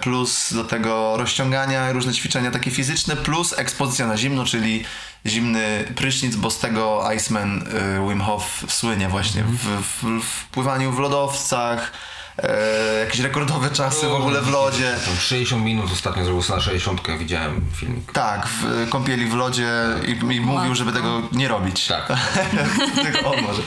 [0.00, 4.84] plus do tego rozciągania, różne ćwiczenia takie fizyczne, plus ekspozycja na zimno, czyli
[5.26, 10.92] zimny prysznic, bo z tego Iceman y, Wim Hof słynie właśnie w, w, w pływaniu
[10.92, 11.92] w lodowcach,
[12.38, 14.94] e, jakieś rekordowe czasy w ogóle w lodzie.
[15.06, 18.12] Tam 60 minut ostatnio zrobił sobie na 60, widziałem filmik.
[18.12, 19.70] Tak, w kąpieli w lodzie
[20.06, 21.86] i, i mówił, żeby tego nie robić.
[21.86, 22.12] Tak.
[23.04, 23.62] Tylko on może.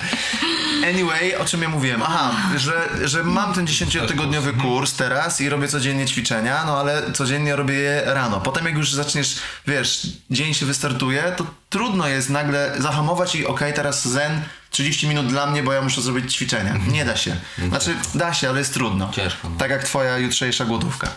[0.90, 2.04] Anyway, o czym ja mówiłem?
[2.04, 7.56] Aha, że, że mam ten 10-tygodniowy kurs teraz i robię codziennie ćwiczenia, no ale codziennie
[7.56, 8.42] robię je rano.
[8.42, 9.36] Potem jak już zaczniesz,
[9.68, 15.28] wiesz, dzień się wystartuje, to trudno jest nagle zahamować i okej, teraz zen, 30 minut
[15.28, 16.76] dla mnie, bo ja muszę zrobić ćwiczenia.
[16.88, 17.36] Nie da się.
[17.70, 19.12] Znaczy, da się, ale jest trudno.
[19.16, 19.58] Ciężko, no.
[19.58, 21.08] Tak jak twoja jutrzejsza głodówka.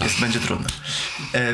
[0.00, 0.68] Jest, będzie trudne.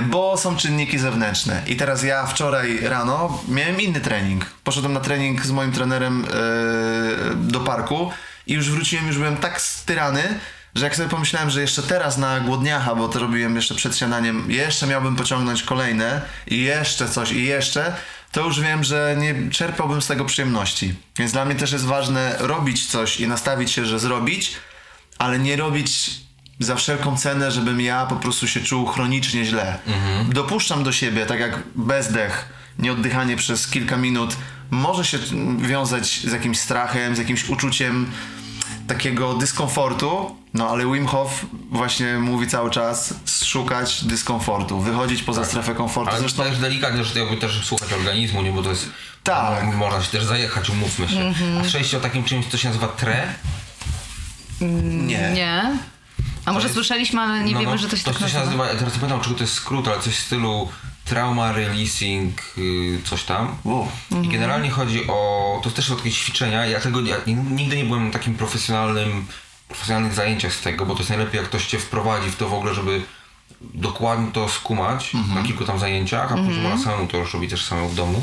[0.03, 1.63] Bo są czynniki zewnętrzne.
[1.67, 4.47] I teraz ja wczoraj rano miałem inny trening.
[4.65, 6.29] Poszedłem na trening z moim trenerem e,
[7.35, 8.11] do parku
[8.47, 10.39] i już wróciłem, już byłem tak styrany,
[10.75, 14.51] że jak sobie pomyślałem, że jeszcze teraz na głodniacha, bo to robiłem jeszcze przed śniadaniem,
[14.51, 17.95] jeszcze miałbym pociągnąć kolejne i jeszcze coś i jeszcze,
[18.37, 20.95] to już wiem, że nie czerpałbym z tego przyjemności.
[21.19, 24.53] Więc dla mnie też jest ważne robić coś i nastawić się, że zrobić,
[25.19, 26.11] ale nie robić
[26.61, 29.79] za wszelką cenę, żebym ja po prostu się czuł chronicznie źle.
[30.29, 34.37] Dopuszczam do siebie, tak jak bezdech, nieoddychanie przez kilka minut,
[34.71, 35.19] może się
[35.59, 38.11] wiązać z jakimś strachem, z jakimś uczuciem
[38.87, 43.15] takiego dyskomfortu, no ale Wim Hof właśnie mówi cały czas
[43.47, 46.11] szukać dyskomfortu, wychodzić poza strefę komfortu.
[46.11, 48.53] Ale Zresztą to jest delikatnie, że jakby też słuchać organizmu, nie?
[48.53, 48.89] Bo to jest...
[49.25, 49.65] Tak.
[49.65, 51.33] mo- Można się też zajechać, umówmy się.
[51.59, 53.35] A słyszeliście o takim czymś, co się nazywa TRE?
[54.61, 55.31] nie.
[55.35, 55.77] Nie.
[56.45, 58.33] A może jest- słyszeliśmy, ale nie No, wiemy, no, że to się to tak coś
[58.33, 58.57] się nazywa.
[58.65, 60.69] nazywa, teraz nie pamiętam czego to jest skrót, ale coś w stylu
[61.05, 63.57] trauma releasing, y, coś tam.
[63.65, 63.89] Wow.
[64.23, 67.17] I generalnie chodzi o, to też są takie ćwiczenia, ja tego, ja
[67.51, 69.27] nigdy nie byłem takim profesjonalnym,
[69.69, 72.55] profesjonalnych zajęciach z tego, bo to jest najlepiej jak ktoś cię wprowadzi w to w
[72.55, 73.03] ogóle, żeby
[73.61, 77.65] dokładnie to skumać na kilku tam zajęciach, a później można samemu to już robić też
[77.65, 78.23] samemu w domu.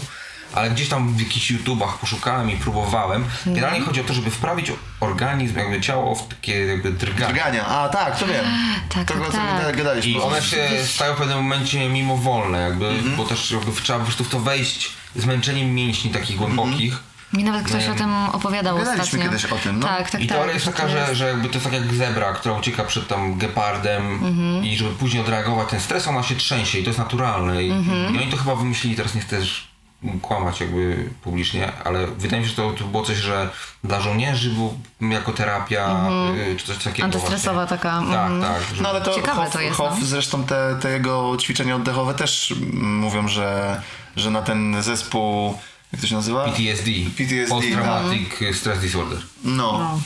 [0.55, 3.25] Ale gdzieś tam w jakichś YouTubach poszukałem i próbowałem.
[3.45, 7.33] Generalnie chodzi o to, żeby wprawić organizm, jakby ciało w takie jakby drganie.
[7.33, 7.65] Drgania.
[7.65, 8.45] A tak, to wiem.
[8.89, 9.77] Tak, tak, co tak.
[9.77, 10.11] gadaliśmy.
[10.11, 13.15] I one się stają w pewnym momencie mimowolne, jakby, Mhm.
[13.15, 16.99] bo też jakby trzeba po prostu w to wejść zmęczeniem mięśni takich głębokich.
[17.33, 19.25] Mi nawet ktoś o tym opowiadał Gadaliśmy ostatnio.
[19.25, 19.87] kiedyś o tym, no.
[19.87, 20.37] Tak, tak, I tak.
[20.37, 23.37] teoria jest taka, że, że jakby to jest tak jak zebra, która ucieka przed tam
[23.37, 24.65] gepardem Mhm.
[24.65, 27.63] i żeby później odreagować ten stres, ona się trzęsie i to jest naturalne.
[27.63, 28.15] I, Mhm.
[28.15, 29.73] i oni to chyba wymyślili, teraz nie chcę też
[30.21, 33.49] kłamać jakby publicznie, ale wydaje mi się, że to, to było coś, że
[33.83, 34.77] dla żołnierzy był
[35.11, 36.09] jako terapia,
[36.51, 37.05] y, czy coś takiego.
[37.05, 37.77] Antystresowa właśnie.
[37.77, 38.41] taka, Tak, mhm.
[38.41, 38.75] tak.
[38.75, 40.05] że- No ale to Ciekawe Hoff, to jest, Hoff no.
[40.05, 43.81] zresztą te, te jego ćwiczenia oddechowe też mówią, że,
[44.15, 45.57] że na ten zespół,
[45.93, 46.45] jak to się nazywa?
[46.45, 49.19] PTSD, PTSD, Post-Traumatic Stress Disorder.
[49.43, 49.79] No.
[49.79, 49.99] No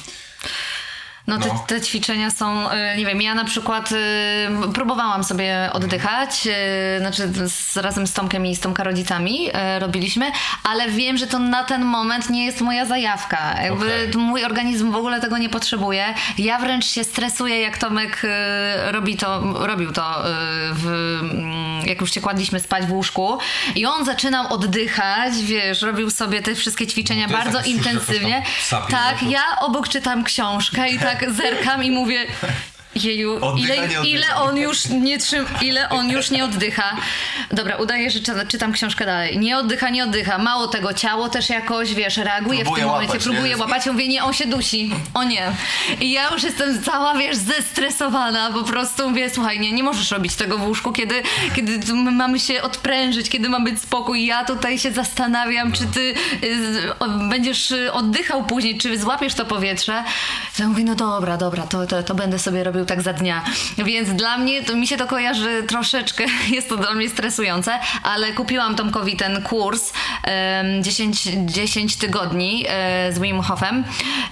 [1.28, 1.64] te, No.
[1.68, 3.96] te ćwiczenia są, y, nie wiem, ja na przykład y,
[4.74, 6.48] próbowałam sobie oddychać,
[6.96, 9.50] y, znaczy z, razem z Tomkiem i z Tomka rodzicami
[9.80, 10.32] robiliśmy,
[10.64, 13.62] ale wiem, że to na ten moment nie jest moja zajawka.
[13.64, 14.22] Jakby Okej.
[14.22, 16.14] mój organizm w ogóle tego nie potrzebuje.
[16.38, 18.22] Ja wręcz się stresuję, jak Tomek
[18.92, 20.24] robi to, robił to,
[20.72, 20.88] w,
[21.22, 23.38] mm, jak już się kładliśmy spać w łóżku
[23.76, 28.44] i on zaczynał oddychać, wiesz, robił sobie te wszystkie ćwiczenia No to jest bardzo intensywnie.
[28.70, 32.26] Tak, no ja obok czytam książkę i tak zerkam i mówię.
[33.04, 36.98] Jeju, ile, ile on już nie trzym, ile on już nie oddycha.
[37.52, 39.38] Dobra, udaję, że czytam, książkę dalej.
[39.40, 40.38] Nie oddycha, nie oddycha.
[40.38, 43.58] Mało tego, ciało też jakoś, wiesz, reaguje Próbuje w tym momencie, łapać, próbuje nie?
[43.58, 43.86] łapać.
[43.86, 44.92] Ja mówię, nie, on się dusi.
[45.14, 45.52] O nie.
[46.02, 48.52] I ja już jestem cała, wiesz, zestresowana.
[48.52, 51.24] Po prostu mówię, słuchaj, nie, nie możesz robić tego w łóżku, kiedy,
[51.56, 54.26] kiedy mamy się odprężyć, kiedy ma być spokój.
[54.26, 60.04] Ja tutaj się zastanawiam, czy ty y, będziesz y, oddychał później, czy złapiesz to powietrze.
[60.60, 63.44] Ja mówię, no dobra, dobra, to, to, to będę sobie robił tak za dnia.
[63.78, 66.26] Więc dla mnie, to mi się to kojarzy troszeczkę,
[66.56, 73.14] jest to dla mnie stresujące, ale kupiłam Tomkowi ten kurs em, 10, 10 tygodni e,
[73.14, 73.84] z Wim Hofem,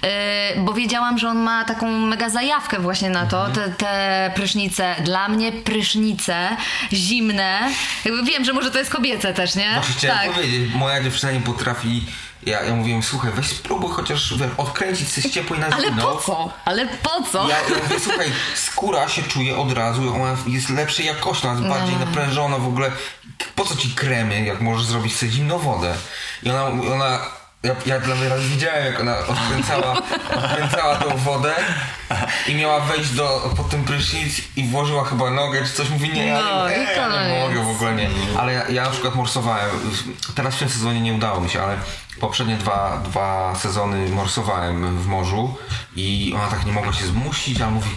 [0.01, 4.95] e, bo wiedziałam, że on ma taką mega zajawkę właśnie na to, te, te prysznice.
[5.03, 6.49] Dla mnie prysznice
[6.93, 7.60] zimne,
[8.06, 9.74] jakby wiem, że może to jest kobiece też, nie?
[9.74, 10.34] Właśnie chciałem tak.
[10.36, 12.03] powiedzieć, moja dziewczyna nie potrafi.
[12.46, 16.04] Ja, ja mówiłem, słuchaj, weź spróbuj chociaż wiesz, odkręcić coś ciepło i na Ale zimno.
[16.16, 16.50] po co?
[16.66, 17.50] Ale po co?
[17.50, 21.68] Ja, ja mówię, słuchaj, skóra się czuje od razu, ona jest lepszej jakości, ona jest
[21.70, 21.76] No.
[21.76, 22.91] bardziej naprężona w ogóle.
[23.56, 25.96] Po co ci kremy, jak możesz zrobić sobie zimną wodę?
[26.43, 27.20] I ona, ona
[27.66, 29.97] ja, ja dla mnie raz widziałem, jak ona odkręcała,
[30.36, 31.53] odkręcała tą wodę
[32.47, 35.89] i miała wejść do, pod ten prysznic i włożyła chyba nogę czy coś.
[35.89, 37.41] Mówi, nie, ja No, nie, ja nie koniec.
[37.47, 38.09] mogę w ogóle nie.
[38.39, 39.70] Ale ja, ja na przykład morsowałem.
[40.36, 41.78] Teraz w tym sezonie nie udało mi się, ale
[42.20, 45.55] poprzednie dwa, dwa sezony morsowałem w morzu
[45.95, 47.89] i ona tak nie mogła się zmusić, a mówi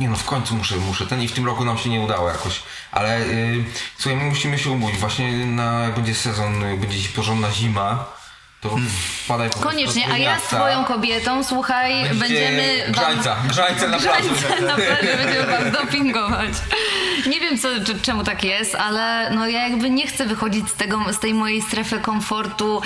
[0.00, 2.28] nie no w końcu muszę, muszę ten i w tym roku nam się nie udało
[2.28, 2.62] jakoś.
[2.92, 3.64] Ale yy,
[3.98, 4.98] słuchaj, my musimy się umówić.
[4.98, 8.04] Właśnie na, jak będzie sezon, jak będzie porządna zima,
[8.64, 8.76] to
[9.24, 12.92] wpadaj po Koniecznie, a ja z twoją kobietą, słuchaj, Będzie będziemy wam...
[12.92, 14.28] grzańca, grzańce na plaży.
[14.28, 16.52] Grzańce na plaży będziemy was dopingować.
[17.26, 17.68] Nie wiem co,
[18.02, 21.62] czemu tak jest, ale no ja jakby nie chcę wychodzić z, tego, z tej mojej
[21.62, 22.82] strefy komfortu,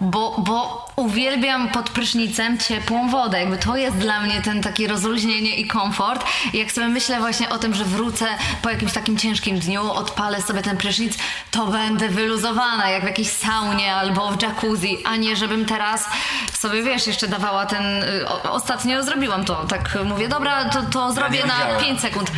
[0.00, 3.40] bo, bo uwielbiam pod prysznicem ciepłą wodę.
[3.40, 6.24] Jakby to jest dla mnie ten taki rozluźnienie i komfort.
[6.52, 8.26] I jak sobie myślę właśnie o tym, że wrócę
[8.62, 11.18] po jakimś takim ciężkim dniu, odpalę sobie ten prysznic,
[11.50, 16.08] to będę wyluzowana, jak w jakiejś saunie albo w jacuzzi, a nie żebym teraz
[16.52, 17.84] sobie, wiesz, jeszcze dawała ten...
[18.02, 21.80] y, O, ostatnio zrobiłam to, tak mówię, dobra, to, to zrobię na wiedziałem.
[21.80, 22.30] 5 sekund.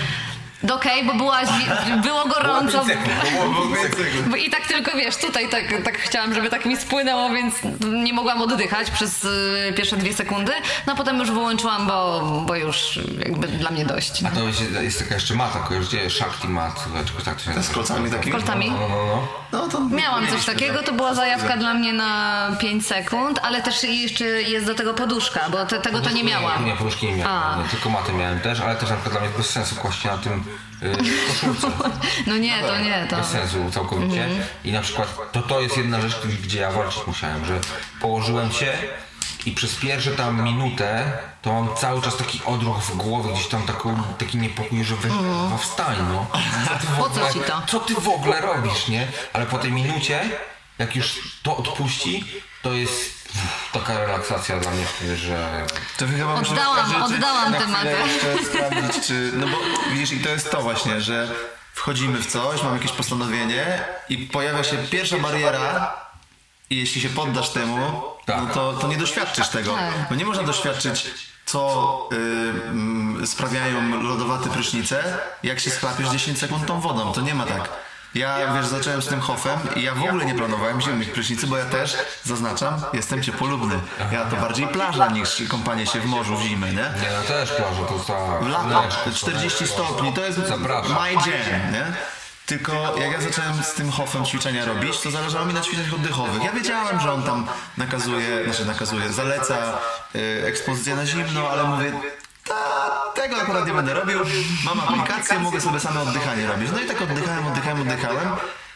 [0.74, 1.40] Okej, bo była,
[2.02, 2.84] było gorąco.
[4.24, 7.54] Było- I tak tylko wiesz, tutaj tak, tak chciałam, żeby tak mi spłynęło, więc
[7.92, 10.52] nie mogłam oddychać przez y, pierwsze dwie sekundy.
[10.86, 14.24] No a potem już wyłączyłam, bo, bo już jakby dla mnie dość.
[14.24, 16.10] A to jest, jest taka jeszcze mata, kojarzycie?
[16.10, 16.84] Shakti mat,
[17.18, 17.66] czy tak to się nazywa.
[17.72, 18.32] Z kolcami takimi?
[18.32, 18.70] Kolcami.
[18.70, 19.28] No, no, no.
[19.52, 23.82] No to Miałam coś takiego, to była zajawka dla mnie na 5 sekund, ale też
[23.84, 26.64] jeszcze jest do tego poduszka, bo te, tego to nie miałam.
[26.64, 27.40] Nie, poduszki nie A.
[27.40, 30.02] miałem, nie, tylko matę miałem też, ale też na przykład dla mnie bez sensu kłaść
[30.02, 30.44] się na tym
[31.28, 31.66] koszulce.
[32.26, 33.16] No nie, to nie, to...
[33.16, 34.24] Bez sensu całkowicie.
[34.24, 34.42] Mhm.
[34.64, 37.60] I na przykład to, to jest jedna rzecz, gdzie ja walczyć musiałem, że
[38.00, 38.78] położyłem się
[39.46, 43.62] i przez pierwsze tam minutę to mam cały czas taki odruch w głowie, gdzieś tam
[43.62, 45.58] taką, taki niepokój, że weź mm.
[45.58, 46.26] wstań, no.
[46.66, 47.62] Co ty co ogóle- ci to?
[47.66, 49.06] Co ty w ogóle robisz, nie?
[49.32, 50.30] Ale po tej minucie,
[50.78, 52.24] jak już to odpuści,
[52.62, 53.25] to jest
[53.72, 55.66] taka relaksacja dla mnie wtedy, że...
[55.96, 57.84] To chyba Oddałam- życzyć oddałam temat.
[57.84, 59.30] jeszcze sprawdzić, czy...
[59.34, 59.56] No bo
[59.92, 61.28] widzisz, i to jest to właśnie, że
[61.74, 65.94] wchodzimy w coś, mamy jakieś postanowienie i pojawia się pierwsza bariera
[66.70, 68.36] i jeśli się poddasz temu, Tak.
[68.40, 69.74] no to, to nie doświadczysz tego.
[69.74, 69.94] Tak.
[70.10, 71.06] No nie można doświadczyć
[71.46, 72.08] co
[73.22, 77.12] y, sprawiają lodowate prysznice, jak się schlapiesz 10 sekund tą wodą.
[77.12, 77.68] To nie ma tak.
[78.16, 81.56] Ja, wiesz, zacząłem z tym hofem i ja w ogóle nie planowałem zimnych prysznicy, bo
[81.56, 83.80] ja też, zaznaczam, jestem ciepłolubny.
[84.12, 86.74] Ja to bardziej plaża niż kąpanie się w morzu w zimę, nie?
[86.74, 88.38] Nie, no też plaża, to ta...
[88.38, 88.82] W lato,
[89.14, 91.92] 40 stopni, to jest my jam, nie?
[92.46, 96.42] Tylko jak ja zacząłem z tym hofem ćwiczenia robić, to zależało mi na ćwiczeniach oddechowych.
[96.42, 97.46] Ja wiedziałem, że on tam
[97.76, 99.78] nakazuje, znaczy nakazuje, zaleca
[100.14, 101.92] y, ekspozycję na zimno, ale mówię,
[102.48, 104.18] ta, tego akurat nie będę robił.
[104.64, 106.70] Mam aplikację, mogę sobie same oddychanie robić.
[106.72, 108.28] No i tak oddychałem, oddychałem, oddychałem.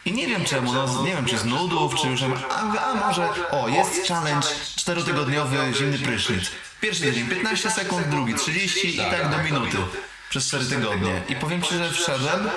[0.05, 3.29] I nie wiem czemu, no nie wiem czy z nudów, czy już, a, a może,
[3.51, 6.51] o jest challenge czterotygodniowy zimny prysznic.
[6.81, 9.77] Pierwszy tydzień 15 sekund, drugi 30 i tak do minuty
[10.29, 11.21] przez 4 tygodnie.
[11.29, 12.49] I powiem Ci, że wszedłem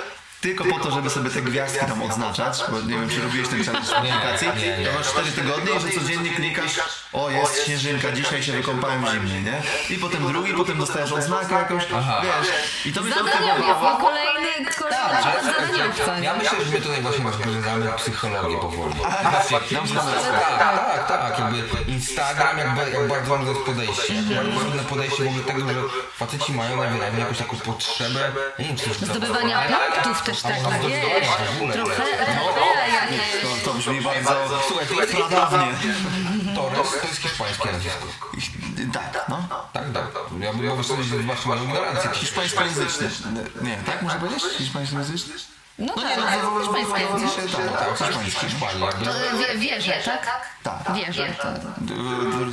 [0.45, 3.63] tylko po to, żeby sobie te gwiazdki tam odznaczać, bo nie wiem, czy robiłeś ten
[3.63, 4.47] challenge w aplikacji.
[4.85, 6.79] To masz 4 tygodnie i że codziennie klikasz,
[7.13, 9.61] o jest śnieżynka, dzisiaj się wykąpałem w zimnie, nie?
[9.89, 12.47] I potem drugi, potem dostajesz odznakę jakąś, wiesz.
[12.85, 14.45] I to trochę Zadaniowiec, no kolejny,
[14.89, 16.19] Tak, zadaniowca.
[16.19, 18.93] Ja myślę, że my tutaj właśnie rozwiązamy psychologię powoli.
[19.23, 19.57] Patrzcie,
[20.59, 24.13] tak, tak, tak, jakby Instagram, jak, ba- jak bardzo ważne jest podejście.
[24.35, 25.73] Bardzo ważne podejście w ogóle tego, że
[26.17, 29.61] faceci mają najwyraźniej jakąś taką potrzebę, nie wiem, czy to Zdobywania
[29.93, 30.99] punktów też tak, tak, wiesz,
[31.73, 33.41] trofea, trofea jakieś.
[33.41, 35.67] To, to brzmi bardzo Słuchaj, to jest pradawnie.
[36.55, 38.13] Torres to jest hiszpańskie nazwisko.
[38.93, 39.47] Tak, no.
[39.73, 40.05] Tak, tak.
[40.39, 42.09] Ja bym mogę sobie zobaczyć moją ignorancję.
[42.13, 43.09] Hiszpańskojęzyczny.
[43.61, 44.43] Nie, tak można powiedzieć?
[44.57, 45.33] Hiszpańskojęzyczny?
[45.79, 46.27] No No tak, nie, no
[46.59, 47.29] hiszpańskie.
[47.41, 48.45] się tak, tak, Tak, hiszpański.
[48.49, 48.85] Hiszpania.
[48.85, 49.05] jakby.
[49.05, 50.51] To wie, wieże, tak?
[50.63, 50.95] Tak.
[51.77, 51.93] D-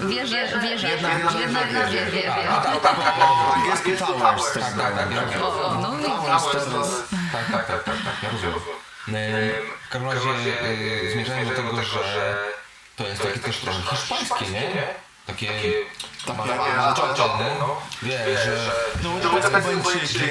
[0.09, 0.89] Wieże, wieże.
[0.89, 1.09] Jedna
[2.13, 2.63] wieża.
[3.21, 5.41] Po angielsku towers, tak Tak, tak, tak.
[5.41, 6.91] No, no, Towers, towers.
[7.33, 8.55] Tak, tak, tak, tak, tak, ja rozumiem.
[9.09, 9.53] E,
[9.87, 12.37] W każdym razie e, zmierzałem do tego, że
[12.97, 14.73] to jest takie też trochę hiszpańskie, nie?
[15.27, 15.49] Takie
[16.97, 17.57] zaczeczone,
[18.03, 18.71] wiesz, że
[19.03, 19.49] No to jest
[19.83, 20.29] Kubańczykiem.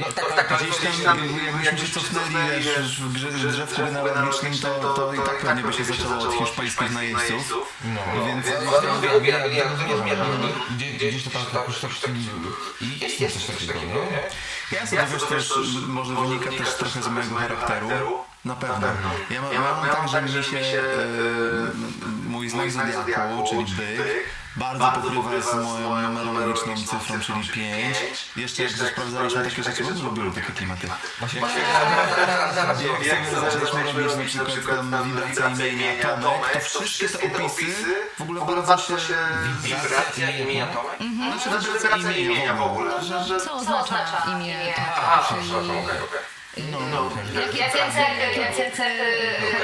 [0.00, 5.16] no, tak, tak, Gdzieś tam, jakbyśmy się cofnęli wiesz, w drzewku genealogicznym, to, to i
[5.18, 7.72] tak pewnie by się zaczęło od hiszpańskich najeźdźców.
[7.84, 8.46] No, Więc
[10.96, 11.90] gdzieś, to tam jakoś tak
[13.20, 14.22] jest coś takiego, nie?
[14.72, 15.54] Ja sobie wiesz też,
[15.86, 18.18] może wynika też trochę z mojego charakteru.
[18.44, 18.86] Na pewno.
[19.30, 20.84] Ja mam, ja mam tak, że mi się e,
[22.28, 24.24] mój znak zodiaku, czyli byk,
[24.56, 27.96] bardzo pokrywa z moją numerologiczną cyfrą, czyli 5.
[28.36, 30.88] Jeszcze jak sprawdzaliśmy takie rzeczy, bo lubiły takie klimaty.
[31.18, 31.40] Właśnie,
[33.06, 38.22] Jak sobie zaczęliśmy robić na przykład tam wibracje imienia Tomek, to wszystkie te opisy w
[38.22, 39.14] ogóle bardzo się...
[39.62, 40.98] wibracja imienia Tomek?
[41.40, 42.90] Znaczy wibracja imienia w ogóle.
[43.44, 44.74] Co oznacza imię?
[44.96, 46.20] A, przepraszam, okej, okej.
[47.44, 48.92] Jakie cechy,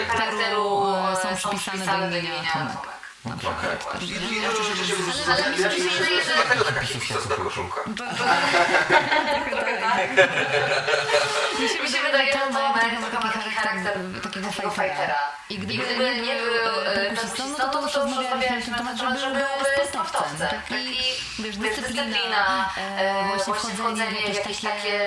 [0.08, 3.01] charakteru e, są przypisane do imienia Tomek?
[3.24, 3.36] Ale
[5.50, 6.32] mi się wydaje, że
[11.82, 15.18] mi się wydaje, że Tomek ma taki charakter takiego fajtera.
[15.50, 16.52] I gdyby nie był
[16.86, 20.48] e, perkusistą, no to już rozmawialiśmy na temat, że był sportowcem.
[20.68, 20.96] Taki,
[21.38, 24.98] wiesz, dyscyplina, e, właśnie wchodzenie w jakieś takie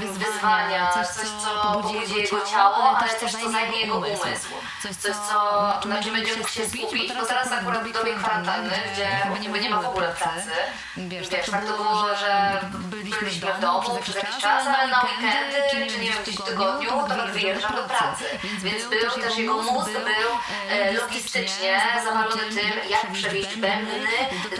[0.00, 1.06] wyzwania, coś,
[1.44, 4.48] co pobudzi jego ciało, ale też co zajmie jego umysł.
[4.82, 9.08] Coś, co, na czym będzie mógł się skupić, bo teraz akurat dobiegł kwarantanny, gdzie
[9.42, 10.50] jakby nie ma w ogóle pracy.
[10.96, 15.76] Wiesz, tak to było, że byliśmy w domu przez jakiś czas, ale na weekendy, czy
[15.76, 18.24] nie wiem, gdzieś w tygodniu, to wyjeżdżał do pracy.
[18.62, 20.30] Więc był też jego mózg był
[20.70, 24.08] e, logistycznie zawalony tym, jak przewieźć bębny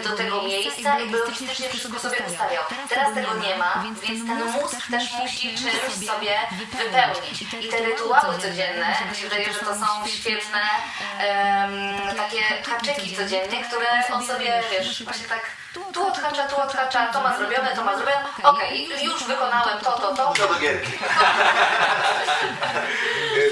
[0.03, 2.63] do tego miejsca i logistycznie wszystko sobie ustawiał.
[2.89, 7.41] Teraz tego nie ma, więc ten mózg też musi czymś sobie wypełnić.
[7.41, 10.61] I te rytuały codzienne, mi się wydaje, że to są świetne
[12.17, 15.41] takie haczyki codziennie, które on sobie, wiesz, właśnie tak
[15.93, 18.25] tu odhacza, tu odhacza, to ma zrobione, to ma zrobione.
[18.43, 20.47] Okej, już wykonałem to, to, to.
[20.47, 20.91] do gierki.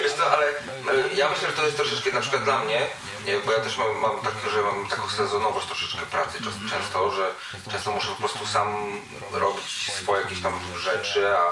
[0.03, 0.45] Wiesz co, ale
[1.15, 2.81] ja myślę, że to jest troszeczkę na przykład dla mnie,
[3.25, 7.11] nie, bo ja też mam, mam tak, że mam taką sezonowość troszeczkę pracy czas- często,
[7.11, 7.31] że
[7.71, 9.01] często muszę po prostu sam
[9.31, 11.43] robić swoje jakieś tam rzeczy, a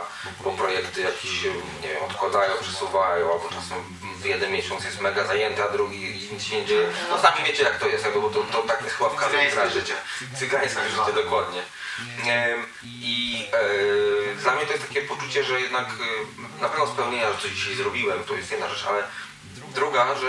[0.43, 1.43] bo projekty jakieś,
[1.82, 3.78] nie wiem, odkładają, przesuwają, albo czasem
[4.17, 6.88] w jeden miesiąc jest mega zajęty, a drugi nic się nie dzieje.
[7.09, 9.39] No sami wiecie jak to jest, jakby, bo to, to tak jest chyba w każdym
[9.69, 9.93] życie.
[10.39, 11.61] Cygańskie życie, dokładnie.
[12.84, 17.38] I e, dla mnie to jest takie poczucie, że jednak e, na pewno spełnienia, że
[17.39, 19.03] coś dzisiaj zrobiłem, to jest jedna rzecz, ale
[19.76, 20.28] druga, że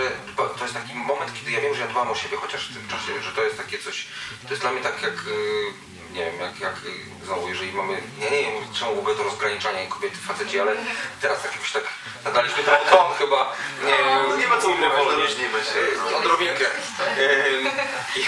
[0.57, 2.87] to jest taki moment, kiedy ja wiem, że ja dbam o siebie chociaż w tym
[2.87, 4.07] czasie, że to jest takie coś,
[4.43, 8.01] to jest dla mnie tak jak, e, nie wiem, jak, jak e, znowu, jeżeli mamy,
[8.19, 10.75] ja nie wiem czemu w ogóle to rozgraniczanie kobiety, faceci, ale
[11.21, 11.83] teraz tak jakoś tak
[12.25, 13.53] nadaliśmy ten ton chyba,
[13.85, 13.97] nie
[14.29, 15.21] No, nie ma co powoli.
[15.21, 15.79] różnimy się.
[16.11, 16.65] E, Odrobinkę.
[17.07, 17.71] Em,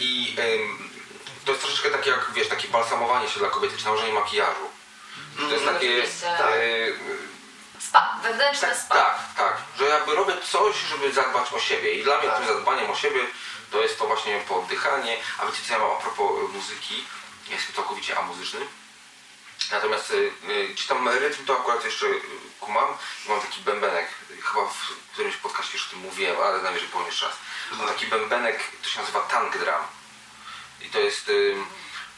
[0.00, 0.36] I, i
[1.44, 4.68] to jest troszeczkę takie jak, wiesz, takie balsamowanie się dla kobiety, czy nałożenie makijażu.
[5.36, 5.98] To jest takie...
[5.98, 6.26] Oczywiście.
[7.88, 8.94] Spa, wewnętrzne tak, spa.
[8.94, 11.92] tak, tak, że jakby robię coś, żeby zadbać o siebie.
[11.92, 13.20] I dla mnie tym zadbaniem o siebie
[13.70, 17.04] to jest to właśnie pooddychanie, a wiecie co ja mam a propos e, muzyki,
[17.48, 18.60] ja jestem całkowicie amuzyczny,
[19.70, 22.20] natomiast y, y, czy tam rytm to akurat jeszcze y,
[22.60, 22.88] kumam,
[23.28, 24.08] mam taki bębenek,
[24.42, 27.36] chyba w którymś podcaście już o tym mówiłem, ale najwyżej powiem jeszcze raz,
[27.72, 29.84] mam taki bębenek, to się nazywa tank drum.
[30.80, 31.56] I to jest, y,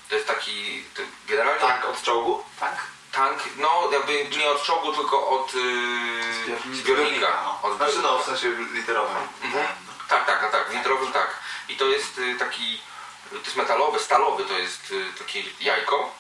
[0.09, 2.45] to jest taki, to generalnie Tak, od czołgu?
[2.61, 2.77] Tak.
[3.13, 7.33] Tank, no jakby nie od czołgu, tylko od yy, zbiornika.
[7.63, 9.17] Od Znaczy no, w sensie literowym.
[9.43, 9.67] Mhm.
[10.09, 11.39] Tak, tak, tak, tak, litrowy tak.
[11.69, 12.81] I to jest y, taki,
[13.31, 16.13] to jest metalowy, stalowy, to jest y, takie jajko,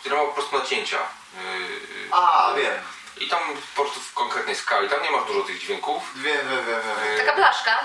[0.00, 0.98] które ma po prostu nacięcia.
[0.98, 2.74] Y, A, wiem.
[3.20, 3.40] I tam
[3.76, 6.02] po prostu w konkretnej skali, tam nie masz dużo tych dźwięków.
[6.16, 7.18] Wiem, wiem, wiem, wiem.
[7.26, 7.76] Taka blaszka.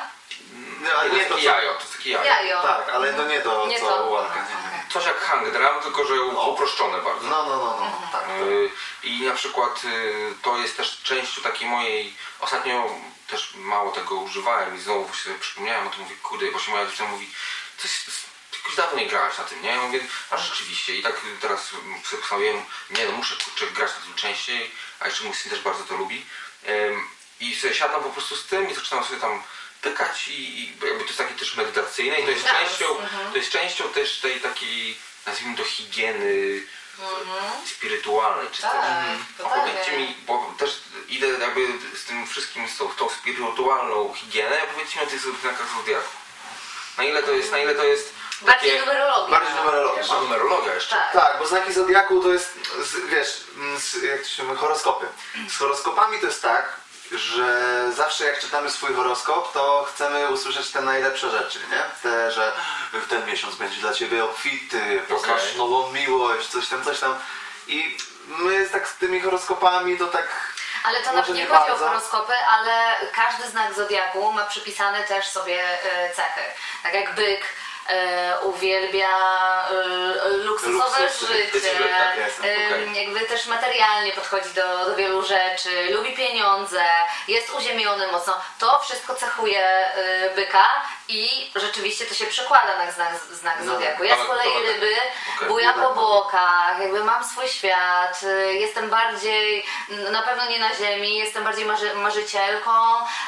[0.82, 1.44] No, ale To nie jest to, co...
[1.44, 2.26] jajo, to jest takie jajo.
[2.26, 2.62] Jajo.
[2.62, 4.10] Tak, ale to nie to, Nie co to.
[4.10, 4.36] ładka.
[4.36, 4.70] Nie, nie.
[4.94, 7.28] Coś jak hang drum, tylko że uproszczone bardzo.
[7.28, 8.10] No, no, no, no.
[8.12, 8.30] Tak.
[8.30, 8.70] Y,
[9.04, 12.96] I na przykład y, to jest też częścią takiej mojej, ostatnio
[13.28, 17.10] też mało tego używałem i znowu sobie przypomniałem o tym, mówię, kurde, właśnie moja dziewczyna
[17.10, 17.30] mówi,
[17.78, 18.06] coś,
[18.58, 19.70] jakoś dawno nie grałeś na tym, nie?
[19.70, 21.82] Ja mówię, a rzeczywiście i tak teraz sobie
[22.20, 25.84] postanowiłem, nie no muszę kurczę grać na tym częściej, a jeszcze mój syn też bardzo
[25.84, 26.26] to lubi.
[26.70, 27.08] Ym,
[27.39, 29.44] I sobie siadam po prostu z tym i zaczynam sobie tam
[29.82, 33.32] pykać i, i jakby to jest takie też medytacyjne i to jest częścią, mhm.
[33.32, 36.62] to jest częścią też tej takiej, nazwijmy to higieny
[37.66, 38.72] spirytualnej czy coś.
[38.72, 39.18] Mhm.
[39.38, 39.74] Tak, A totalnie.
[39.74, 41.68] powiedzcie mi, bo też idę jakby
[41.98, 46.10] z tym wszystkim, z tą, tą spirytualną higienę, powiedzcie mi o tych znakach zodiaku.
[46.98, 49.40] Na ile to jest, na ile to jest Bardziej numerologia.
[49.40, 50.04] Bardziej numerologia.
[50.12, 50.96] A numerologia jeszcze.
[50.96, 51.14] Tak.
[51.14, 53.44] Tak, bo znaki zodiaku to jest, z, wiesz,
[53.78, 55.08] z, jak to się mówi, horoskopy.
[55.50, 56.76] Z horoskopami to jest tak,
[57.12, 61.84] że zawsze jak czytamy swój horoskop, to chcemy usłyszeć te najlepsze rzeczy, nie?
[62.01, 62.51] Te, że
[62.93, 65.57] w ten miesiąc będzie dla ciebie obfity, poznasz Okej.
[65.57, 67.16] nową miłość, coś tam, coś tam.
[67.68, 67.97] I
[68.28, 70.28] my tak z tymi horoskopami to tak...
[70.84, 71.88] Ale to Może nawet nie nie chodzi o bardzo.
[71.88, 76.41] horoskopy, ale każdy znak zodiaku ma przypisane też sobie e, cechy.
[76.84, 77.41] Tak jak byk
[77.90, 79.10] e, uwielbia
[79.70, 81.70] e, luksusowe Luksus, życie,
[82.00, 82.30] tak e,
[82.70, 82.96] okej.
[83.06, 86.84] jakby też materialnie podchodzi do, do wielu rzeczy, lubi pieniądze,
[87.28, 88.34] jest uziemiony mocno.
[88.60, 90.70] To wszystko cechuje e, byka
[91.12, 94.03] i rzeczywiście to się przekłada na znak, znak No, zodiaku.
[94.03, 94.95] Ja z kolei to- ryby
[95.38, 95.47] okej.
[95.47, 99.66] buja po bokach, jakby mam swój świat, y, jestem bardziej,
[100.12, 102.72] na pewno nie na ziemi, jestem bardziej marzy, marzycielką,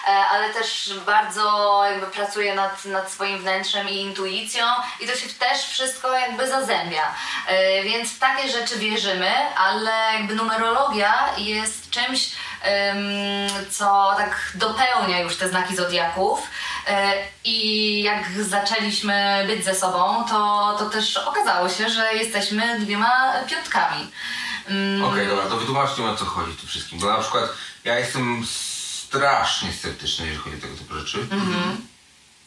[0.08, 4.66] e, ale też bardzo jakby pracuję nad, nad swoim wnętrzem i intuicją
[5.00, 7.16] i to się też wszystko jakby zazębia.
[7.48, 12.30] E, Więc w takie rzeczy wierzymy, ale jakby numerologia jest czymś,
[13.70, 16.40] co tak dopełnia już te znaki zodiaków.
[16.88, 23.34] E, I jak zaczęliśmy być ze sobą, to, to też okazało się, że jesteśmy dwiema
[23.50, 24.12] piątkami.
[24.68, 27.00] Mm, Okej, dobra, to wytłumaczcie mi o co chodzi tym wszystkim.
[27.00, 27.50] Bo na przykład
[27.84, 31.28] ja jestem strasznie sceptyczny, jeżeli chodzi o tego typu rzeczy.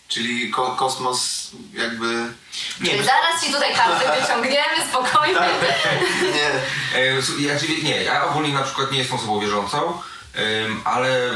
[0.08, 2.32] Czyli ko kosmos jakby...
[2.80, 5.34] Nie, Czyli zaraz ci tutaj karty wyciągniemy, spokojnie.
[6.36, 6.50] Nie.
[6.98, 7.06] E,
[7.38, 10.00] ja, nie, ja ogólnie na przykład nie jestem osobą wierzącą,
[10.84, 11.30] ale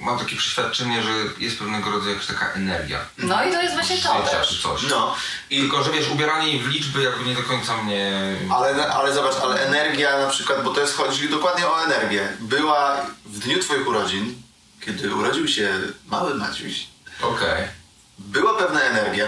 [0.00, 2.98] mam takie przeświadczenie, że jest pewnego rodzaju jakaś taka energia.
[3.18, 4.48] No i to jest właśnie to też.
[4.48, 4.82] czy coś.
[4.90, 5.16] No.
[5.50, 8.12] I tylko, że wiesz, ubieranie w liczby jakby nie do końca mnie...
[8.50, 12.28] Ale, ale zobacz, ale energia na przykład, bo to jest chodzi dokładnie o energię.
[12.40, 14.42] Była w dniu twoich urodzin,
[14.86, 15.70] kiedy urodził się
[16.06, 16.86] mały Maciuś,
[17.22, 17.81] Okej.
[18.18, 19.26] Była pewna energia,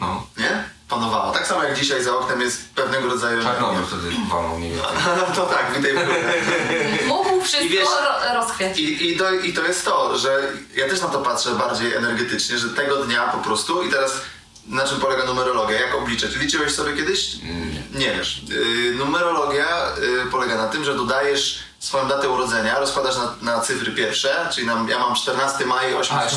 [0.00, 0.26] No.
[0.38, 0.64] nie?
[0.88, 1.32] Panowała.
[1.32, 3.98] Tak samo jak dzisiaj za oknem jest pewnego rodzaju Czarnobyl energia.
[3.98, 4.90] wtedy walnął mniej więcej.
[5.28, 7.06] No to tak, witaj w.
[7.06, 8.78] Mógł wszystko I wiesz- ro- rozchwiać.
[8.78, 12.58] I, i, to, I to jest to, że ja też na to patrzę bardziej energetycznie,
[12.58, 14.12] że tego dnia po prostu i teraz
[14.66, 16.36] na czym polega numerologia, jak obliczać?
[16.36, 17.28] Liczyłeś sobie kiedyś?
[17.94, 18.42] Nie wiesz.
[18.48, 19.66] Yy, numerologia
[20.00, 24.66] yy, polega na tym, że dodajesz swoją datę urodzenia, rozkładasz na, na cyfry pierwsze, czyli
[24.66, 26.36] na, ja mam 14 maj, 8 A, to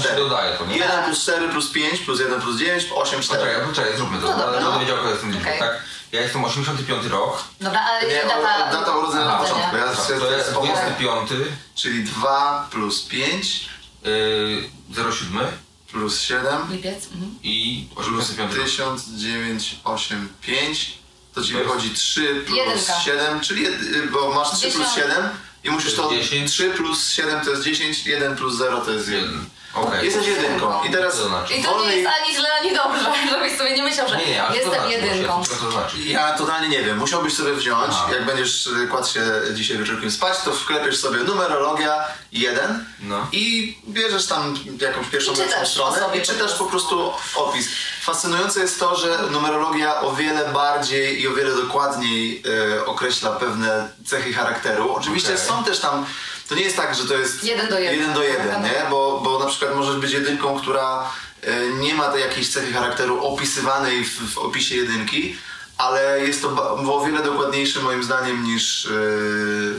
[0.58, 0.78] to, nie?
[0.78, 3.42] 1 plus 4 plus 5 plus 1 plus 9, 8, 4.
[3.44, 4.66] Poczekaj, poczekaj, zróbmy to, No ale no.
[4.72, 5.60] będę wiedział, kto jest tym liczbą, Okej.
[5.60, 5.82] tak?
[6.12, 9.78] Ja jestem 85 rok, Dobra, ale Nie, data, o- data urodzenia na początku.
[9.78, 10.74] Ja to się- jest pomogę.
[10.74, 11.30] 25,
[11.76, 13.70] Czyli 2 plus 5
[14.04, 14.70] yy,
[15.12, 15.48] 07
[15.92, 17.06] plus 7 lipiec.
[17.12, 17.36] Mhm.
[17.44, 18.66] i plus 85 rok.
[18.66, 20.98] 1985
[21.36, 23.00] to ci wychodzi 3 plus Jedynka.
[23.00, 25.10] 7, czyli jed- bo masz 3 plus Dziesiąt.
[25.12, 25.30] 7
[25.64, 26.52] i musisz To to jest 10.
[26.52, 29.46] 3 plus 7 to jest 10, 1 plus 0 to jest 1.
[29.76, 30.06] Okej.
[30.06, 31.54] Jesteś jedynką i teraz Co to znaczy?
[31.54, 34.44] I to nie jest ani źle, ani dobrze, żebyś sobie nie myślał, że Nie, nie,
[34.44, 35.44] ale to jestem znaczy, jedynką.
[35.62, 35.98] to znaczy?
[36.04, 36.98] Ja totalnie nie wiem.
[36.98, 38.08] Musiałbyś sobie wziąć, Aha.
[38.14, 39.22] jak będziesz y, kładł się
[39.54, 43.28] dzisiaj wieczorkiem spać, to wklepiesz sobie numerologia 1 No.
[43.32, 47.12] i bierzesz tam jakąś pierwszą I czytasz lepszą stronę i czytasz po prostu.
[47.36, 47.68] opis.
[48.02, 52.44] Fascynujące jest to, że numerologia o wiele bardziej i o wiele dokładniej
[52.76, 54.94] y, określa pewne cechy charakteru.
[54.96, 55.46] Oczywiście Okej.
[55.48, 56.06] są też tam,
[56.50, 58.00] to nie jest tak, że to jest Jeden do jeden.
[58.00, 58.68] jeden, do jeden Taka nie?
[58.74, 58.90] noga.
[58.90, 61.10] Bo, bo na przykład możesz być jedynką, która
[61.44, 61.48] y,
[61.80, 65.38] nie ma tej jakiejś cechy charakteru opisywanej w, w opisie jedynki,
[65.78, 69.74] ale jest to o wiele dokładniejsze moim zdaniem niż, y,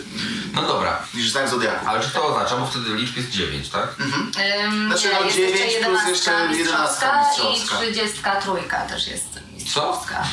[0.54, 1.86] No dobra, niż znak zodiaku.
[1.88, 3.88] ale czy to oznacza, bo wtedy liczb jest 9, tak?
[4.00, 7.06] Ym, Znaczy, nie, no, jest dziewięć jeszcze plus 11 jeszcze mistrzowska, 11
[7.50, 7.84] mistrzowska.
[7.84, 10.24] i 33 też jest mistrzowska.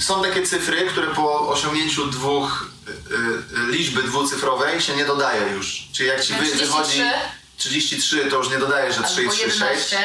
[0.00, 2.66] Są takie cyfry, które po osiągnięciu dwóch
[3.68, 5.88] liczby dwucyfrowej się nie dodaje już.
[5.92, 6.66] Czyli jak ci wy, 33?
[6.66, 7.02] wychodzi
[7.56, 9.54] 33, to już nie dodaje, że 3 i Albo 3, 6.
[9.60, 9.98] 11.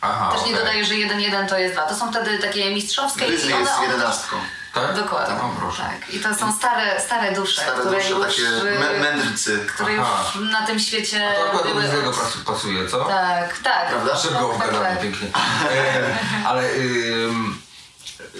[0.00, 0.54] Aha, Też nie okej.
[0.58, 1.82] dodaje, że 1-1 to jest 2.
[1.82, 4.36] To są wtedy takie mistrzowskie Grizzly i one jest od- jedenastką.
[4.74, 4.94] Tak?
[4.96, 5.34] Dokładnie.
[5.34, 5.82] O, proszę.
[5.82, 6.14] Tak.
[6.14, 9.66] I to są stare, stare dusze, Stare które dusze, już, takie y, mę- mędrcy.
[9.74, 10.38] które już Aha.
[10.40, 13.04] na tym świecie To akurat do były pasu- pasuje, co?
[13.04, 13.88] Tak, tak.
[13.88, 14.16] Prawda?
[14.16, 15.00] Szybko tak, gadamy tak.
[15.02, 15.28] pięknie.
[15.70, 17.62] E, ale, ym,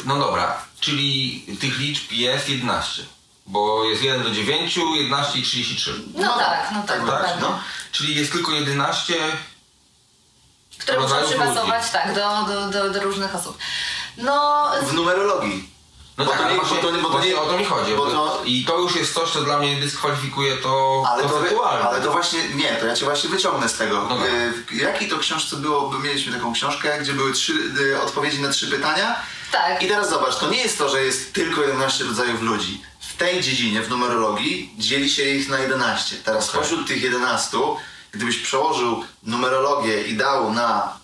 [0.05, 3.03] no dobra, czyli tych liczb jest 11.
[3.47, 6.01] Bo jest 1 do 9, 11 i 33.
[6.15, 7.35] No, tak, no tak, tak, dokładnie.
[7.41, 7.59] no.
[7.93, 9.15] Czyli jest tylko 11
[10.79, 13.59] Które muszą przypasować tak, do, do, do, do różnych osób.
[14.17, 15.75] No, W numerologii.
[16.19, 17.65] No Bo tak, to nie- właśnie, bo to nie- bo to nie- o to mi
[17.65, 17.93] chodzi.
[17.97, 21.89] to- I to już jest coś, co dla mnie dyskwalifikuje to Ale to, konceptualnie.
[21.89, 24.07] ale to właśnie, nie, to ja cię właśnie wyciągnę z tego.
[24.09, 24.27] Dobra.
[24.27, 28.43] Y, W jakiej to książce było, bo mieliśmy taką książkę, gdzie były trzy y, odpowiedzi
[28.43, 29.17] na trzy pytania.
[29.53, 29.83] Tak.
[29.83, 32.83] I teraz zobacz, to nie jest to, że jest tylko 11 rodzajów ludzi.
[33.15, 36.17] W tej dziedzinie, w numerologii, dzieli się ich na 11.
[36.25, 37.59] Teraz spośród tych 11,
[38.13, 40.99] gdybyś przełożył numerologię i dał na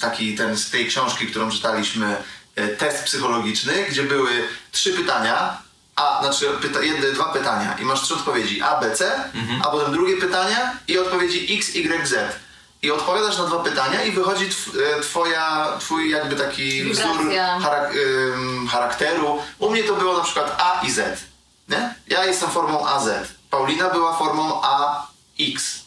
[0.00, 2.16] taki ten z tej książki, którą czytaliśmy,
[2.56, 4.30] e, test psychologiczny, gdzie były
[4.72, 5.58] trzy pytania,
[5.96, 9.24] a znaczy pyta, jedne, dwa pytania i masz trzy odpowiedzi A, B, C,
[9.64, 12.36] a potem drugie pytania i odpowiedzi X, Y, Z.
[12.82, 17.58] I odpowiadasz na dwa pytania i wychodzi tw, e, twoja, twój jakby taki wzór Wibracja.
[17.60, 19.38] charak, ym, charakteru.
[19.58, 21.20] U mnie to było na przykład A i Z.
[21.68, 21.94] Nie?
[22.08, 23.08] Ja jestem formą AZ.
[23.50, 25.80] Paulina była formą AX.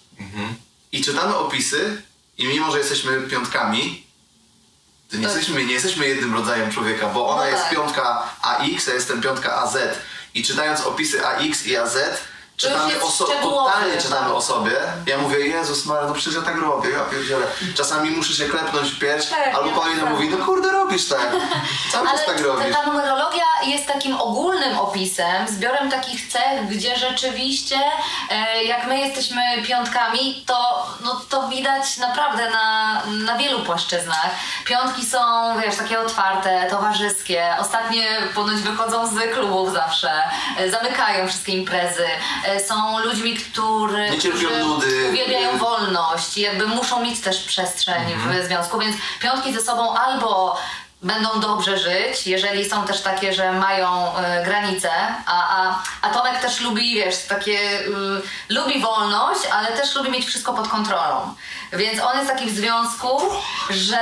[0.91, 2.01] I czytamy opisy
[2.37, 4.05] i mimo, że jesteśmy piątkami,
[5.11, 5.35] to nie, Tak.
[5.35, 7.71] jesteśmy, nie jesteśmy jednym rodzajem człowieka, bo ona No jest tak.
[7.73, 9.77] piątka AX, a jestem piątka AZ.
[10.33, 11.97] I czytając opisy AX i AZ,
[12.59, 14.71] czytamy jest o so- szczegółowy, totalnie czytamy o sobie.
[15.05, 17.47] Ja mówię, Jezus Maria, no przecież ja tak robię, ja pierdzielę.
[17.75, 21.29] Czasami muszę się klepnąć w pierś, Tak, albo Paulina tak mówi, no kurde, robisz tak.
[21.91, 22.75] Cały czas tak ta, robisz.
[22.75, 27.75] ta numerologia jest takim ogólnym opisem, zbiorem takich cech, gdzie rzeczywiście
[28.31, 34.29] e, jak my jesteśmy piątkami, to, no, to widać naprawdę na, na wielu płaszczyznach.
[34.65, 35.19] Piątki są,
[35.61, 37.55] wiesz, takie otwarte, towarzyskie.
[37.59, 40.11] Ostatnie ponoć wychodzą z klubów zawsze,
[40.57, 42.05] e, zamykają wszystkie imprezy.
[42.45, 45.07] E, są ludźmi, którzy, Nie cierpią którzy nudy.
[45.09, 50.57] uwielbiają wolność, jakby muszą mieć też przestrzeń w związku, więc piątki ze sobą albo
[51.01, 54.89] będą dobrze żyć, jeżeli są też takie, że mają y, granice,
[55.25, 60.25] a, a, a Tomek też lubi, wiesz, takie, y, lubi wolność, ale też lubi mieć
[60.25, 61.35] wszystko pod kontrolą.
[61.73, 63.21] Więc on jest taki w związku,
[63.69, 63.99] że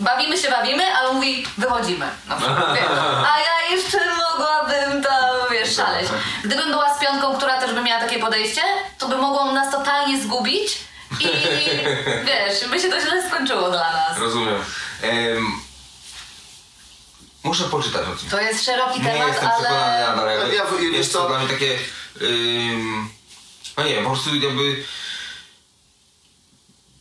[0.00, 2.06] bawimy się, bawimy, ale mówi, wychodzimy.
[2.28, 2.98] Na przykład, wiesz.
[3.34, 3.98] A ja jeszcze
[4.30, 6.08] mogłabym tam, wiesz, szaleć.
[6.44, 8.62] Gdybym była z piątką, która też by miała takie podejście,
[8.98, 10.78] to by mogło nas totalnie zgubić
[11.20, 11.24] i
[12.26, 14.18] wiesz, by się to źle skończyło dla nas.
[14.18, 14.64] Rozumiem.
[15.02, 15.69] Em,
[17.44, 18.30] muszę poczytać o tym.
[18.30, 20.16] To jest szeroki Nie temat, jestem przekonany ale...
[20.16, 20.28] nadal.
[20.38, 21.22] Jakby, Ja- wiesz jest co?
[21.22, 21.78] to dla mnie takie...
[22.22, 23.08] Ym,
[23.76, 24.84] no nie wiem, po prostu jakby...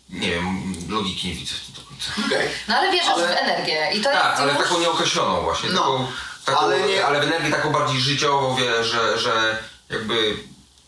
[0.10, 2.12] Nie wiem, logiki nie widzę w tym do końca.
[2.28, 2.50] Okej.
[2.68, 4.62] No ale wierzysz Ale- w energię i to Tak, jest ale już...
[4.64, 5.70] taką nieokreśloną właśnie.
[5.70, 6.08] No, taką,
[6.46, 10.38] taką, ale ale, nie- ale w energii taką bardziej życiową, wie, że, że jakby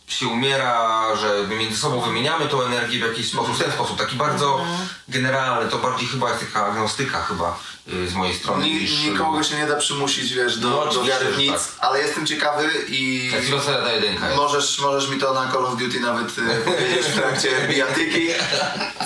[0.07, 3.97] się umiera, że my między sobą wymieniamy tą energię w jakiś sposób, w ten sposób,
[3.97, 4.65] taki bardzo,
[5.07, 7.59] generalne, to bardziej chyba jest taka agnostyka chyba
[8.07, 8.65] z mojej strony.
[8.65, 11.61] Ni, niż, nikogo się nie da przymusić, wiesz, do, No, do wiary w nic, tak.
[11.79, 13.31] ale jestem ciekawy i
[13.65, 14.37] Tak, ta jedynka jest.
[14.37, 18.27] możesz, możesz mi to na Call of Duty nawet y, powiedzieć w trakcie bijatyki.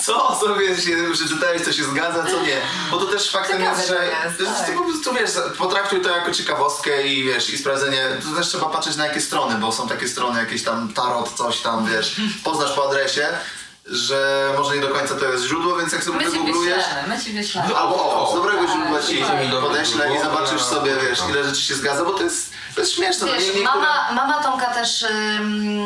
[0.03, 2.57] Co sobie się przeczytałeś, co się zgadza, co nie.
[2.91, 4.09] Bo to też faktem Ciekawe jest, że
[4.43, 4.75] jest, tak.
[4.75, 8.95] po prostu, wiesz, potraktuj to jako ciekawostkę i wiesz, i sprawdzenie, to też trzeba patrzeć
[8.95, 12.89] na jakie strony, bo są takie strony, jakieś tam tarot, coś tam, wiesz, poznasz po
[12.89, 13.27] adresie,
[13.91, 17.07] że może nie do końca to jest źródło, więc jak sobie My ci wygooglujesz, wyślemy,
[17.07, 17.75] my ci wyślemy.
[17.75, 19.23] Albo o, z dobrego Tak, źródła ci
[19.61, 21.29] podeślę i zobaczysz sobie, wiesz, no.
[21.29, 23.27] ile rzeczy się zgadza, bo to jest, to jest śmieszne.
[23.27, 25.79] Wiesz, niektóre- mama, mama Tomka też ym,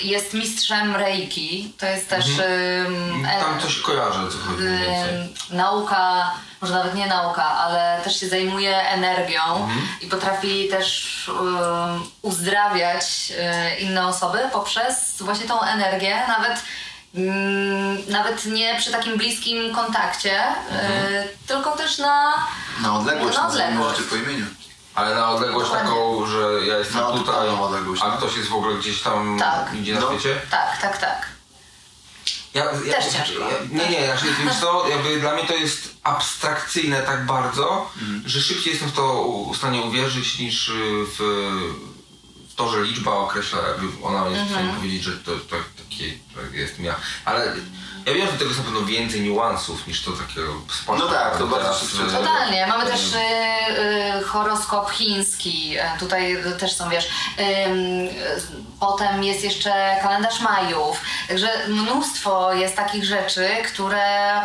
[0.00, 1.72] jest mistrzem reiki.
[1.78, 6.30] To jest też ym, e- Tam coś kojarzę, co chodzi ym, nauka,
[6.60, 9.88] może nawet nie nauka, ale też się zajmuje energią Mhm.
[10.00, 13.32] i potrafi też ym, uzdrawiać
[13.76, 16.58] y, inne osoby poprzez właśnie tą energię, nawet
[18.08, 22.32] nawet nie przy takim bliskim kontakcie, y, tylko też na,
[22.82, 24.00] Na odległość, na odległość.
[24.10, 24.46] po imieniu.
[24.94, 25.88] Ale na odległość Dokładnie.
[25.90, 27.48] taką, że ja jestem Na tutaj,
[28.02, 28.16] a no.
[28.16, 29.74] ktoś jest w ogóle gdzieś tam Tak.
[29.74, 30.10] idzie na No.
[30.10, 30.40] świecie.
[30.50, 31.26] Tak, tak, tak.
[32.54, 33.40] Ja, ja, Też ciężko.
[33.72, 38.22] Ja, nie, nie, znaczy, wiesz co, jakby dla mnie to jest abstrakcyjne tak bardzo, Mhm.
[38.26, 40.72] że szybciej jestem w to w stanie uwierzyć niż y,
[41.18, 41.20] w
[42.56, 43.58] to, że liczba określa,
[44.02, 44.76] ona jest w stanie Mhm.
[44.76, 45.56] powiedzieć, że to, to
[45.88, 46.04] takie
[46.52, 46.94] że jestem ja.
[47.24, 47.46] Ale
[48.06, 50.98] ja wiem, że tego jest na pewno więcej niuansów niż to takiego spotkania.
[51.12, 52.66] No tak, to bardzo y, Totalnie.
[52.66, 53.18] Mamy też y,
[54.20, 55.76] y, horoskop chiński.
[55.78, 57.74] E, Tutaj też są, wiesz, ym,
[58.08, 58.10] y,
[58.80, 61.00] potem jest jeszcze kalendarz Majów.
[61.28, 64.44] Także mnóstwo jest takich rzeczy, które, y,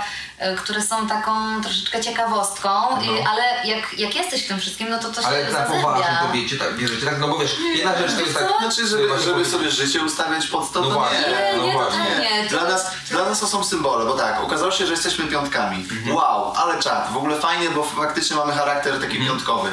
[0.58, 2.70] które są taką troszeczkę ciekawostką,
[3.02, 5.36] i, ale jak, jak jesteś w tym wszystkim, no to to się No.
[5.36, 8.34] Ale na poważnie to wiecie, tak, bierzecie, tak, no bo wiesz, jedna rzecz to jest
[8.34, 8.48] tak...
[8.60, 11.20] Znaczy, żeby, żeby sobie życie ustawiać pod to, No to właśnie.
[11.20, 11.58] nie.
[11.58, 12.48] No Nie, właśnie.
[12.50, 15.78] Dla nas, dla nas to są symbole, bo tak, okazało się, że jesteśmy piątkami.
[15.78, 16.16] Mhm.
[16.16, 19.70] Wow, ale czad, w ogóle fajnie, bo faktycznie mamy charakter taki piątkowy.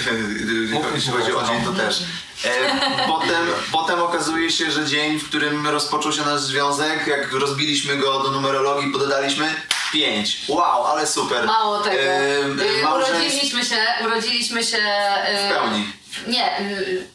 [0.94, 2.02] Jeśli chodzi o dzień, to też.
[2.44, 2.50] E,
[3.06, 8.22] potem, potem okazuje się, że dzień, w którym rozpoczął się nasz związek, jak rozbiliśmy go
[8.22, 9.54] do numerologii, podaliśmy
[9.92, 10.36] 5.
[10.48, 11.46] Wow, ale super.
[11.46, 11.96] Mało tego.
[11.96, 12.44] E, Y,
[12.82, 13.76] małżeństwo- urodziliśmy się,
[14.06, 14.76] urodziliśmy się...
[14.78, 15.92] y, W pełni.
[16.26, 17.06] Nie, y,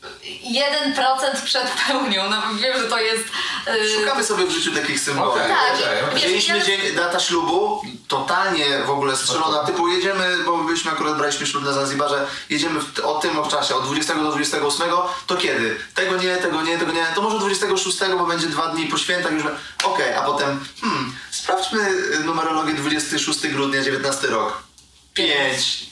[0.43, 2.29] 1% przed pełnią.
[2.29, 3.23] No, wiem, że to jest...
[3.67, 5.29] y, Szukamy sobie w życiu takich symboli.
[5.31, 5.77] Okej, Tak,
[6.13, 11.47] wiesz, Wzięliśmy dzień, data ślubu, totalnie w ogóle strzelona, typu jedziemy, bo byliśmy akurat braliśmy
[11.47, 14.89] ślub na Zanzibarze, jedziemy w, o tym o czasie, od 20 do 28,
[15.27, 15.79] to kiedy?
[15.93, 19.31] Tego nie, tego nie, tego nie, to może 26, bo będzie dwa dni po świętach
[19.31, 19.43] już,
[19.83, 24.63] okej, a potem, hmm, sprawdźmy y, numerologię 26 grudnia, 19 rok.
[25.13, 25.87] 5.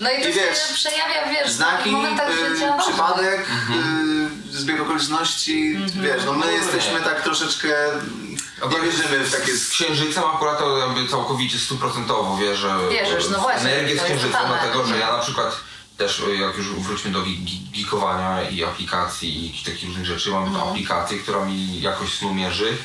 [0.00, 3.40] No i to I się wiesz, przejawia, wiesz, w Znaki, takich momentach y, życia przypadek,
[3.50, 4.30] Mhm.
[4.54, 7.68] y, zbieg okoliczności, wiesz, no my No jesteśmy tak troszeczkę,
[8.70, 9.56] nie wierzymy w takie...
[9.56, 14.40] Z księżycem akurat to jakby całkowicie stuprocentowo wierzę Wierzysz, no w właśnie, energię z księżycem,
[14.48, 15.56] dlatego że ja na przykład
[15.98, 17.22] też jak już wróćmy do
[17.76, 20.70] geekowania i aplikacji i jakichś takich różnych rzeczy, mam No.
[20.70, 22.76] aplikację, która mi jakoś snu mierzy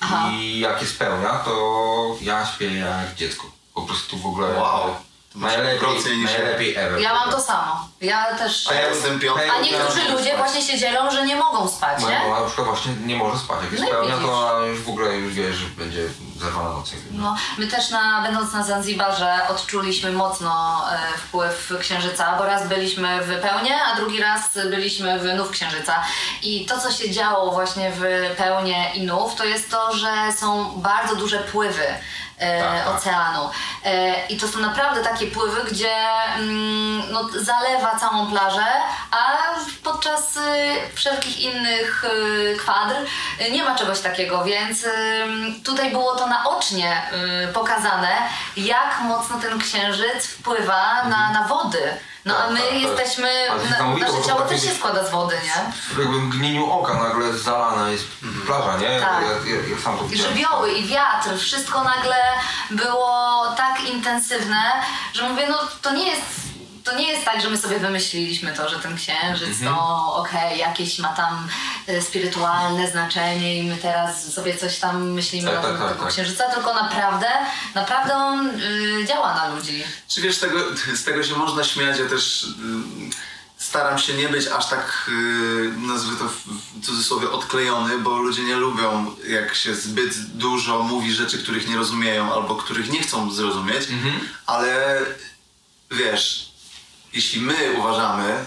[0.00, 0.30] Aha.
[0.32, 3.50] i jak je spełnia, to ja śpię jak dziecko.
[3.74, 4.96] Po prostu w ogóle Wow.
[5.34, 7.00] Najlepiej, najlepiej ever.
[7.00, 7.88] Ja mam to samo.
[8.00, 8.68] Ja też...
[8.70, 9.42] A ja jestem piątką.
[9.58, 10.36] A niektórzy Ja ludzie spać.
[10.36, 12.18] właśnie się dzielą, że nie mogą spać, nie?
[12.18, 13.58] mama na przykład właśnie nie może spać.
[13.62, 14.16] Jak jest No widzisz.
[14.26, 16.02] to już w ogóle już wie, że będzie
[16.40, 16.92] zerwana noc.
[16.92, 17.18] jakby.
[17.18, 23.20] No, my też na, będąc na Zanzibarze odczuliśmy mocno e, wpływ księżyca, bo raz byliśmy
[23.22, 26.04] w pełnie, a drugi raz byliśmy w nów księżyca.
[26.42, 28.02] I to, co się działo właśnie w
[28.36, 31.86] pełnie i nów, to jest to, że są bardzo duże pływy
[32.38, 32.96] Tak, tak.
[32.96, 33.50] oceanu.
[33.84, 35.94] E, I to są naprawdę takie pływy, gdzie
[36.36, 38.66] mm, no, zalewa całą plażę,
[39.10, 39.38] a
[39.84, 40.40] podczas y,
[40.94, 42.94] wszelkich innych y, kwadr
[43.50, 44.90] nie ma czegoś takiego, więc y,
[45.64, 47.02] tutaj było to naocznie
[47.54, 48.08] pokazane,
[48.56, 51.98] jak mocno ten księżyc wpływa na, na wody.
[52.24, 53.30] No a Tak, my tak, jesteśmy,
[53.78, 55.72] na, nasze ciało też się składa z wody, nie?
[56.02, 58.04] jakby mgnieniu oka nagle zalana jest
[58.46, 59.00] plaża, nie?
[59.00, 59.22] Tak.
[59.22, 60.32] Ja, ja, ja sam to widziałem.
[60.32, 62.16] żywioły, i wiatr, wszystko nagle
[62.70, 64.62] było tak intensywne,
[65.12, 66.47] że mówię, no to nie jest.
[66.90, 69.74] To nie jest tak, że my sobie wymyśliliśmy to, że ten księżyc Mhm.
[69.74, 71.48] to okej, jakieś ma tam
[71.88, 75.92] y, spirytualne znaczenie i my teraz sobie coś tam myślimy Tak, na tak, temat tak,
[75.92, 76.12] tego tak.
[76.12, 77.26] księżyca, tylko naprawdę,
[77.74, 79.84] naprawdę on y, działa na ludzi.
[80.08, 80.58] Czy wiesz, tego,
[80.96, 83.10] z tego się można śmiać, ja też ym,
[83.56, 88.42] staram się nie być aż tak, yy, nazwę to w, w cudzysłowie, odklejony, bo ludzie
[88.42, 93.30] nie lubią, jak się zbyt dużo mówi rzeczy, których nie rozumieją albo których nie chcą
[93.30, 93.88] zrozumieć,
[94.46, 94.98] ale
[95.90, 96.47] wiesz,
[97.12, 98.44] jeśli my uważamy,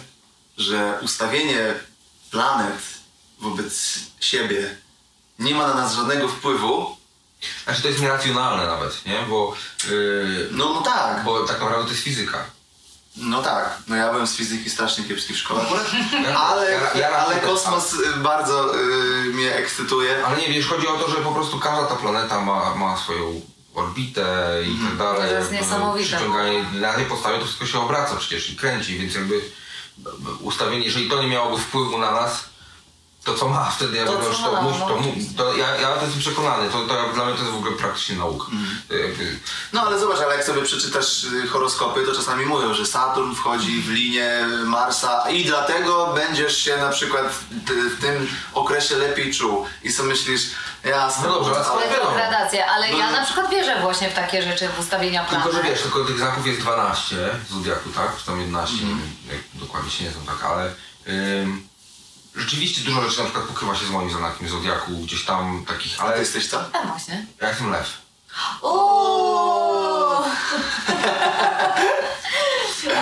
[0.57, 1.73] że ustawienie
[2.31, 2.77] planet
[3.39, 4.75] wobec siebie
[5.39, 6.97] nie ma na nas żadnego wpływu,
[7.63, 9.19] Znaczy to jest nieracjonalne nawet, nie?
[9.29, 9.55] Bo,
[9.89, 12.45] yy, No, no tak, bo tak naprawdę to jest fizyka.
[13.17, 13.77] no tak.
[13.88, 15.85] No ja byłem z fizyki strasznie kiepski w szkole akurat,
[16.38, 20.25] ale, Ja- ja ale kosmos y, bardzo y, mnie ekscytuje.
[20.25, 23.41] Ale nie wiesz, chodzi o to, że po prostu każda ta planeta ma, ma swoją
[23.76, 25.30] orbitę i tak dalej.
[25.30, 26.06] To jest niesamowite.
[26.06, 29.41] Przyciąganie, na tej podstawie to wszystko się obraca przecież i kręci, więc jakby
[30.41, 32.51] ustawienie, jeżeli to nie miałoby wpływu na nas,
[33.23, 34.99] to co ma wtedy, jakby, To co to, ma, no, to,
[35.43, 38.15] to ja, ja to jestem przekonany, to, to dla mnie to jest w ogóle praktycznie
[38.15, 38.45] nauka.
[38.89, 39.39] Jakby,
[39.73, 43.81] No ale zobacz, ale jak sobie przeczytasz y, horoskopy, to czasami mówią, że Saturn wchodzi
[43.81, 47.26] w linię Marsa i dlatego będziesz się na przykład
[47.68, 49.65] w tym okresie lepiej czuł.
[49.84, 50.41] I co myślisz,
[50.84, 52.11] jasne, No dobrze, ale Ale wiadomo.
[52.15, 53.18] gradacja, ale No, ja no.
[53.19, 55.43] na przykład wierzę właśnie w takie rzeczy, w ustawienia planet.
[55.52, 57.15] Tylko, że wiesz, tylko tych znaków jest 12
[57.49, 58.18] w Zodiaku, tak?
[58.19, 60.72] Czy tam 11, nie wiem, jak dokładnie się nie znam tak, ale
[61.41, 61.68] ym,
[62.35, 66.13] rzeczywiście dużo rzeczy na przykład pokrywa się z moim znakiem Zodiaku, gdzieś tam takich, ale
[66.13, 66.59] ty jesteś co?
[66.73, 67.25] A właśnie.
[67.41, 67.97] ja jestem lew.
[68.61, 70.23] Uuu.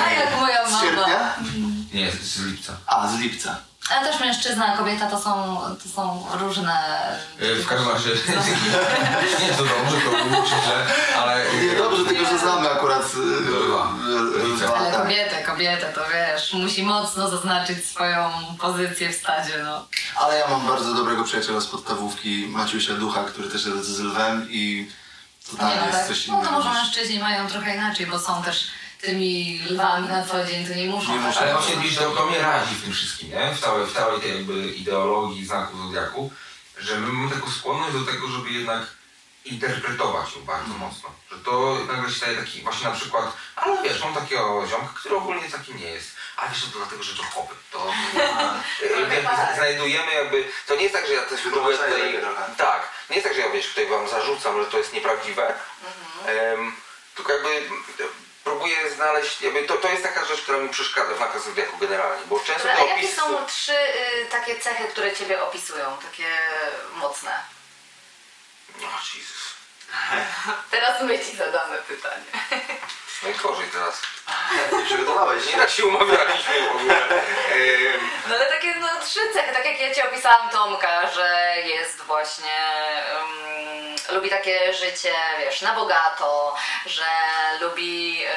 [0.05, 0.81] A jak moja Z mama.
[0.83, 1.35] sierpnia?
[1.93, 2.77] Nie, z, z lipca.
[2.87, 3.57] A, z lipca.
[3.89, 6.77] Ale też mężczyzna, kobieta to są, to są różne...
[7.39, 8.09] Yy, w każdym razie,
[9.39, 10.45] nie jest to dobrze, to było
[11.21, 11.45] ale...
[11.61, 13.93] Nie, dobrze, tylko że znamy akurat y, lwa,
[14.77, 15.01] Ale tak.
[15.01, 19.85] kobietę, kobietę to wiesz, musi mocno zaznaczyć swoją pozycję w stadzie, no.
[20.15, 24.47] Ale ja mam bardzo dobrego przyjaciela z podstawówki, Maciusia Ducha, który też jest z lwem
[24.49, 26.07] i Nie, totalnie no, jest tak.
[26.07, 26.49] coś no innego.
[26.49, 28.67] to może mężczyźni mają trochę inaczej, bo są też
[29.01, 31.13] tymi lwami na co dzień, to nie muszą.
[31.13, 31.39] Nie muszą.
[31.39, 33.53] Ale właśnie widzisz, to, to mnie razi w tym wszystkim, nie?
[33.55, 36.31] W całej, w całej tej jakby ideologii znaku Zodiaku,
[36.77, 38.81] że my mamy taką skłonność do tego, żeby jednak
[39.45, 41.09] interpretować ją bardzo mocno.
[41.31, 45.15] Że to nagle się staje taki właśnie na przykład, ale wiesz, mam takiego ziomka, który
[45.15, 46.11] ogólnie taki nie jest.
[46.37, 47.55] A wiesz, że to dlatego, że to chłopy.
[47.71, 47.85] To
[49.23, 49.55] tak.
[49.55, 52.19] znajdujemy jakby, to nie jest tak, że ja też próbuję tutaj,
[52.57, 55.53] tak, nie jest tak, że ja wiesz, tutaj wam zarzucam, że to jest nieprawdziwe,
[56.25, 56.73] em,
[57.15, 57.49] tylko jakby
[58.43, 62.25] próbuję znaleźć, jakby to, to jest taka rzecz, która mi przeszkadza w znaku Zodiaku generalnie,
[62.25, 63.77] bo często Dobra, te jakie są trzy
[64.21, 66.27] y, takie cechy, które ciebie opisują, takie
[66.95, 67.43] mocne?
[68.77, 69.53] O Jezus.
[70.71, 72.25] Teraz my ci zadamy pytanie.
[73.23, 74.01] Najgorzej teraz.
[74.77, 76.95] Nie przygotowałeś Nie tak się umawialiśmy w ogóle.
[78.29, 82.51] No ale takie no, trzy cechy, tak jak ja ci opisałam Tomka, że jest właśnie,
[83.15, 87.05] um, lubi takie życie, wiesz, na bogato, że
[87.61, 88.29] lubi y,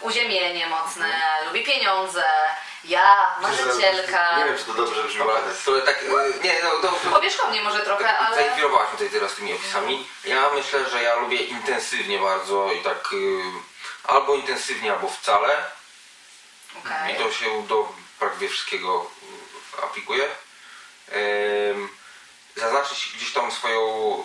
[0.00, 1.08] uziemienie mocne,
[1.46, 2.24] lubi pieniądze,
[2.84, 4.38] ja, marzycielka.
[4.38, 7.10] Nie wiem, czy to dobrze brzmi, ale to tak, e, nie, no to...
[7.10, 8.36] Powierzchownie może trochę, ale...
[8.36, 10.06] Zainspirowałaś mnie tutaj teraz tymi opisami.
[10.24, 13.69] Ja myślę, że ja lubię intensywnie bardzo i tak y,
[14.10, 15.70] albo intensywnie, albo wcale.
[16.78, 17.14] Okej.
[17.14, 19.10] I to się do prawie wszystkiego
[19.78, 20.28] y, aplikuje.
[22.56, 23.80] Zaznaczyć gdzieś tam swoją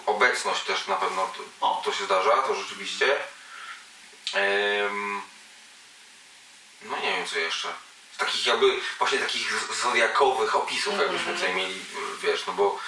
[0.06, 1.30] obecność też na pewno
[1.60, 3.18] to, to się zdarza, to rzeczywiście.
[6.82, 7.68] No nie wiem co jeszcze.
[8.14, 11.86] Z takich jakby właśnie takich zodiakowych opisów jakbyśmy tutaj mieli,
[12.22, 12.80] wiesz, no bo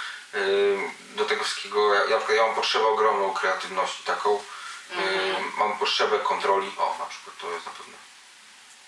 [1.16, 4.44] do tego wszystkiego ja, ja mam potrzebę ogromną kreatywności taką.
[4.92, 6.72] Ym, mam potrzebę kontroli.
[6.78, 7.94] O, na przykład to jest na pewno.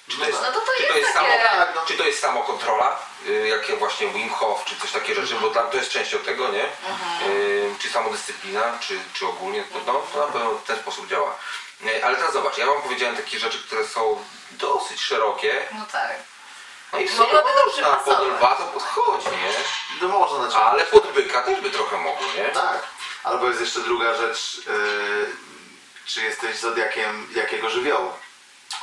[0.07, 1.27] Czy to jest, No to to czy jest to jest samo,
[1.57, 1.81] Tak, no.
[1.87, 5.69] czy to jest samokontrola, y, jakie właśnie Wim Hof, czy coś takie rzeczy, bo tam
[5.69, 6.65] to jest częścią tego, nie?
[7.27, 11.35] Y, czy samodyscyplina, czy, czy ogólnie, to, no, to na pewno w ten sposób działa.
[11.85, 16.15] Y, ale teraz zobacz, ja wam powiedziałem takie rzeczy, które są dosyć szerokie, No tak.
[16.93, 19.99] no i w sumie Mogłoby to można, pod lwa to podchodzi, nie?
[19.99, 20.55] to można na.
[20.63, 22.49] Ale pod byka też by trochę mogło, nie?
[22.49, 22.83] Tak.
[23.23, 25.35] Albo jest jeszcze druga rzecz, yy,
[26.09, 28.13] czy jesteś zodiakiem jakiego żywiołu?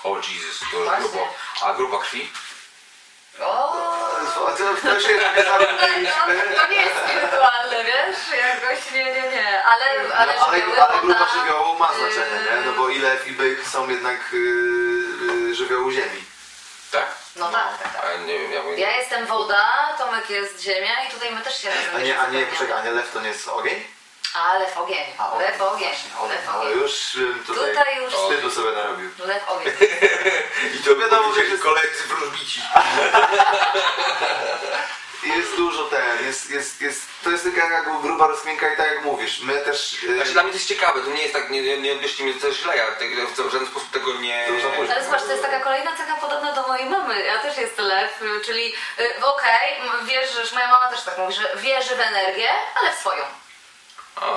[0.05, 1.09] O Jesus, to jest Właśnie.
[1.09, 1.35] grubo.
[1.63, 2.31] A grupa krwi?
[3.41, 3.77] O,
[4.35, 5.59] To, to, to się nie no,
[6.57, 8.39] to nie jest spirytualne, wiesz?
[8.39, 9.65] Jakoś nie, nie, nie.
[9.65, 9.85] Ale,
[10.15, 12.67] ale, No, ale, żywioły, ale grupa woda, żywiołu ma y, znaczenie, nie?
[12.67, 16.25] No bo ile i byk są jednak yy, żywiołu ziemi.
[16.93, 17.07] Tak?
[17.37, 18.05] No tak, tak, tak.
[18.05, 18.79] A nie wiem, ja bym...
[18.79, 22.27] Ja jestem woda, Tomek jest ziemia i tutaj my też się razem A nie, a
[22.27, 23.96] nie, poczekaj, a nie lew to nie jest ogień?
[24.37, 25.05] A, lew ogień.
[25.19, 25.89] A, Lew ogień.
[25.89, 26.37] właśnie, ogień.
[26.37, 26.79] Lew Ale ogień.
[26.81, 29.11] już bym tutaj, Tutaj już wstydu sobie narobił.
[29.25, 29.73] lew ogień.
[30.81, 32.61] I to Wiadomo, że jest- koledzy wróżbici.
[35.37, 39.05] Jest dużo ten, jest, jest, jest, to jest taka jak gruba rozmienka i tak jak
[39.05, 40.03] mówisz, my też...
[40.03, 42.25] yy, Znaczy dla mnie to jest ciekawe, to nie jest tak, nie, nie, nie odbierzcie
[42.25, 44.47] mnie też źle, ja tego, w żaden sposób tego nie...
[44.49, 44.95] To za późno.
[44.95, 47.25] Ale zobacz, to jest taka kolejna cecha podobna do mojej mamy.
[47.25, 51.35] Ja też jest lew, y, czyli y, okej, m, wierzysz, moja mama też tak mówi,
[51.35, 52.49] że wierzy w energię,
[52.81, 53.25] ale w swoją.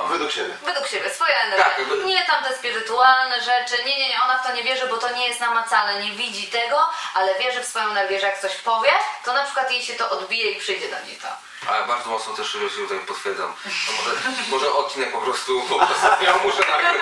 [0.08, 0.56] Według siebie.
[0.62, 1.64] Według siebie, swoja energia.
[1.64, 4.86] Tak, jakby- Nie tam te spirytualne rzeczy, nie, nie, nie, ona w to nie wierzy,
[4.86, 8.40] bo to nie jest namacalne, nie widzi tego, ale wierzy w swoją energię, że jak
[8.40, 8.90] coś powie,
[9.24, 11.28] to na przykład jej się to odbije i przyjdzie do niej to.
[11.68, 13.54] Ale bardzo mocno też się tutaj potwierdzam.
[13.96, 14.16] Może,
[14.48, 16.96] może odcinek po prostu, po prostu ja muszę nagrać.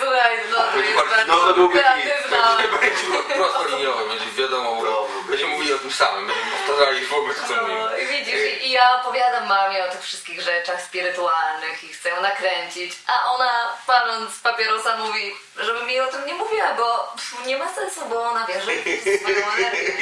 [0.00, 2.56] Słuchaj, no to jest bardziej- bardzo no to byłby kreatywna.
[2.80, 7.34] Będzie prosto liniowe, będzie wiadomo, To będziemy mówili o tym samym, będziemy powtarzali w ogóle
[7.34, 8.06] co No, mówimy.
[8.06, 13.32] widzisz, i- ja opowiadam mamie o tych wszystkich rzeczach spirytualnych i chcę ją nakręcić, a
[13.32, 18.00] ona paląc papierosa mówi, żebym jej o tym nie mówiła, bo pff, nie ma sensu,
[18.08, 19.92] bo ona wierzy w swoją energię.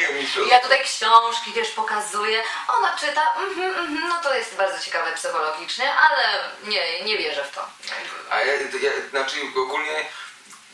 [0.50, 2.42] Ja tutaj książki, wiesz, pokazuję,
[2.78, 3.68] ona czyta, mhm,
[4.09, 7.69] no to jest bardzo ciekawe psychologicznie, ale nie, nie wierzę w to.
[8.31, 10.05] A ja, ja, znaczy ogólnie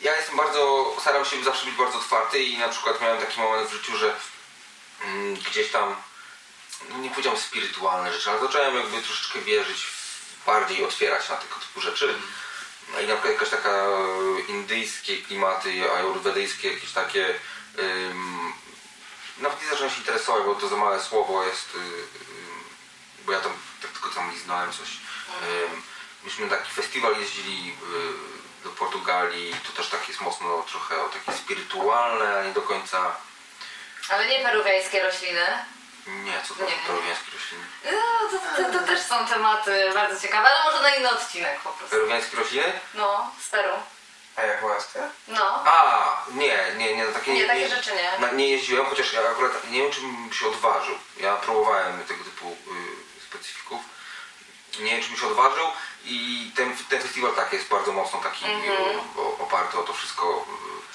[0.03, 3.69] ja jestem bardzo, staram się zawsze być bardzo otwarty i na przykład miałem taki moment
[3.69, 4.15] w życiu, że
[5.05, 5.97] mm, gdzieś tam,
[6.91, 9.87] no nie powiedziałem spirytualne rzeczy, ale zacząłem jakby troszeczkę wierzyć,
[10.47, 12.15] bardziej otwierać na tego typu rzeczy.
[12.93, 13.87] No i na przykład jakaś taka
[14.49, 17.35] indyjskie klimaty, ajurwedyjskie, jakieś takie
[17.79, 18.53] ym,
[19.39, 21.79] nawet nie zacząłem się interesować, bo to za małe słowo jest, y,
[23.25, 23.53] bo ja tam
[23.83, 24.89] tak tylko tam liznąłem coś.
[26.25, 27.71] Myśmy na taki festiwal jeździli
[28.61, 32.63] y, do Portugalii, to też tak jest mocno trochę o takie spirytualne, a nie do
[32.63, 33.17] końca,
[34.09, 35.47] Ale nie peruwiańskie rośliny.
[36.07, 36.71] nie, co to Nie.
[36.71, 37.65] są peruwiańskie rośliny.
[37.85, 41.69] No, to, to, to też są tematy bardzo ciekawe, ale może na inny odcinek po
[41.71, 41.97] prostu.
[41.97, 42.73] Peruwiańskie rośliny?
[42.95, 43.73] No, z Peru.
[44.37, 45.01] A jak łaska?
[45.29, 45.63] No.
[45.67, 48.27] A, nie, nie, nie, no takie, Nie, takie rzeczy nie.
[48.27, 50.95] Na, nie jeździłem, chociaż ja akurat nie wiem, czy bym się odważył.
[51.21, 53.81] Ja próbowałem tego typu y, specyfików.
[54.81, 55.67] Nie wiem, czy bym się odważył
[56.05, 59.01] i ten, ten festiwal tak jest bardzo mocno taki Mhm.
[59.17, 60.45] o, oparty o to wszystko.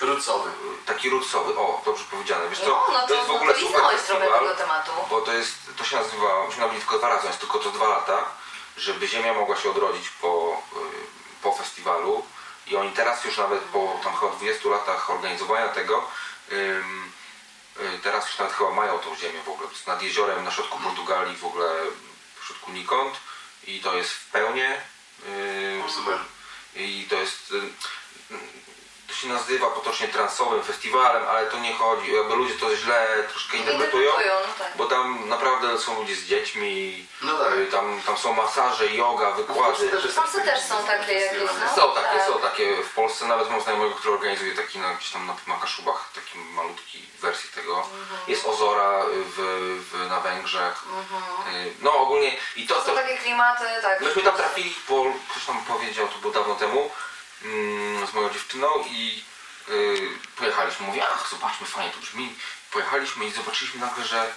[0.01, 0.49] Rucowy.
[0.49, 0.53] y,
[0.85, 2.49] Taki rutsowy, o, dobrze powiedziane.
[2.49, 4.55] Wiesz co, No, no to, to jest w no ogóle to super trochę festiwal, tego
[4.55, 4.91] tematu.
[5.09, 7.87] bo to jest, to się nazywa, myśmy byli tylko dwa razy, jest tylko to dwa
[7.87, 8.25] lata,
[8.77, 12.25] żeby Ziemia mogła się odrodzić po, y, po festiwalu
[12.67, 16.03] i oni teraz już nawet po tam chyba 20 latach organizowania tego
[16.51, 17.11] ym,
[17.79, 20.51] y, teraz już nawet chyba mają tą ziemię w ogóle, to jest nad jeziorem na
[20.51, 21.75] środku Portugalii w ogóle
[22.49, 23.13] w środku nikąd
[23.67, 24.81] i to jest w pełnie
[25.27, 26.19] y, Super.
[26.75, 27.61] i to jest y,
[29.09, 33.57] to się nazywa potocznie transowym festiwalem, ale to nie chodzi, jakby ludzie to źle troszkę
[33.57, 34.77] interpretują, no tak.
[34.77, 37.53] bo tam naprawdę są ludzie z dziećmi, No tak.
[37.53, 39.89] y, tam, tam są masaże, yoga, wykłady.
[39.89, 41.75] W Polsce też są takie jakieś, no.
[41.75, 42.27] Są takie, tak.
[42.27, 45.55] są takie w Polsce, nawet mam znajomego, który organizuje taki na, gdzieś tam na, na
[45.61, 47.75] Kaszubach, taki malutki wersji tego.
[47.77, 48.19] Mhm.
[48.27, 49.03] Jest Ozora
[49.37, 49.37] w,
[49.91, 50.83] w, na Węgrzech.
[51.53, 54.01] Y, No ogólnie i to, To to, są takie klimaty, tak.
[54.01, 56.91] myśmy tam trafili, bo ktoś tam powiedział, to było dawno temu,
[57.43, 59.23] mm, z moją dziewczyną i
[59.69, 62.35] y, pojechaliśmy, mówię, ach zobaczmy, fajnie to brzmi.
[62.71, 64.33] Pojechaliśmy i zobaczyliśmy nagle, że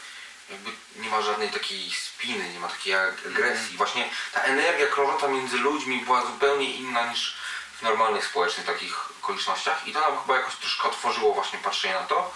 [0.51, 3.77] jakby nie ma żadnej takiej spiny, nie ma takiej ag- agresji.
[3.77, 7.37] Właśnie ta energia krążąca między ludźmi była zupełnie inna niż
[7.79, 12.03] w normalnych społecznych takich okolicznościach i to nam chyba jakoś troszkę otworzyło właśnie patrzenie na
[12.03, 12.35] to.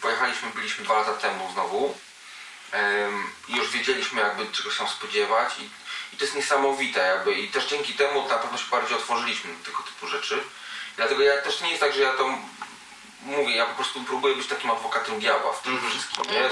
[0.00, 1.98] Pojechaliśmy, byliśmy dwa lata temu znowu
[3.48, 5.70] i już wiedzieliśmy jakby czego się spodziewać i,
[6.14, 9.64] i to jest niesamowite jakby i też dzięki temu na pewno się bardziej otworzyliśmy do
[9.64, 10.42] tego typu rzeczy.
[10.96, 12.28] Dlatego ja też nie jest tak, że ja to
[13.22, 16.48] mówię, ja po prostu próbuję być takim adwokatem diabła w tym wszystkim, nie?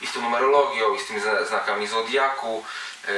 [0.00, 2.64] I z tą numerologią, i z tymi zna- znakami zodiaku.
[3.08, 3.12] E,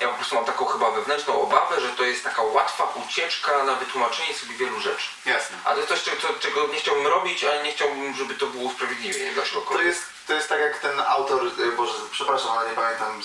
[0.00, 3.74] Ja po prostu mam taką chyba wewnętrzną obawę, że to jest taka łatwa ucieczka na
[3.74, 5.08] wytłumaczenie sobie wielu rzeczy.
[5.26, 5.56] Jasne.
[5.64, 8.64] A to jest coś, czego, czego nie chciałbym robić, ale nie chciałbym, żeby to było
[8.64, 9.86] usprawiedliwienie dla To czegokolwiek.
[9.86, 13.20] jest, to jest tak jak ten autor, y, Boże, przepraszam, ale nie pamiętam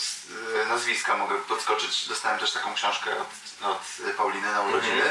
[0.64, 2.08] y, nazwiska, mogę podskoczyć.
[2.08, 5.04] Dostałem też taką książkę od, od Pauliny na urodziny.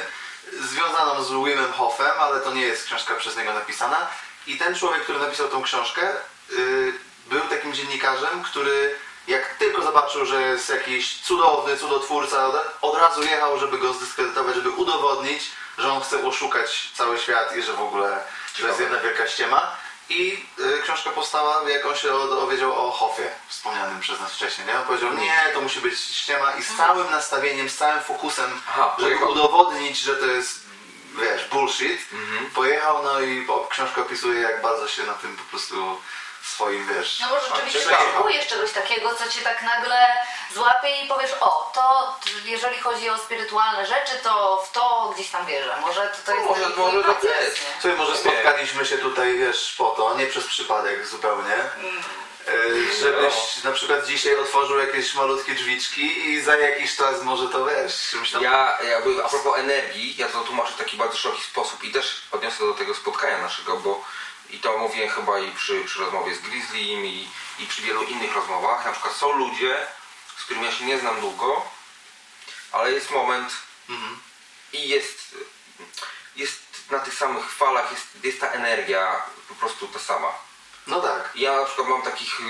[0.61, 4.09] Związaną z Wimem Hofem, ale to nie jest książka przez niego napisana.
[4.47, 6.11] I ten człowiek, który napisał tą książkę,
[6.51, 6.93] y,
[7.27, 13.23] był takim dziennikarzem, który jak tylko zobaczył, że jest jakiś cudowny cudotwórca, od, od razu
[13.23, 17.83] jechał, żeby go zdyskredytować, żeby udowodnić, że on chce oszukać cały świat i że w
[17.83, 18.19] ogóle
[18.61, 19.77] to jest jedna wielka ściema.
[20.09, 24.67] I y, książka powstała, jak on się dowiedział o Hoffie, wspomnianym przez nas wcześniej.
[24.67, 24.79] Nie?
[24.79, 28.97] On powiedział, nie, to musi być ściema i z całym nastawieniem, z całym fokusem, Aha,
[28.99, 29.31] żeby pojechał.
[29.31, 30.61] udowodnić, że to jest,
[31.23, 32.01] wiesz, bullshit.
[32.13, 32.51] Mhm.
[32.51, 36.01] Pojechał, no i po, książka opisuje, jak bardzo się na tym po prostu
[36.45, 37.21] swoim, wiesz...
[37.21, 40.07] No może rzeczywiście potrzebujesz czegoś takiego, co cię tak nagle
[40.55, 45.47] złapie i powiesz, o, to jeżeli chodzi o spirytualne rzeczy, to w to gdzieś tam
[45.47, 45.77] wierzę.
[45.81, 47.57] Może to, to jest Może- taki może tak proces, jest.
[47.57, 47.73] nie?
[47.81, 51.57] Słuchaj, może spotkaliśmy się tutaj, wiesz, po to, nie przez przypadek zupełnie.
[52.49, 57.65] Y, Żebyś na przykład dzisiaj otworzył jakieś malutkie drzwiczki i za jakiś czas może to
[57.67, 58.43] wiesz, tam...
[58.43, 62.23] Ja jakby a propos energii, ja to tłumaczę w taki bardzo szeroki sposób i też
[62.33, 64.05] odniosę do tego spotkania naszego, bo
[64.53, 68.35] i to mówię chyba i przy, przy rozmowie z Grizzlym i, i przy wielu innych
[68.35, 68.85] rozmowach.
[68.85, 69.87] Na przykład są ludzie,
[70.37, 71.71] z którymi ja się nie znam długo,
[72.73, 73.53] ale jest moment
[74.73, 75.37] i jest,
[76.37, 76.61] jest
[76.91, 80.33] na tych samych falach, jest, jest ta energia po prostu ta sama.
[80.87, 81.31] No tak.
[81.35, 82.45] Ja na przykład mam takich y,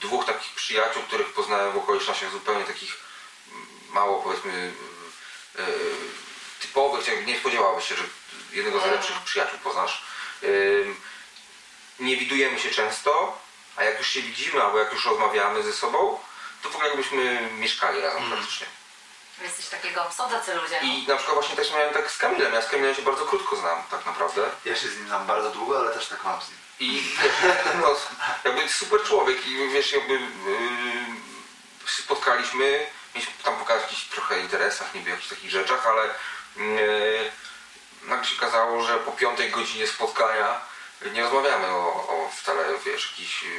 [0.00, 2.96] dwóch takich przyjaciół, których poznałem w okolicznościach zupełnie takich
[3.52, 4.52] mm, mało powiedzmy
[5.58, 5.64] y, y,
[6.60, 8.04] typowych, nie spodziewałbyś się, że
[8.52, 10.02] jednego z najlepszych przyjaciół poznasz.
[12.00, 13.38] Nie widujemy się często,
[13.76, 16.18] a jak już się widzimy, albo jak już rozmawiamy ze sobą,
[16.62, 18.66] to w ogóle jakbyśmy mieszkali razem praktycznie.
[19.42, 20.78] Jesteś takiego, są tacy ludzie.
[20.82, 22.52] I na przykład właśnie też miałem tak z Kamilem.
[22.52, 24.50] Ja z Kamilem się bardzo krótko znam tak naprawdę.
[24.64, 26.58] Ja się z nim znam bardzo długo, ale też tak mam z nim.
[26.80, 27.02] I
[27.82, 27.96] no,
[28.44, 30.20] jakby super człowiek i wiesz, jakby yy,
[31.86, 36.14] się spotkaliśmy, mieliśmy tam pokazać jakichś trochę interesach, niby jakichś takich rzeczach, ale
[36.56, 37.30] yy,
[38.02, 40.60] nagle się okazało, że po piątej godzinie spotkania
[41.12, 43.50] nie rozmawiamy o, o wcale, wiesz, jakichś yy,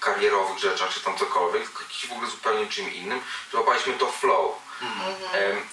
[0.00, 3.22] karierowych rzeczach czy tam cokolwiek, tylko jakiś w ogóle zupełnie czym innym.
[3.50, 4.56] Złapaliśmy to flow.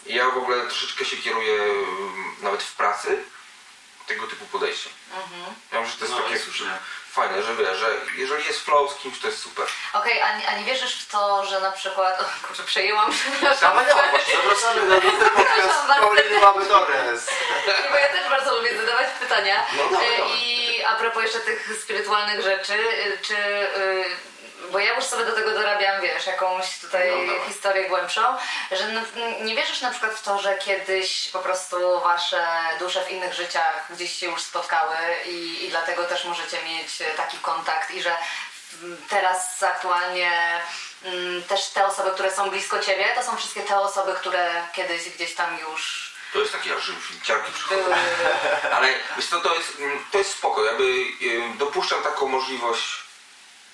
[0.05, 3.23] I Ja w ogóle troszeczkę się kieruję ym, nawet w pracy
[4.07, 4.93] tego typu podejściem.
[5.71, 6.67] Ja myślę, że to jest No, takie słusznie.
[7.11, 9.65] fajne, że wiesz, że jeżeli jest flow z kimś, to jest super.
[9.93, 12.21] Okej, a, nie- a nie wierzysz w to, że na przykład...
[12.21, 13.75] O, kurczę, przejęłam, przepraszam.
[13.85, 15.87] Zapraszamy na ten podcast.
[15.87, 17.27] Pauliny Mamy Torres.
[17.67, 19.65] Nie, bo ja też bardzo lubię zadawać pytania.
[19.77, 20.37] No dawaj, E, dawaj.
[20.43, 23.35] I a propos jeszcze tych spirytualnych rzeczy, y, czy...
[23.35, 24.05] y,
[24.71, 28.21] Bo ja już sobie do tego dorabiam, wiesz, jakąś tutaj No, historię głębszą,
[28.71, 28.85] że
[29.41, 32.47] nie wierzysz na przykład w to, że kiedyś po prostu wasze
[32.79, 34.95] dusze w innych życiach gdzieś się już spotkały
[35.25, 38.15] i, i dlatego też możecie mieć taki kontakt i że
[39.09, 40.61] teraz aktualnie
[41.03, 45.09] mm, też te osoby, które są blisko ciebie, to są wszystkie te osoby, które kiedyś
[45.09, 46.91] gdzieś tam już To jest takie aż
[47.23, 47.83] ciarki przychodzą.
[47.83, 47.95] były.
[48.75, 50.83] Ale wiesz co, to jest, mm, to jest spoko, jakby
[51.21, 53.07] ym, dopuszczam taką możliwość.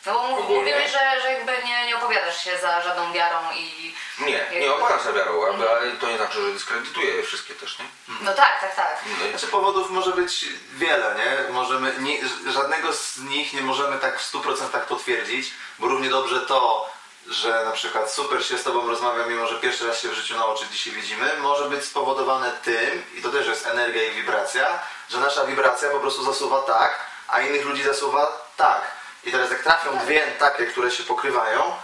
[0.05, 0.59] No bo Ogólnie?
[0.59, 3.95] mówiłeś, że, że jakby nie, nie opowiadasz się za żadną wiarą i...
[4.19, 7.79] Nie, nie opadam za wiarą, jakby, ale to nie znaczy, że dyskredytuję je wszystkie też,
[7.79, 7.85] nie?
[8.21, 9.03] No tak, tak, tak.
[9.21, 11.53] No Znaczy powodów może być wiele, nie?
[11.53, 12.17] Możemy, nie,
[12.51, 16.89] żadnego z nich nie możemy tak w 100% potwierdzić, bo równie dobrze to,
[17.27, 20.35] że na przykład super się z Tobą rozmawia, mimo że pierwszy raz się w życiu
[20.35, 24.79] na oczy dzisiaj widzimy, może być spowodowane tym, i to też jest energia i wibracja,
[25.09, 28.81] że nasza wibracja po prostu zasuwa tak, a innych ludzi zasuwa tak.
[29.23, 31.75] I teraz jak trafią dwie takie, które się pokrywają,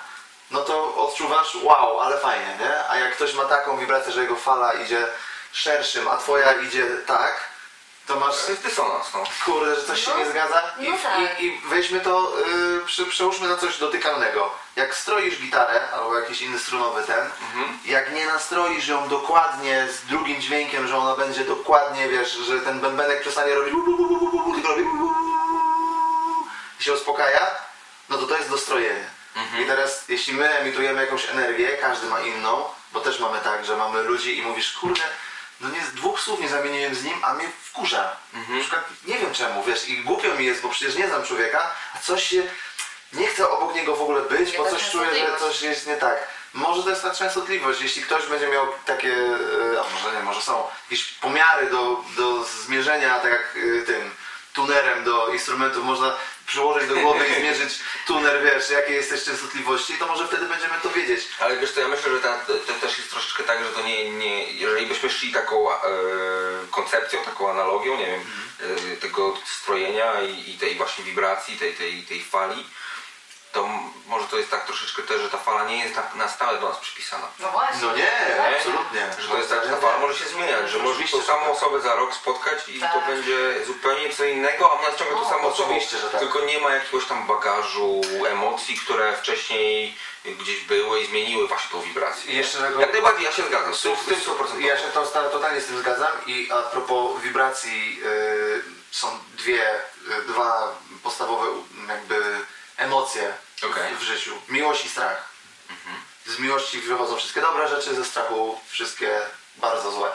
[0.52, 2.90] no to odczuwasz wow, ale fajnie, nie?
[2.90, 5.08] A jak ktoś ma taką wibrację, że jego fala idzie
[5.52, 7.49] szerszym, a twoja idzie tak,
[8.10, 9.24] to masz dysonans, no.
[9.46, 11.40] kurde, że coś się No, nie zgadza i, no tak.
[11.42, 14.52] i, i weźmy to, yy, przy, przełóżmy na coś dotykalnego.
[14.76, 17.78] Jak stroisz gitarę albo jakiś inny strunowy ten, Mhm.
[17.86, 22.80] jak nie nastroisz ją dokładnie z drugim dźwiękiem, że ona będzie dokładnie, wiesz, że ten
[22.80, 26.48] bębenek przestanie robić bu, bu, bu, bu, bu, bu, tylko robi bu, bu, bu, bu,
[26.80, 27.48] i się uspokaja,
[28.10, 29.10] no to to jest dostrojenie.
[29.36, 29.64] Mhm.
[29.64, 32.64] I teraz, jeśli my emitujemy jakąś energię, każdy ma inną,
[32.94, 35.02] bo też mamy tak, że mamy ludzi i mówisz, kurde,
[35.62, 38.16] no nie z dwóch słów nie zamieniłem z nim, a mnie wkurza.
[38.34, 38.58] Mhm.
[38.58, 41.72] Na przykład nie wiem czemu, wiesz, i głupio mi jest, bo przecież nie znam człowieka,
[41.96, 42.44] a coś się,
[43.14, 45.98] nie chcę obok niego w ogóle być, bo Jaka coś czuję, że coś jest nie
[45.98, 46.28] tak.
[46.54, 50.42] Może to jest ta częstotliwość, jeśli ktoś będzie miał takie, e, a może nie, może
[50.42, 54.12] są jakieś pomiary do, do zmierzenia, tak jak e, tym
[54.54, 56.16] tunerem do instrumentów, można
[56.50, 60.90] przyłożyć do głowy i zmierzyć tuner, wiesz, jakie jesteś częstotliwości, to może wtedy będziemy to
[60.90, 61.28] wiedzieć.
[61.40, 63.82] Ale wiesz to ja myślę, że ta, to, to też jest troszeczkę tak, że to
[63.82, 65.78] nie, nie jeżeli byśmy szli taką e,
[66.72, 68.22] koncepcją, taką analogią, nie wiem,
[68.94, 72.66] e, tego strojenia i, i tej właśnie wibracji, tej, tej, tej fali,
[73.52, 73.70] to
[74.08, 76.70] może to jest tak troszeczkę też, że ta fala nie jest na, na stałe do
[76.70, 77.28] nas przypisana.
[77.40, 77.82] No właśnie.
[77.88, 78.58] No nie, Nie?
[78.58, 79.08] absolutnie.
[79.20, 81.50] Że to jest tak, że ta fala może się zmieniać, że możesz tą samą tak.
[81.52, 82.94] osobę za rok spotkać i Tak.
[82.94, 86.20] to będzie zupełnie co innego, a ona ciągle No, to samo osobą, oczywiście, że tak.
[86.20, 91.82] tylko nie ma jakiegoś tam bagażu emocji, które wcześniej gdzieś były i zmieniły właśnie tą
[91.82, 92.34] wibrację.
[92.34, 94.60] I jeszcze tego- Jak najbardziej, ja się zgadzam, z tym, z tym 100%.
[94.62, 99.76] Ja się to, to, totalnie z tym zgadzam i a propos wibracji y, są dwie,
[99.76, 101.48] y, dwa podstawowe
[101.88, 102.46] jakby
[102.80, 103.34] emocje
[103.64, 103.96] Okej.
[103.96, 104.42] w życiu.
[104.50, 105.30] Miłość i strach.
[106.26, 109.22] Z miłości wychodzą wszystkie dobre rzeczy, ze strachu wszystkie
[109.56, 110.12] bardzo złe.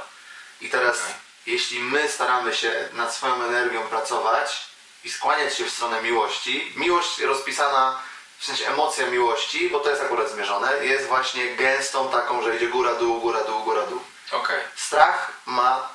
[0.60, 1.14] I teraz Okej.
[1.46, 4.60] jeśli my staramy się nad swoją energią pracować
[5.04, 8.02] i skłaniać się w stronę miłości, miłość rozpisana
[8.38, 12.68] w sensie emocja miłości, bo to jest akurat zmierzone, jest właśnie gęstą taką, że idzie
[12.68, 14.00] góra, dół, góra, dół, góra, dół.
[14.32, 15.88] Okej, Strach ma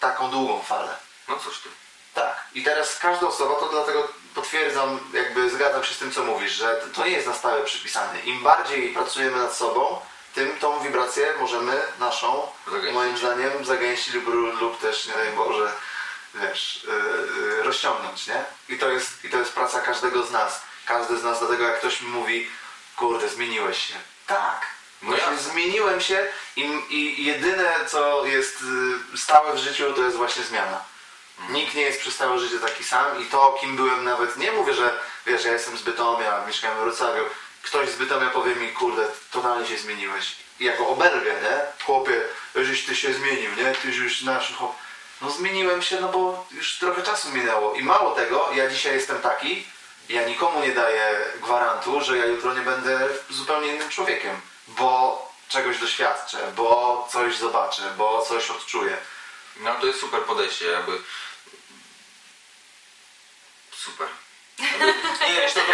[0.00, 0.96] taką długą falę.
[1.28, 1.68] no cóż ty.
[2.14, 2.44] Tak.
[2.54, 6.80] I teraz każda osoba, to dlatego potwierdzam, jakby zgadzam się z tym, co mówisz, że
[6.94, 8.20] to nie jest na stałe przypisane.
[8.20, 10.00] Im bardziej pracujemy nad sobą,
[10.34, 12.94] tym tą wibrację możemy naszą, Zagęścić.
[12.94, 14.26] moim zdaniem, zagęścić lub,
[14.60, 15.72] lub też, nie daj Boże,
[16.34, 16.86] wiesz,
[17.56, 18.44] yy, rozciągnąć, nie?
[18.68, 20.60] I to, jest, I to jest praca każdego z nas.
[20.86, 22.50] Każdy z nas, dlatego jak ktoś mi mówi,
[22.96, 23.94] kurde, zmieniłeś się.
[24.26, 24.66] Tak.
[25.02, 25.38] No jasne.
[25.38, 26.26] zmieniłem się
[26.56, 28.62] i, i jedyne, co jest
[29.14, 30.84] y, stałe w życiu, to jest właśnie zmiana.
[31.48, 34.74] Nikt nie jest przez całe życie taki sam i to, kim byłem nawet, nie mówię,
[34.74, 37.24] że wiesz, ja jestem z Bytomia, mieszkałem w Wrocławiu,
[37.62, 40.36] ktoś z Bytomia powie mi, kurde, totalnie się zmieniłeś.
[40.60, 41.84] I jako oberwie, nie?
[41.84, 42.22] Chłopie,
[42.54, 43.72] żeś ty się zmienił, nie?
[43.74, 44.76] Ty już nasz chłop.
[45.22, 47.74] No zmieniłem się, no bo już trochę czasu minęło.
[47.74, 49.66] I mało tego, ja dzisiaj jestem taki,
[50.08, 55.78] ja nikomu nie daję gwarantu, że ja jutro nie będę zupełnie innym człowiekiem, bo czegoś
[55.78, 58.96] doświadczę, bo coś zobaczę, bo coś odczuję.
[59.60, 60.92] No to jest super podejście, jakby...
[63.84, 64.08] Super.
[65.28, 65.60] Nie, wiesz, to...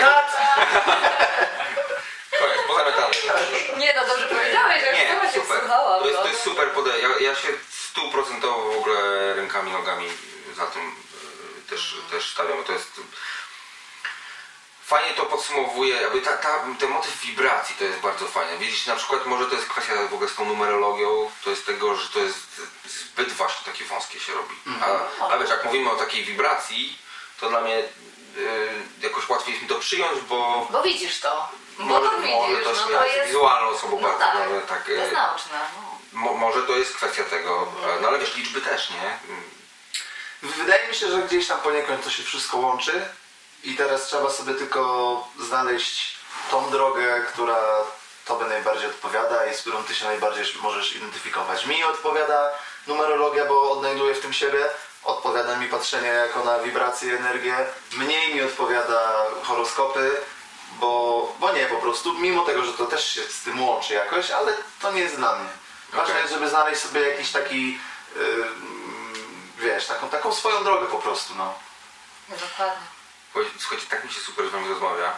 [2.38, 3.14] Koniec, pozamiatane.
[3.78, 5.56] Nie no, dobrze powiedziałeś, że Nie, sama się super.
[5.58, 6.00] wsłuchałam.
[6.00, 6.22] To jest, no.
[6.22, 7.08] to jest super podejście.
[7.08, 10.08] Ja, ja się stuprocentowo w ogóle rękami, nogami
[10.56, 12.64] za tym e, też, też stawiam.
[12.64, 13.00] To jest...
[14.84, 18.58] Fajnie to podsumowuje, jakby ta, ta, ten motyw wibracji to jest bardzo fajne.
[18.58, 21.96] Widzisz, na przykład może to jest kwestia w ogóle z tą numerologią, to jest tego,
[21.96, 24.54] że to jest zbyt właśnie takie wąskie się robi.
[25.20, 27.05] A, a wiesz, jak mówimy o takiej wibracji,
[27.40, 27.84] to dla mnie y,
[29.00, 31.48] jakoś łatwiej jest mi to przyjąć, bo Bo widzisz to.
[31.78, 33.26] Bo może, to widzisz, może to, no ja to jest...
[33.26, 35.58] wizualną osobą No bardzo, tak, ale tak to jest y, nauczne.
[36.12, 36.20] No.
[36.20, 39.18] mo, może to jest kwestia tego, no ale wiesz, liczby też, nie?
[40.42, 43.08] Wydaje mi się, że gdzieś tam poniekąd to się wszystko łączy
[43.64, 46.16] i teraz trzeba sobie tylko znaleźć
[46.50, 47.56] tą drogę, która
[48.26, 51.66] Tobie najbardziej odpowiada i z którą Ty się najbardziej możesz identyfikować.
[51.66, 52.50] Mi odpowiada
[52.86, 54.58] numerologia, bo odnajduję w tym siebie,
[55.06, 57.56] odpowiada mi patrzenie jako na wibracje, energię,
[57.92, 59.12] mniej mi odpowiada
[59.42, 60.16] horoskopy,
[60.72, 64.30] bo, bo nie po prostu, mimo tego, że to też się z tym łączy jakoś,
[64.30, 64.52] ale
[64.82, 65.48] to nie jest dla mnie.
[65.92, 66.22] Ważne Okej.
[66.22, 67.78] jest, żeby znaleźć sobie jakiś taki,
[68.16, 68.46] yy,
[69.58, 71.54] wiesz, taką, taką swoją drogę po prostu, no.
[72.28, 72.86] No dokładnie.
[73.58, 75.12] Słuchajcie, tak mi się super z wami rozmawia.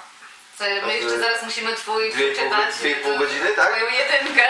[0.59, 2.75] Co, my jeszcze zaraz musimy twój Dwie przeczytać.
[2.77, 3.69] dwie pół godziny, tak?
[3.77, 4.49] Twoją jedynkę.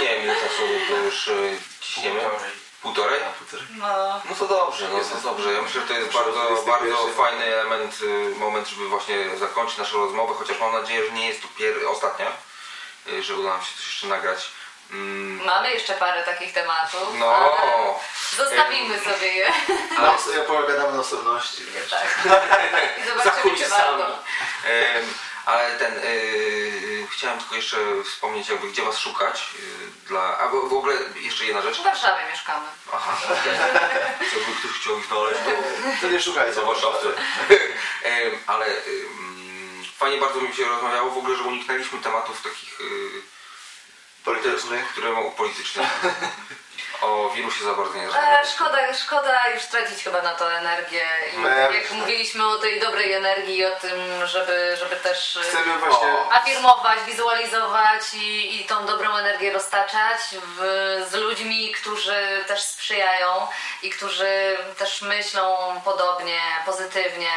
[0.00, 2.20] Nie wiem ile czasu to już y, ciśniemy.
[2.82, 3.20] Półtorej?
[3.70, 4.20] No.
[4.30, 5.52] No to dobrze, no to dobrze.
[5.52, 9.98] Ja myślę, że to jest bardzo, bardzo fajny element, y, moment, żeby właśnie zakończyć naszą
[9.98, 12.26] rozmowę, chociaż mam nadzieję, że nie jest to pier- ostatnia,
[13.08, 14.50] y, że uda nam się coś jeszcze nagrać.
[14.92, 17.08] Mm, Mamy jeszcze parę takich tematów.
[17.14, 17.50] No, ale
[18.36, 19.52] Zostawimy sobie je.
[19.98, 21.64] No, ja pogadamy na osobności.
[21.64, 21.90] Wiesz.
[21.90, 22.18] Tak.
[23.00, 24.18] I zobaczymy, czy warto.
[25.46, 29.48] Ale ten, y, chciałem tylko jeszcze wspomnieć, jakby gdzie was szukać.
[29.58, 31.80] y, Dla, a w w ogóle jeszcze jedna rzecz.
[31.80, 32.66] W Warszawie mieszkamy.
[32.92, 33.16] Aha,
[34.36, 35.50] jakby ktoś chciał ich znaleźć, to
[36.00, 36.54] To nie szukajcie.
[36.54, 37.06] za warszawce.
[38.02, 38.66] Em, Ale
[39.98, 42.84] fajnie bardzo mi się rozmawiało w ogóle, że uniknęliśmy tematów takich y,
[44.24, 44.88] Politycznych.
[44.88, 45.88] które mogą politycznych.
[47.02, 51.06] O wirusie za bardzo nie E, szkoda, szkoda już tracić chyba na to energię.
[51.34, 55.40] I No, jak mówiliśmy o tej dobrej energii i o tym, żeby, żeby też e,
[55.42, 56.08] Chcemy właśnie...
[56.32, 60.60] afirmować, wizualizować i, i tą dobrą energię roztaczać w,
[61.10, 63.48] z ludźmi, którzy też sprzyjają
[63.82, 67.30] i którzy też myślą podobnie, pozytywnie.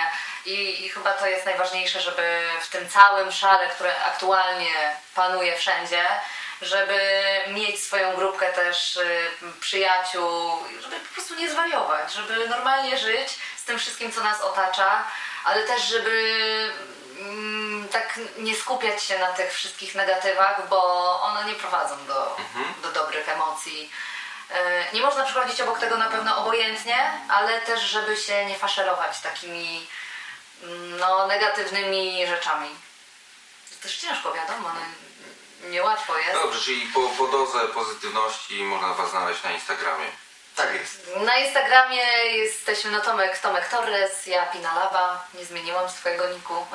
[0.45, 4.73] I, I chyba to jest najważniejsze, żeby w tym całym szale, które aktualnie
[5.15, 6.05] panuje wszędzie,
[6.63, 6.99] żeby
[7.47, 9.29] mieć swoją grupkę też y,
[9.59, 15.03] przyjaciół, żeby po prostu nie zwariować, żeby normalnie żyć z tym wszystkim, co nas otacza,
[15.43, 16.71] ale też, żeby
[17.19, 20.81] mm, tak nie skupiać się na tych wszystkich negatywach, bo
[21.21, 22.37] one nie prowadzą do,
[22.83, 23.91] do dobrych emocji.
[24.51, 29.19] Y, Nie można przechodzić obok tego na pewno obojętnie, ale też, żeby się nie faszerować
[29.19, 29.87] takimi
[30.63, 32.69] mm, no, negatywnymi rzeczami.
[33.69, 34.81] To też ciężko, wiadomo, no,
[35.69, 36.33] niełatwo jest.
[36.33, 40.05] Dobrze, czyli po, po dozę pozytywności można was znaleźć na Instagramie.
[40.55, 41.09] Tak jest.
[41.15, 46.65] Na Instagramie jesteśmy no Tomek, Tomek Torres, ja Pinalaba, nie zmieniłam swojego niku.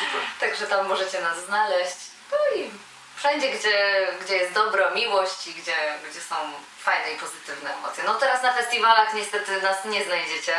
[0.00, 0.22] Super.
[0.40, 1.96] Także tam możecie nas znaleźć.
[2.32, 2.70] No i
[3.16, 6.34] wszędzie, gdzie, gdzie jest dobro, miłość i gdzie, gdzie są
[6.78, 8.04] fajne i pozytywne emocje.
[8.04, 10.56] No teraz na festiwalach niestety nas nie znajdziecie,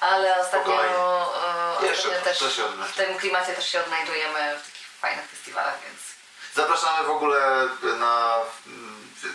[0.00, 0.96] ale ostatnio, Spokojnie.
[1.82, 4.69] e, Jeszcze ostatnio to- też to się w tym klimacie też się odnajdujemy w
[5.00, 6.10] fajnych festiwalach, więc
[6.54, 7.68] Zapraszamy w ogóle
[7.98, 8.36] na...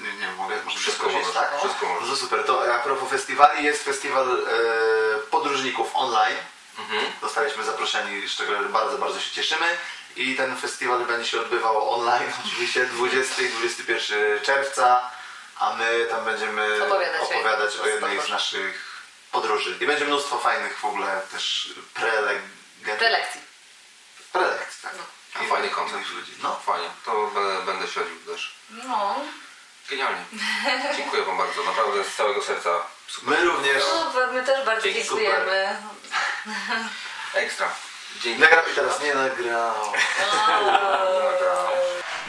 [0.01, 1.57] Nie, nie wiem, mogę może Wszystko powiedzieć, tak?
[1.59, 2.03] wszystko możesz.
[2.03, 2.43] No to super.
[2.43, 6.37] To a propos festiwali, jest festiwal e, podróżników online.
[6.79, 7.05] Mhm.
[7.21, 9.65] Zostaliśmy zaproszeni, z czego bardzo, bardzo się cieszymy.
[10.15, 15.11] I ten festiwal będzie się odbywał online, oczywiście 20 i 21 czerwca,
[15.59, 19.01] a my tam będziemy Opowiadać o opowiadać jednej o jednej z naszych
[19.31, 19.77] podróży.
[19.81, 22.39] I będzie mnóstwo fajnych w ogóle też preleg...
[22.97, 23.41] prelekcji.
[24.31, 24.81] prelekcji.
[24.81, 25.14] Tak.
[25.39, 25.69] A I- fajny
[26.15, 26.31] ludzi.
[26.43, 26.55] No.
[26.55, 28.55] Fajnie, to będę, będę śledził też.
[28.87, 29.15] No,
[29.89, 30.25] Genialnie.
[30.97, 32.69] Dziękuję wam bardzo, naprawdę z całego serca.
[33.07, 33.29] Super.
[33.29, 33.83] My również.
[33.83, 35.77] super, my też bardzo Dzięki, dziękujemy.
[37.33, 37.67] Ekstra.
[38.23, 38.41] Dzięki.
[38.41, 39.75] Nagrał i teraz nie nagrał.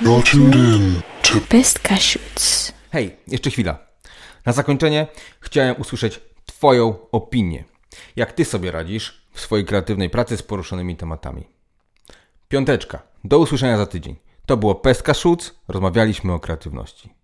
[0.03, 2.73] You're tuned in to Best Cashews.
[2.93, 3.79] Hej, jeszcze chwila.
[4.47, 5.07] Na zakończenie
[5.41, 7.65] chciałem usłyszeć Twoją opinię.
[8.17, 11.56] Jak Ty sobie radzisz w swojej kreatywnej pracy z poruszonymi tematami.
[12.49, 13.03] Piąteczka.
[13.25, 14.17] Do usłyszenia za tydzień.
[14.47, 15.55] To było Pestka Szuc.
[15.69, 17.16] Rozmawialiśmy o kreatywności.